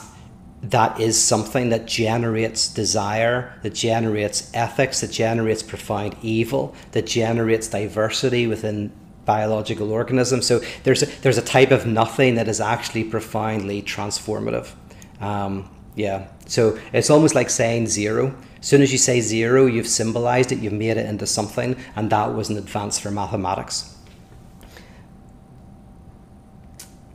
that 0.62 1.00
is 1.00 1.22
something 1.22 1.70
that 1.70 1.86
generates 1.86 2.68
desire, 2.68 3.54
that 3.62 3.74
generates 3.74 4.50
ethics, 4.54 5.02
that 5.02 5.12
generates 5.12 5.62
profound 5.62 6.16
evil, 6.22 6.74
that 6.92 7.06
generates 7.06 7.68
diversity 7.68 8.48
within 8.48 8.92
biological 9.26 9.92
organisms. 9.92 10.46
So 10.46 10.62
there's 10.84 11.04
a, 11.04 11.06
there's 11.22 11.38
a 11.38 11.42
type 11.42 11.72
of 11.72 11.86
nothing 11.86 12.36
that 12.36 12.48
is 12.48 12.62
actually 12.62 13.04
profoundly 13.04 13.82
transformative. 13.82 14.72
Um, 15.20 15.70
yeah. 15.96 16.28
So 16.48 16.80
it's 16.94 17.10
almost 17.10 17.36
like 17.36 17.50
saying 17.50 17.88
zero. 17.88 18.36
As 18.60 18.68
soon 18.68 18.82
as 18.82 18.92
you 18.92 18.98
say 18.98 19.22
zero, 19.22 19.68
you've 19.68 19.88
symbolized 19.88 20.52
it, 20.52 20.60
you've 20.60 20.74
made 20.74 20.98
it 20.98 21.06
into 21.06 21.28
something, 21.28 21.76
and 21.96 22.10
that 22.10 22.34
was 22.34 22.50
an 22.50 22.58
advance 22.58 22.98
for 22.98 23.12
mathematics. 23.12 23.96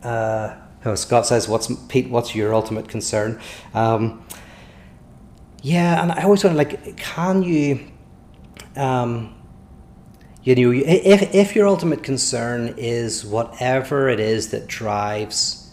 Uh, 0.02 0.56
oh, 0.84 0.94
Scott 0.94 1.26
says, 1.26 1.48
"What's 1.48 1.72
Pete? 1.88 2.10
What's 2.10 2.34
your 2.34 2.54
ultimate 2.54 2.88
concern?" 2.88 3.40
Um, 3.74 4.24
yeah, 5.62 6.02
and 6.02 6.12
I 6.12 6.22
always 6.22 6.42
wonder, 6.42 6.56
like, 6.56 6.96
can 6.96 7.42
you, 7.42 7.80
um, 8.76 9.34
you 10.42 10.54
know, 10.54 10.72
if 10.86 11.34
if 11.34 11.54
your 11.54 11.66
ultimate 11.66 12.02
concern 12.02 12.74
is 12.76 13.24
whatever 13.24 14.08
it 14.08 14.20
is 14.20 14.50
that 14.50 14.66
drives 14.66 15.70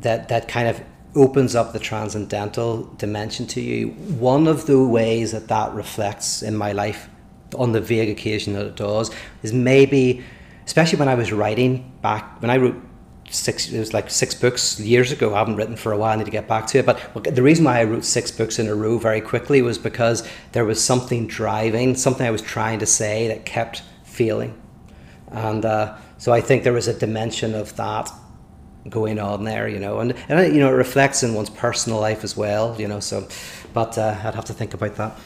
that 0.00 0.28
that 0.28 0.48
kind 0.48 0.68
of 0.68 0.80
opens 1.14 1.54
up 1.54 1.72
the 1.72 1.78
transcendental 1.78 2.84
dimension 2.96 3.46
to 3.46 3.60
you. 3.60 3.88
One 3.88 4.46
of 4.46 4.66
the 4.66 4.82
ways 4.84 5.32
that 5.32 5.48
that 5.48 5.74
reflects 5.74 6.42
in 6.42 6.56
my 6.56 6.72
life, 6.72 7.08
on 7.56 7.72
the 7.72 7.80
vague 7.80 8.08
occasion 8.08 8.52
that 8.54 8.66
it 8.66 8.76
does, 8.76 9.10
is 9.42 9.52
maybe, 9.52 10.22
especially 10.66 10.98
when 10.98 11.08
I 11.08 11.14
was 11.14 11.32
writing 11.32 11.92
back 12.02 12.40
when 12.40 12.50
I 12.50 12.56
wrote 12.56 12.76
six 13.30 13.68
it 13.70 13.78
was 13.78 13.92
like 13.92 14.10
six 14.10 14.34
books 14.34 14.80
years 14.80 15.12
ago. 15.12 15.34
I 15.34 15.38
haven't 15.38 15.56
written 15.56 15.76
for 15.76 15.92
a 15.92 15.98
while. 15.98 16.12
I 16.12 16.16
need 16.16 16.24
to 16.24 16.30
get 16.30 16.48
back 16.48 16.66
to 16.68 16.78
it. 16.78 16.86
But 16.86 16.98
the 17.24 17.42
reason 17.42 17.64
why 17.64 17.80
i 17.80 17.84
wrote 17.84 18.04
six 18.04 18.30
books 18.30 18.58
in 18.58 18.68
a 18.68 18.74
row 18.74 18.98
very 18.98 19.20
quickly 19.20 19.62
was 19.62 19.78
because 19.78 20.26
there 20.52 20.64
was 20.64 20.82
something 20.82 21.26
driving 21.26 21.94
something 21.94 22.26
i 22.26 22.30
was 22.30 22.42
trying 22.42 22.78
to 22.78 22.86
say 22.86 23.28
that 23.28 23.44
kept 23.44 23.82
failing 24.04 24.60
and 25.28 25.64
uh, 25.64 25.96
so 26.18 26.32
i 26.32 26.40
think 26.40 26.64
there 26.64 26.72
was 26.72 26.88
a 26.88 26.98
dimension 26.98 27.54
of 27.54 27.74
that 27.76 28.10
going 28.88 29.18
on 29.18 29.44
there 29.44 29.68
you 29.68 29.78
know 29.78 30.00
and, 30.00 30.14
and 30.28 30.54
you 30.54 30.60
know 30.60 30.68
it 30.68 30.76
reflects 30.76 31.22
in 31.22 31.34
one's 31.34 31.50
personal 31.50 32.00
life 32.00 32.24
as 32.24 32.36
well 32.36 32.74
you 32.80 32.88
know 32.88 33.00
so 33.00 33.26
but 33.74 33.98
uh, 33.98 34.16
i'd 34.24 34.34
have 34.34 34.44
to 34.44 34.54
think 34.54 34.74
about 34.74 34.94
that. 34.96 35.18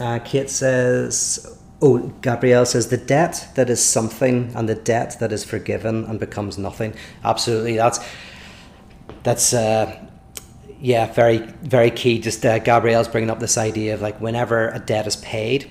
Uh, 0.00 0.18
kate 0.20 0.48
says 0.48 1.57
Oh, 1.80 1.98
Gabrielle 2.22 2.66
says 2.66 2.88
the 2.88 2.96
debt 2.96 3.48
that 3.54 3.70
is 3.70 3.84
something 3.84 4.52
and 4.56 4.68
the 4.68 4.74
debt 4.74 5.16
that 5.20 5.30
is 5.30 5.44
forgiven 5.44 6.04
and 6.06 6.18
becomes 6.18 6.58
nothing. 6.58 6.94
Absolutely, 7.22 7.76
that's 7.76 8.00
that's 9.22 9.52
uh, 9.54 10.04
yeah, 10.80 11.12
very 11.12 11.38
very 11.38 11.92
key. 11.92 12.18
Just 12.18 12.44
uh, 12.44 12.58
Gabrielle's 12.58 13.06
bringing 13.06 13.30
up 13.30 13.38
this 13.38 13.56
idea 13.56 13.94
of 13.94 14.02
like 14.02 14.20
whenever 14.20 14.70
a 14.70 14.80
debt 14.80 15.06
is 15.06 15.16
paid, 15.16 15.70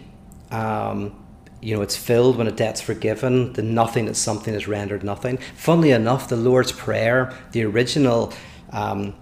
um, 0.50 1.14
you 1.62 1.76
know, 1.76 1.82
it's 1.82 1.98
filled 1.98 2.38
when 2.38 2.48
a 2.48 2.52
debt's 2.52 2.80
forgiven. 2.80 3.52
The 3.52 3.64
nothing 3.64 4.06
that 4.06 4.16
something 4.16 4.54
is 4.54 4.66
rendered 4.66 5.04
nothing. 5.04 5.40
Funnily 5.56 5.92
enough, 5.92 6.30
the 6.30 6.38
Lord's 6.38 6.72
Prayer, 6.72 7.34
the 7.52 7.64
original, 7.66 8.32
um, 8.72 9.14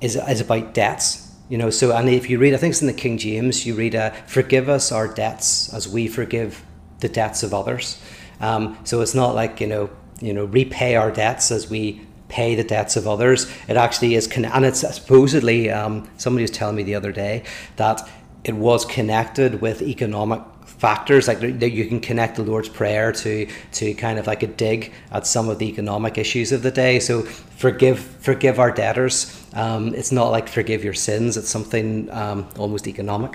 is 0.00 0.16
is 0.16 0.40
about 0.40 0.74
debts 0.74 1.31
you 1.52 1.58
know, 1.58 1.68
so 1.68 1.94
and 1.94 2.08
if 2.08 2.30
you 2.30 2.38
read, 2.38 2.54
I 2.54 2.56
think 2.56 2.72
it's 2.72 2.80
in 2.80 2.86
the 2.86 2.94
King 2.94 3.18
James, 3.18 3.66
you 3.66 3.74
read, 3.74 3.94
uh, 3.94 4.12
"Forgive 4.26 4.70
us 4.70 4.90
our 4.90 5.06
debts 5.06 5.70
as 5.74 5.86
we 5.86 6.08
forgive 6.08 6.64
the 7.00 7.10
debts 7.10 7.42
of 7.42 7.52
others." 7.52 8.00
Um, 8.40 8.78
so 8.84 9.02
it's 9.02 9.14
not 9.14 9.34
like 9.34 9.60
you 9.60 9.66
know, 9.66 9.90
you 10.22 10.32
know, 10.32 10.46
repay 10.46 10.96
our 10.96 11.10
debts 11.10 11.50
as 11.50 11.68
we 11.68 12.00
pay 12.28 12.54
the 12.54 12.64
debts 12.64 12.96
of 12.96 13.06
others. 13.06 13.52
It 13.68 13.76
actually 13.76 14.14
is, 14.14 14.26
con- 14.26 14.46
and 14.46 14.64
it's 14.64 14.80
supposedly 14.80 15.70
um, 15.70 16.08
somebody 16.16 16.44
was 16.44 16.50
telling 16.50 16.74
me 16.74 16.84
the 16.84 16.94
other 16.94 17.12
day 17.12 17.42
that 17.76 18.00
it 18.44 18.54
was 18.54 18.86
connected 18.86 19.60
with 19.60 19.82
economic 19.82 20.40
factors 20.82 21.28
like 21.28 21.38
that 21.60 21.70
you 21.70 21.84
can 21.86 22.00
connect 22.00 22.34
the 22.34 22.42
lord's 22.42 22.68
prayer 22.68 23.12
to 23.12 23.46
to 23.70 23.94
kind 23.94 24.18
of 24.18 24.26
like 24.26 24.42
a 24.42 24.48
dig 24.48 24.92
at 25.12 25.24
some 25.24 25.48
of 25.48 25.60
the 25.60 25.68
economic 25.68 26.18
issues 26.18 26.50
of 26.50 26.62
the 26.62 26.72
day 26.72 26.98
so 26.98 27.22
forgive 27.22 28.00
forgive 28.00 28.58
our 28.58 28.72
debtors 28.72 29.14
um, 29.54 29.94
it's 29.94 30.10
not 30.10 30.28
like 30.36 30.48
forgive 30.48 30.82
your 30.82 30.98
sins 31.08 31.36
it's 31.36 31.48
something 31.48 32.10
um, 32.10 32.48
almost 32.58 32.88
economic 32.88 33.32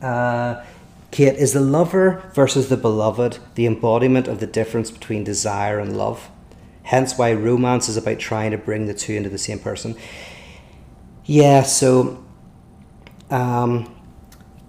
uh, 0.00 0.64
Kate, 1.10 1.36
is 1.36 1.52
the 1.52 1.60
lover 1.60 2.22
versus 2.34 2.68
the 2.68 2.76
beloved 2.76 3.38
the 3.56 3.66
embodiment 3.66 4.26
of 4.28 4.40
the 4.40 4.46
difference 4.46 4.90
between 4.90 5.24
desire 5.24 5.78
and 5.78 5.96
love? 5.98 6.30
Hence 6.84 7.18
why 7.18 7.32
romance 7.34 7.88
is 7.88 7.96
about 7.96 8.18
trying 8.18 8.52
to 8.52 8.58
bring 8.58 8.86
the 8.86 8.94
two 8.94 9.12
into 9.14 9.28
the 9.28 9.38
same 9.38 9.58
person. 9.58 9.94
Yeah, 11.24 11.64
so 11.64 12.24
um, 13.28 13.92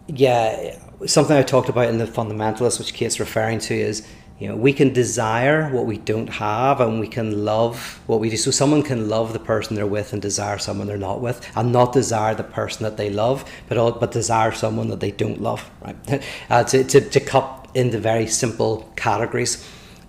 yeah, 0.07 0.77
something 1.05 1.35
I 1.35 1.43
talked 1.43 1.69
about 1.69 1.87
in 1.87 1.97
the 1.97 2.05
fundamentalist, 2.05 2.79
which 2.79 2.93
Kate's 2.93 3.19
referring 3.19 3.59
to, 3.59 3.75
is 3.75 4.07
you 4.39 4.47
know 4.47 4.55
we 4.55 4.73
can 4.73 4.91
desire 4.91 5.69
what 5.69 5.85
we 5.85 5.97
don't 5.97 6.27
have, 6.27 6.81
and 6.81 6.99
we 6.99 7.07
can 7.07 7.45
love 7.45 8.01
what 8.07 8.19
we 8.19 8.29
do. 8.29 8.37
So 8.37 8.51
someone 8.51 8.83
can 8.83 9.09
love 9.09 9.33
the 9.33 9.39
person 9.39 9.75
they're 9.75 9.85
with 9.85 10.13
and 10.13 10.21
desire 10.21 10.57
someone 10.57 10.87
they're 10.87 10.97
not 10.97 11.21
with, 11.21 11.45
and 11.55 11.71
not 11.71 11.93
desire 11.93 12.35
the 12.35 12.43
person 12.43 12.83
that 12.83 12.97
they 12.97 13.09
love, 13.09 13.45
but 13.67 13.77
all, 13.77 13.91
but 13.91 14.11
desire 14.11 14.51
someone 14.51 14.87
that 14.89 14.99
they 14.99 15.11
don't 15.11 15.41
love. 15.41 15.69
Right? 15.81 16.23
Uh, 16.49 16.63
to, 16.63 16.83
to 16.83 17.01
to 17.01 17.19
cut 17.19 17.69
into 17.73 17.97
very 17.99 18.27
simple 18.27 18.91
categories, 18.95 19.67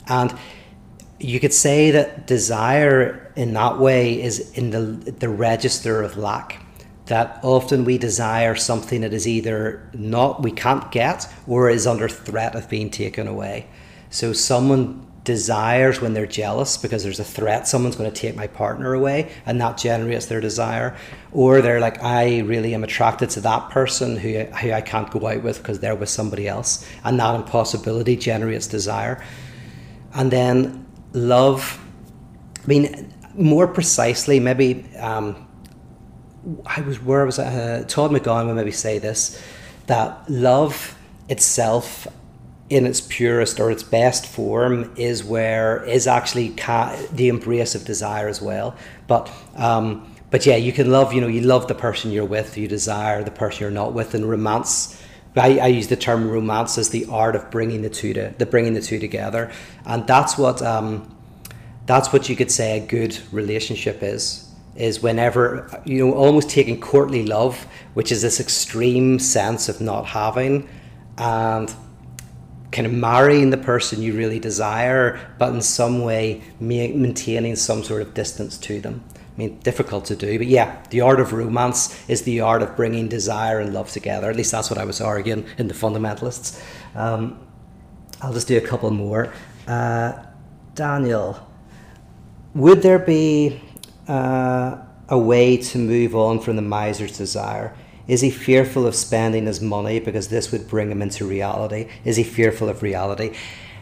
and 0.08 0.34
you 1.18 1.38
could 1.38 1.52
say 1.52 1.90
that 1.92 2.26
desire 2.26 3.32
in 3.36 3.52
that 3.52 3.78
way 3.78 4.20
is 4.20 4.50
in 4.52 4.70
the 4.70 5.12
the 5.12 5.28
register 5.28 6.02
of 6.02 6.16
lack 6.16 6.61
that 7.06 7.40
often 7.42 7.84
we 7.84 7.98
desire 7.98 8.54
something 8.54 9.00
that 9.00 9.12
is 9.12 9.26
either 9.26 9.88
not 9.92 10.42
we 10.42 10.52
can't 10.52 10.90
get 10.92 11.26
or 11.46 11.68
is 11.68 11.86
under 11.86 12.08
threat 12.08 12.54
of 12.54 12.68
being 12.68 12.90
taken 12.90 13.26
away. 13.26 13.66
So 14.10 14.32
someone 14.32 15.06
desires 15.24 16.00
when 16.00 16.14
they're 16.14 16.26
jealous 16.26 16.76
because 16.76 17.04
there's 17.04 17.20
a 17.20 17.24
threat 17.24 17.68
someone's 17.68 17.94
going 17.94 18.10
to 18.10 18.20
take 18.20 18.34
my 18.34 18.48
partner 18.48 18.92
away 18.92 19.30
and 19.46 19.60
that 19.60 19.76
generates 19.78 20.26
their 20.26 20.40
desire. 20.40 20.96
Or 21.32 21.60
they're 21.60 21.80
like 21.80 22.02
I 22.02 22.40
really 22.40 22.74
am 22.74 22.84
attracted 22.84 23.30
to 23.30 23.40
that 23.42 23.70
person 23.70 24.16
who, 24.16 24.40
who 24.40 24.72
I 24.72 24.80
can't 24.80 25.10
go 25.10 25.26
out 25.26 25.42
with 25.42 25.58
because 25.58 25.80
they're 25.80 25.94
with 25.94 26.08
somebody 26.08 26.48
else. 26.48 26.88
And 27.04 27.18
that 27.20 27.34
impossibility 27.34 28.16
generates 28.16 28.66
desire. 28.66 29.24
And 30.14 30.30
then 30.30 30.86
love 31.12 31.78
I 32.62 32.66
mean 32.66 33.12
more 33.34 33.66
precisely 33.66 34.38
maybe 34.40 34.84
um, 34.96 35.48
I 36.66 36.80
was 36.80 37.00
where 37.00 37.24
was 37.24 37.38
I? 37.38 37.44
Uh, 37.44 37.84
Todd 37.84 38.10
McGowan 38.10 38.46
would 38.46 38.56
maybe 38.56 38.72
say 38.72 38.98
this 38.98 39.40
that 39.86 40.28
love 40.30 40.96
itself 41.28 42.06
in 42.68 42.86
its 42.86 43.00
purest 43.00 43.60
or 43.60 43.70
its 43.70 43.82
best 43.82 44.26
form 44.26 44.90
is 44.96 45.22
where 45.22 45.84
is 45.84 46.06
actually 46.06 46.48
ca- 46.50 46.96
the 47.12 47.28
embrace 47.28 47.74
of 47.74 47.84
desire 47.84 48.28
as 48.28 48.40
well 48.40 48.74
but 49.06 49.30
um, 49.56 50.10
but 50.30 50.46
yeah 50.46 50.56
you 50.56 50.72
can 50.72 50.90
love 50.90 51.12
you 51.12 51.20
know 51.20 51.26
you 51.26 51.42
love 51.42 51.68
the 51.68 51.74
person 51.74 52.10
you're 52.10 52.24
with 52.24 52.56
you 52.56 52.66
desire 52.66 53.22
the 53.22 53.30
person 53.30 53.60
you're 53.60 53.70
not 53.70 53.92
with 53.92 54.14
and 54.14 54.28
romance 54.28 54.98
I, 55.36 55.58
I 55.58 55.66
use 55.66 55.88
the 55.88 55.96
term 55.96 56.30
romance 56.30 56.78
as 56.78 56.90
the 56.90 57.06
art 57.06 57.36
of 57.36 57.50
bringing 57.50 57.82
the 57.82 57.90
two 57.90 58.14
to 58.14 58.34
the 58.38 58.46
bringing 58.46 58.74
the 58.74 58.82
two 58.82 58.98
together 58.98 59.52
and 59.84 60.06
that's 60.06 60.38
what 60.38 60.62
um, 60.62 61.14
that's 61.84 62.12
what 62.12 62.28
you 62.28 62.36
could 62.36 62.50
say 62.50 62.78
a 62.78 62.86
good 62.86 63.18
relationship 63.32 64.02
is 64.02 64.41
is 64.76 65.02
whenever 65.02 65.82
you 65.84 66.06
know 66.06 66.14
almost 66.14 66.48
taking 66.48 66.80
courtly 66.80 67.24
love 67.24 67.66
which 67.94 68.10
is 68.10 68.22
this 68.22 68.40
extreme 68.40 69.18
sense 69.18 69.68
of 69.68 69.80
not 69.80 70.06
having 70.06 70.68
and 71.18 71.74
kind 72.70 72.86
of 72.86 72.92
marrying 72.92 73.50
the 73.50 73.58
person 73.58 74.00
you 74.00 74.16
really 74.16 74.38
desire 74.38 75.20
but 75.38 75.52
in 75.52 75.60
some 75.60 76.02
way 76.02 76.40
maintaining 76.58 77.54
some 77.54 77.84
sort 77.84 78.00
of 78.00 78.14
distance 78.14 78.56
to 78.56 78.80
them 78.80 79.04
I 79.34 79.38
mean, 79.38 79.58
difficult 79.60 80.04
to 80.06 80.16
do, 80.16 80.36
but 80.36 80.46
yeah, 80.46 80.82
the 80.90 81.00
art 81.00 81.18
of 81.18 81.32
romance 81.32 82.06
is 82.06 82.20
the 82.22 82.42
art 82.42 82.60
of 82.60 82.76
bringing 82.76 83.08
desire 83.08 83.60
and 83.60 83.72
love 83.72 83.90
together. 83.90 84.28
At 84.28 84.36
least 84.36 84.52
that's 84.52 84.68
what 84.68 84.78
I 84.78 84.84
was 84.84 85.00
arguing 85.00 85.46
in 85.56 85.68
the 85.68 85.74
fundamentalists. 85.74 86.62
Um, 86.94 87.40
I'll 88.20 88.34
just 88.34 88.46
do 88.46 88.58
a 88.58 88.60
couple 88.60 88.90
more. 88.90 89.32
Uh, 89.66 90.22
Daniel, 90.74 91.48
would 92.54 92.82
there 92.82 92.98
be 92.98 93.58
uh, 94.08 94.78
a 95.08 95.18
way 95.18 95.56
to 95.56 95.78
move 95.78 96.14
on 96.14 96.40
from 96.40 96.56
the 96.56 96.62
miser's 96.62 97.16
desire? 97.16 97.74
Is 98.08 98.20
he 98.20 98.30
fearful 98.30 98.86
of 98.86 98.94
spending 98.94 99.46
his 99.46 99.60
money 99.60 100.00
because 100.00 100.28
this 100.28 100.50
would 100.50 100.68
bring 100.68 100.90
him 100.90 101.02
into 101.02 101.24
reality? 101.24 101.88
Is 102.04 102.16
he 102.16 102.24
fearful 102.24 102.68
of 102.68 102.82
reality? 102.82 103.34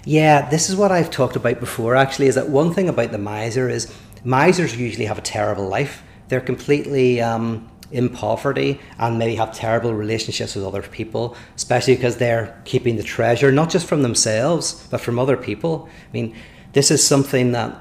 Yeah, 0.05 0.49
this 0.49 0.68
is 0.68 0.77
what 0.77 0.93
I've 0.93 1.11
talked 1.11 1.37
about 1.37 1.61
before 1.61 1.97
actually. 1.97 2.27
Is 2.27 2.35
that 2.35 2.49
one 2.49 2.73
thing 2.73 2.89
about 2.89 3.12
the 3.12 3.18
miser 3.18 3.68
is 3.68 3.93
misers 4.25 4.77
usually 4.77 5.07
have 5.07 5.18
a 5.18 5.23
terrible 5.23 5.68
life. 5.68 6.03
They're 6.29 6.41
completely 6.41 7.21
um, 7.21 7.68
in 7.91 8.09
poverty 8.09 8.81
and 8.99 9.18
maybe 9.18 9.35
have 9.35 9.53
terrible 9.55 9.95
relationships 9.95 10.55
with 10.55 10.64
other 10.64 10.83
people, 10.83 11.37
especially 11.57 11.97
because 11.97 12.16
they're 12.18 12.61
keeping 12.64 12.97
the 12.97 13.03
treasure 13.03 13.51
not 13.51 13.71
just 13.71 13.87
from 13.87 14.03
themselves 14.03 14.87
but 14.91 15.01
from 15.01 15.18
other 15.18 15.37
people. 15.37 15.89
I 16.09 16.12
mean, 16.12 16.37
this 16.73 16.91
is 16.91 17.05
something 17.07 17.53
that 17.53 17.77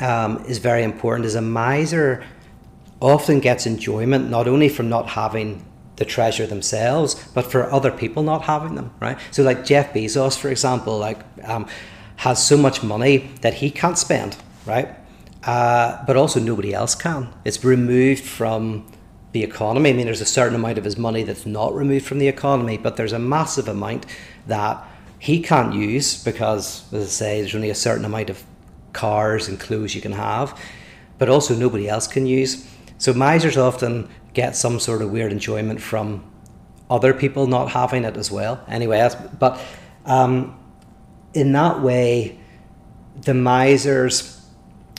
um, 0.00 0.44
is 0.46 0.58
very 0.58 0.82
important. 0.82 1.26
Is 1.26 1.34
a 1.34 1.42
miser 1.42 2.24
often 3.00 3.40
gets 3.40 3.66
enjoyment 3.66 4.28
not 4.28 4.48
only 4.48 4.68
from 4.68 4.88
not 4.88 5.10
having 5.10 5.64
the 5.96 6.04
treasure 6.04 6.46
themselves, 6.46 7.14
but 7.34 7.42
for 7.42 7.70
other 7.72 7.90
people 7.90 8.22
not 8.22 8.42
having 8.42 8.74
them, 8.74 8.92
right? 9.00 9.18
So, 9.30 9.42
like 9.42 9.64
Jeff 9.64 9.92
Bezos, 9.92 10.38
for 10.38 10.48
example, 10.48 10.98
like 10.98 11.18
um, 11.44 11.66
has 12.16 12.44
so 12.44 12.56
much 12.56 12.82
money 12.82 13.30
that 13.42 13.54
he 13.54 13.70
can't 13.70 13.98
spend, 13.98 14.36
right? 14.66 14.88
Uh, 15.44 16.04
but 16.06 16.16
also 16.16 16.40
nobody 16.40 16.74
else 16.74 16.94
can. 16.94 17.32
It's 17.44 17.64
removed 17.64 18.24
from 18.24 18.90
the 19.32 19.42
economy. 19.42 19.90
I 19.90 19.92
mean, 19.92 20.06
there's 20.06 20.20
a 20.20 20.26
certain 20.26 20.54
amount 20.54 20.78
of 20.78 20.84
his 20.84 20.96
money 20.96 21.22
that's 21.22 21.46
not 21.46 21.74
removed 21.74 22.06
from 22.06 22.18
the 22.18 22.28
economy, 22.28 22.76
but 22.76 22.96
there's 22.96 23.12
a 23.12 23.18
massive 23.18 23.68
amount 23.68 24.06
that 24.46 24.84
he 25.18 25.40
can't 25.40 25.74
use 25.74 26.22
because, 26.22 26.92
as 26.92 27.04
I 27.04 27.08
say, 27.08 27.40
there's 27.40 27.54
only 27.54 27.70
a 27.70 27.74
certain 27.74 28.04
amount 28.04 28.30
of 28.30 28.42
cars 28.92 29.48
and 29.48 29.58
clothes 29.58 29.94
you 29.94 30.00
can 30.00 30.12
have, 30.12 30.58
but 31.18 31.28
also 31.28 31.54
nobody 31.54 31.88
else 31.88 32.06
can 32.06 32.26
use. 32.26 32.68
So 32.98 33.12
misers 33.12 33.56
often 33.56 34.08
get 34.34 34.56
some 34.56 34.80
sort 34.80 35.02
of 35.02 35.10
weird 35.10 35.32
enjoyment 35.32 35.80
from 35.80 36.24
other 36.90 37.12
people 37.12 37.46
not 37.46 37.70
having 37.70 38.04
it 38.04 38.16
as 38.16 38.30
well. 38.30 38.64
Anyway, 38.68 39.08
but 39.38 39.60
um, 40.04 40.58
in 41.34 41.52
that 41.52 41.82
way, 41.82 42.38
the 43.20 43.34
miser's 43.34 44.34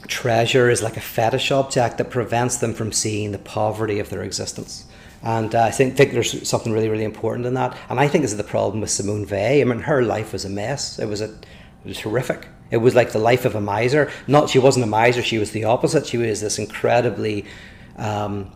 treasure 0.07 0.69
is 0.69 0.81
like 0.81 0.97
a 0.97 1.01
fetish 1.01 1.51
object 1.51 1.97
that 1.97 2.09
prevents 2.09 2.57
them 2.57 2.73
from 2.73 2.91
seeing 2.91 3.31
the 3.31 3.39
poverty 3.39 3.99
of 3.99 4.09
their 4.09 4.23
existence. 4.23 4.85
And 5.21 5.53
uh, 5.53 5.63
I 5.63 5.71
think, 5.71 5.97
think 5.97 6.13
there's 6.13 6.47
something 6.47 6.71
really, 6.71 6.89
really 6.89 7.03
important 7.03 7.45
in 7.45 7.53
that. 7.55 7.77
And 7.89 7.99
I 7.99 8.07
think 8.07 8.21
this 8.23 8.31
is 8.31 8.37
the 8.37 8.43
problem 8.43 8.81
with 8.81 8.89
Simone 8.89 9.25
Weil. 9.25 9.61
I 9.61 9.63
mean, 9.65 9.79
her 9.81 10.01
life 10.01 10.31
was 10.31 10.45
a 10.45 10.49
mess. 10.49 10.97
It 10.99 11.07
was 11.07 11.21
a, 11.21 11.25
it 11.25 11.85
was 11.85 11.99
horrific. 12.01 12.47
It 12.71 12.77
was 12.77 12.95
like 12.95 13.11
the 13.11 13.19
life 13.19 13.45
of 13.45 13.55
a 13.55 13.61
miser. 13.61 14.11
Not 14.27 14.49
she 14.49 14.59
wasn't 14.59 14.85
a 14.85 14.87
miser. 14.87 15.21
She 15.21 15.37
was 15.37 15.51
the 15.51 15.63
opposite. 15.63 16.05
She 16.05 16.17
was 16.17 16.41
this 16.41 16.59
incredibly 16.59 17.45
um, 17.97 18.51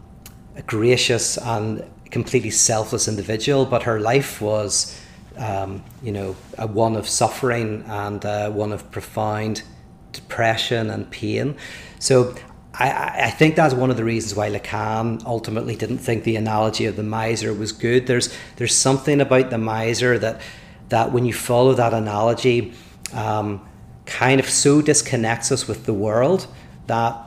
gracious 0.68 1.38
and 1.38 1.84
completely 2.12 2.52
selfless 2.52 3.08
individual. 3.08 3.66
But 3.66 3.84
her 3.84 4.00
life 4.00 4.42
was, 4.42 5.00
um, 5.38 5.84
you 6.04 6.12
know, 6.12 6.36
a 6.58 6.68
one 6.68 6.96
of 6.96 7.08
suffering 7.10 7.84
and 7.88 8.24
uh, 8.26 8.52
one 8.52 8.72
of 8.72 8.92
profound 8.92 9.64
depression 10.12 10.90
and 10.90 11.10
pain. 11.10 11.56
So 12.00 12.36
I, 12.76 13.26
I, 13.26 13.30
think 13.30 13.56
that's 13.56 13.74
one 13.74 13.92
of 13.92 13.98
the 13.98 14.04
reasons 14.04 14.36
why 14.36 14.50
Lacan 14.50 15.24
ultimately 15.26 15.76
didn't 15.76 16.00
think 16.00 16.24
the 16.24 16.36
analogy 16.36 16.86
of 16.86 16.96
the 16.96 17.04
miser 17.04 17.54
was 17.54 17.72
good. 17.72 18.08
There's 18.08 18.36
there's 18.56 18.76
something 18.76 19.22
about 19.22 19.50
the 19.50 19.58
miser 19.58 20.18
that 20.20 20.42
that 20.90 21.12
when 21.12 21.26
you 21.26 21.34
follow 21.34 21.74
that 21.74 21.94
analogy, 21.94 22.74
um, 23.14 23.68
kind 24.14 24.40
of 24.40 24.50
so 24.50 24.82
disconnects 24.82 25.52
us 25.52 25.68
with 25.68 25.86
the 25.86 25.94
world 25.94 26.48
that 26.88 27.18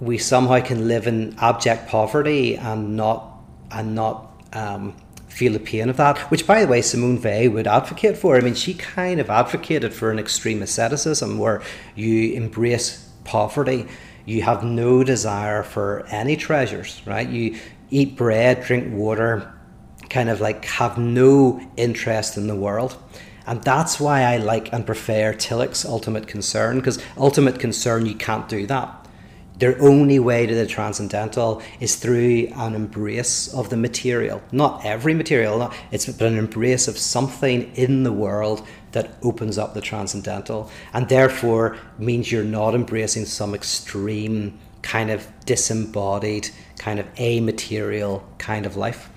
we 0.00 0.18
somehow 0.18 0.60
can 0.60 0.88
live 0.88 1.06
in 1.06 1.36
abject 1.38 1.88
poverty 1.88 2.56
and 2.56 2.96
not 2.96 3.28
and 3.70 3.94
not 3.94 4.30
um, 4.52 4.94
feel 5.28 5.52
the 5.52 5.60
pain 5.60 5.88
of 5.88 5.96
that. 5.96 6.18
Which, 6.30 6.46
by 6.46 6.62
the 6.62 6.70
way, 6.70 6.82
Simone 6.82 7.20
Weil 7.22 7.50
would 7.50 7.66
advocate 7.66 8.18
for. 8.18 8.36
I 8.36 8.40
mean, 8.40 8.54
she 8.54 8.74
kind 8.74 9.20
of 9.20 9.30
advocated 9.30 9.94
for 9.94 10.10
an 10.10 10.18
extreme 10.18 10.62
asceticism 10.62 11.38
where 11.38 11.62
you 11.94 12.32
embrace 12.34 13.08
poverty 13.24 13.86
you 14.24 14.42
have 14.42 14.62
no 14.62 15.02
desire 15.02 15.62
for 15.62 16.06
any 16.08 16.36
treasures, 16.36 17.02
right? 17.06 17.28
You 17.28 17.58
eat 17.90 18.16
bread, 18.16 18.62
drink 18.62 18.92
water, 18.92 19.52
kind 20.10 20.28
of 20.28 20.40
like 20.40 20.64
have 20.64 20.98
no 20.98 21.60
interest 21.76 22.36
in 22.36 22.46
the 22.46 22.54
world. 22.54 22.96
And 23.46 23.62
that's 23.62 23.98
why 23.98 24.22
I 24.22 24.36
like 24.36 24.72
and 24.72 24.86
prefer 24.86 25.32
Tillich's 25.32 25.84
ultimate 25.84 26.26
concern, 26.26 26.78
because 26.78 27.02
ultimate 27.16 27.58
concern, 27.58 28.06
you 28.06 28.14
can't 28.14 28.48
do 28.48 28.66
that. 28.66 29.02
Their 29.58 29.80
only 29.80 30.18
way 30.18 30.46
to 30.46 30.54
the 30.54 30.66
transcendental 30.66 31.62
is 31.78 31.96
through 31.96 32.48
an 32.56 32.74
embrace 32.74 33.52
of 33.52 33.70
the 33.70 33.76
material. 33.76 34.42
Not 34.50 34.84
every 34.84 35.14
material, 35.14 35.58
not, 35.58 35.74
it's 35.90 36.06
but 36.06 36.26
an 36.26 36.38
embrace 36.38 36.88
of 36.88 36.98
something 36.98 37.70
in 37.76 38.02
the 38.02 38.12
world 38.12 38.66
that 38.90 39.14
opens 39.22 39.58
up 39.58 39.74
the 39.74 39.80
transcendental 39.80 40.70
and 40.92 41.08
therefore 41.08 41.76
means 41.98 42.32
you're 42.32 42.44
not 42.44 42.74
embracing 42.74 43.24
some 43.24 43.54
extreme 43.54 44.58
kind 44.82 45.10
of 45.10 45.28
disembodied, 45.46 46.48
kind 46.78 46.98
of 46.98 47.06
amaterial 47.14 48.24
kind 48.38 48.66
of 48.66 48.76
life. 48.76 49.11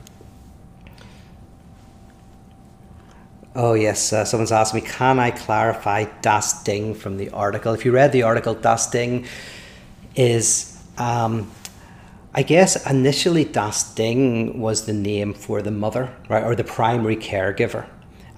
Oh, 3.55 3.73
yes. 3.73 4.11
Uh, 4.11 4.25
someone's 4.25 4.51
asked 4.51 4.73
me, 4.73 4.81
can 4.81 5.17
I 5.17 5.31
clarify 5.31 6.05
Das 6.21 6.63
Ding 6.63 6.93
from 6.93 7.15
the 7.15 7.29
article? 7.29 7.73
If 7.73 7.85
you 7.85 7.93
read 7.93 8.11
the 8.11 8.23
article, 8.23 8.53
Das 8.53 8.89
Ding 8.91 9.25
is, 10.15 10.77
um, 10.97 11.49
I 12.33 12.43
guess, 12.43 12.85
initially 12.89 13.45
Das 13.45 13.95
Ding 13.95 14.59
was 14.59 14.85
the 14.85 14.93
name 14.93 15.33
for 15.33 15.61
the 15.61 15.71
mother, 15.71 16.13
right, 16.27 16.43
or 16.43 16.53
the 16.53 16.65
primary 16.65 17.15
caregiver 17.15 17.87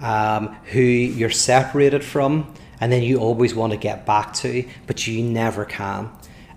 um, 0.00 0.54
who 0.66 0.80
you're 0.80 1.30
separated 1.30 2.04
from 2.04 2.54
and 2.80 2.92
then 2.92 3.02
you 3.02 3.18
always 3.18 3.54
want 3.54 3.72
to 3.72 3.76
get 3.76 4.06
back 4.06 4.32
to, 4.32 4.64
but 4.86 5.06
you 5.06 5.22
never 5.24 5.64
can. 5.64 6.10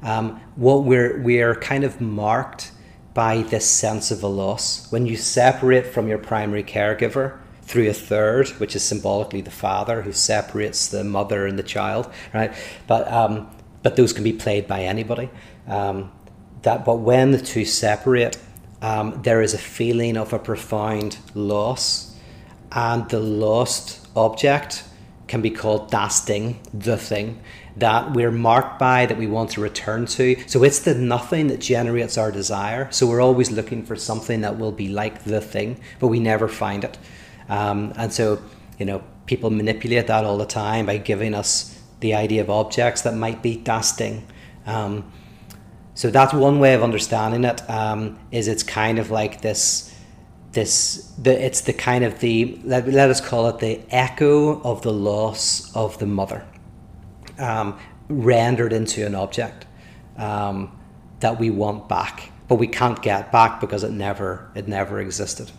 Um, 0.03 0.39
what 0.55 0.83
we're 0.83 1.19
we're 1.21 1.55
kind 1.55 1.83
of 1.83 1.99
marked 1.99 2.71
by 3.13 3.41
this 3.41 3.67
sense 3.67 4.11
of 4.11 4.23
a 4.23 4.27
loss 4.27 4.91
when 4.91 5.05
you 5.05 5.17
separate 5.17 5.87
from 5.87 6.07
your 6.07 6.17
primary 6.17 6.63
caregiver 6.63 7.40
through 7.71 7.89
a 7.89 7.93
third, 7.93 8.49
which 8.59 8.75
is 8.75 8.83
symbolically 8.83 9.39
the 9.39 9.49
father 9.49 10.01
who 10.01 10.11
separates 10.11 10.89
the 10.89 11.05
mother 11.05 11.47
and 11.47 11.57
the 11.57 11.63
child, 11.63 12.11
right? 12.33 12.53
But 12.85 13.09
um, 13.09 13.49
but 13.81 13.95
those 13.95 14.11
can 14.11 14.25
be 14.25 14.33
played 14.33 14.67
by 14.67 14.81
anybody. 14.81 15.29
Um, 15.67 16.11
that 16.63 16.83
but 16.83 16.97
when 16.99 17.31
the 17.31 17.41
two 17.41 17.63
separate, 17.63 18.37
um, 18.81 19.21
there 19.23 19.41
is 19.41 19.53
a 19.53 19.57
feeling 19.57 20.17
of 20.17 20.33
a 20.33 20.39
profound 20.39 21.17
loss 21.33 22.13
and 22.73 23.09
the 23.09 23.21
lost 23.21 24.05
object 24.17 24.83
can 25.27 25.41
be 25.41 25.49
called 25.49 25.89
das 25.89 26.25
Ding, 26.25 26.59
the 26.73 26.97
thing 26.97 27.39
that 27.77 28.11
we're 28.11 28.31
marked 28.31 28.79
by 28.79 29.05
that 29.05 29.17
we 29.17 29.27
want 29.27 29.51
to 29.51 29.61
return 29.61 30.05
to. 30.05 30.35
So 30.45 30.63
it's 30.63 30.79
the 30.79 30.93
nothing 30.93 31.47
that 31.47 31.61
generates 31.61 32.17
our 32.17 32.31
desire. 32.31 32.91
So 32.91 33.07
we're 33.07 33.21
always 33.21 33.49
looking 33.49 33.85
for 33.85 33.95
something 33.95 34.41
that 34.41 34.59
will 34.59 34.73
be 34.73 34.89
like 34.89 35.23
the 35.23 35.39
thing, 35.39 35.79
but 35.99 36.07
we 36.07 36.19
never 36.19 36.49
find 36.49 36.83
it. 36.83 36.97
Um, 37.51 37.93
and 37.97 38.11
so, 38.11 38.41
you 38.79 38.85
know, 38.85 39.03
people 39.25 39.49
manipulate 39.49 40.07
that 40.07 40.23
all 40.23 40.37
the 40.37 40.45
time 40.45 40.85
by 40.85 40.97
giving 40.97 41.33
us 41.35 41.77
the 41.99 42.15
idea 42.15 42.41
of 42.41 42.49
objects 42.49 43.01
that 43.01 43.13
might 43.13 43.43
be 43.43 43.57
das 43.57 43.95
Ding. 43.95 44.25
Um, 44.65 45.11
so 45.93 46.09
that's 46.09 46.33
one 46.33 46.59
way 46.59 46.73
of 46.73 46.81
understanding 46.81 47.43
it. 47.43 47.69
Um, 47.69 48.17
is 48.31 48.47
it's 48.47 48.63
kind 48.63 48.97
of 48.97 49.11
like 49.11 49.41
this 49.41 49.93
this 50.53 51.13
the 51.17 51.45
it's 51.45 51.61
the 51.61 51.73
kind 51.73 52.03
of 52.03 52.19
the 52.19 52.59
let, 52.63 52.87
let 52.87 53.09
us 53.09 53.21
call 53.21 53.47
it 53.47 53.59
the 53.59 53.81
echo 53.89 54.61
of 54.61 54.81
the 54.81 54.91
loss 54.91 55.73
of 55.75 55.97
the 55.99 56.05
mother 56.05 56.45
um, 57.39 57.77
rendered 58.09 58.73
into 58.73 59.05
an 59.05 59.15
object 59.15 59.65
um, 60.17 60.77
that 61.21 61.39
we 61.39 61.49
want 61.49 61.87
back 61.87 62.31
but 62.49 62.55
we 62.55 62.67
can't 62.67 63.01
get 63.01 63.31
back 63.31 63.61
because 63.61 63.83
it 63.83 63.91
never 63.91 64.51
it 64.53 64.67
never 64.67 64.99
existed 64.99 65.49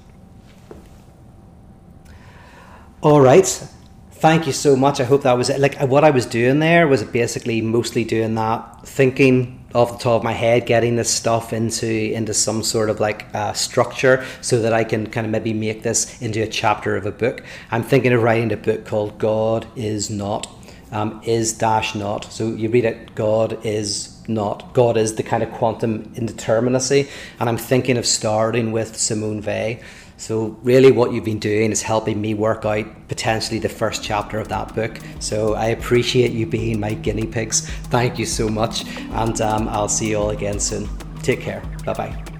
all 3.03 3.20
right 3.20 3.66
thank 4.12 4.46
you 4.46 4.53
so 4.53 4.76
much 4.76 5.00
i 5.00 5.05
hope 5.05 5.22
that 5.22 5.36
was 5.36 5.50
it 5.50 5.59
like 5.59 5.76
what 5.80 6.05
i 6.05 6.11
was 6.11 6.24
doing 6.24 6.61
there 6.61 6.86
was 6.86 7.03
basically 7.03 7.61
mostly 7.61 8.05
doing 8.05 8.36
that 8.36 8.86
thinking 8.86 9.59
off 9.74 9.92
the 9.92 9.98
top 9.98 10.20
of 10.20 10.22
my 10.22 10.32
head 10.32 10.66
getting 10.66 10.96
this 10.96 11.11
stuff 11.11 11.53
into 11.53 11.86
into 11.86 12.32
some 12.32 12.62
sort 12.62 12.90
of 12.90 13.00
like 13.00 13.26
uh, 13.34 13.53
structure 13.55 14.24
so 14.40 14.61
that 14.61 14.72
I 14.72 14.84
can 14.84 15.07
kind 15.07 15.26
of 15.26 15.30
maybe 15.30 15.53
make 15.53 15.82
this 15.82 16.20
into 16.20 16.42
a 16.42 16.46
chapter 16.46 16.94
of 16.96 17.07
a 17.07 17.11
book. 17.11 17.42
I'm 17.70 17.82
thinking 17.82 18.12
of 18.12 18.22
writing 18.22 18.53
a 18.53 18.57
book 18.57 18.84
called 18.84 19.18
God 19.18 19.66
is 19.76 20.11
not. 20.11 20.46
Um, 20.90 21.22
is 21.24 21.55
dash 21.55 21.94
not. 21.94 22.30
So 22.30 22.48
you 22.48 22.68
read 22.68 22.84
it, 22.84 23.14
God 23.14 23.64
is 23.64 24.22
not. 24.28 24.74
God 24.74 24.98
is 24.98 25.14
the 25.14 25.22
kind 25.22 25.42
of 25.42 25.50
quantum 25.53 26.05
indeterminacy. 26.14 27.09
And 27.40 27.48
I'm 27.48 27.57
thinking 27.57 27.96
of 27.96 28.05
starting 28.05 28.72
with 28.72 28.94
Simone 28.94 29.40
Weil 29.40 29.78
so, 30.22 30.56
really, 30.62 30.92
what 30.92 31.12
you've 31.12 31.24
been 31.24 31.40
doing 31.40 31.72
is 31.72 31.82
helping 31.82 32.20
me 32.20 32.32
work 32.32 32.64
out 32.64 32.86
potentially 33.08 33.58
the 33.58 33.68
first 33.68 34.04
chapter 34.04 34.38
of 34.38 34.46
that 34.50 34.72
book. 34.72 34.96
So, 35.18 35.54
I 35.54 35.66
appreciate 35.70 36.30
you 36.30 36.46
being 36.46 36.78
my 36.78 36.94
guinea 36.94 37.26
pigs. 37.26 37.68
Thank 37.90 38.20
you 38.20 38.24
so 38.24 38.48
much. 38.48 38.86
And 39.10 39.40
um, 39.40 39.66
I'll 39.66 39.88
see 39.88 40.10
you 40.10 40.18
all 40.18 40.30
again 40.30 40.60
soon. 40.60 40.88
Take 41.24 41.40
care. 41.40 41.60
Bye 41.84 41.94
bye. 41.94 42.32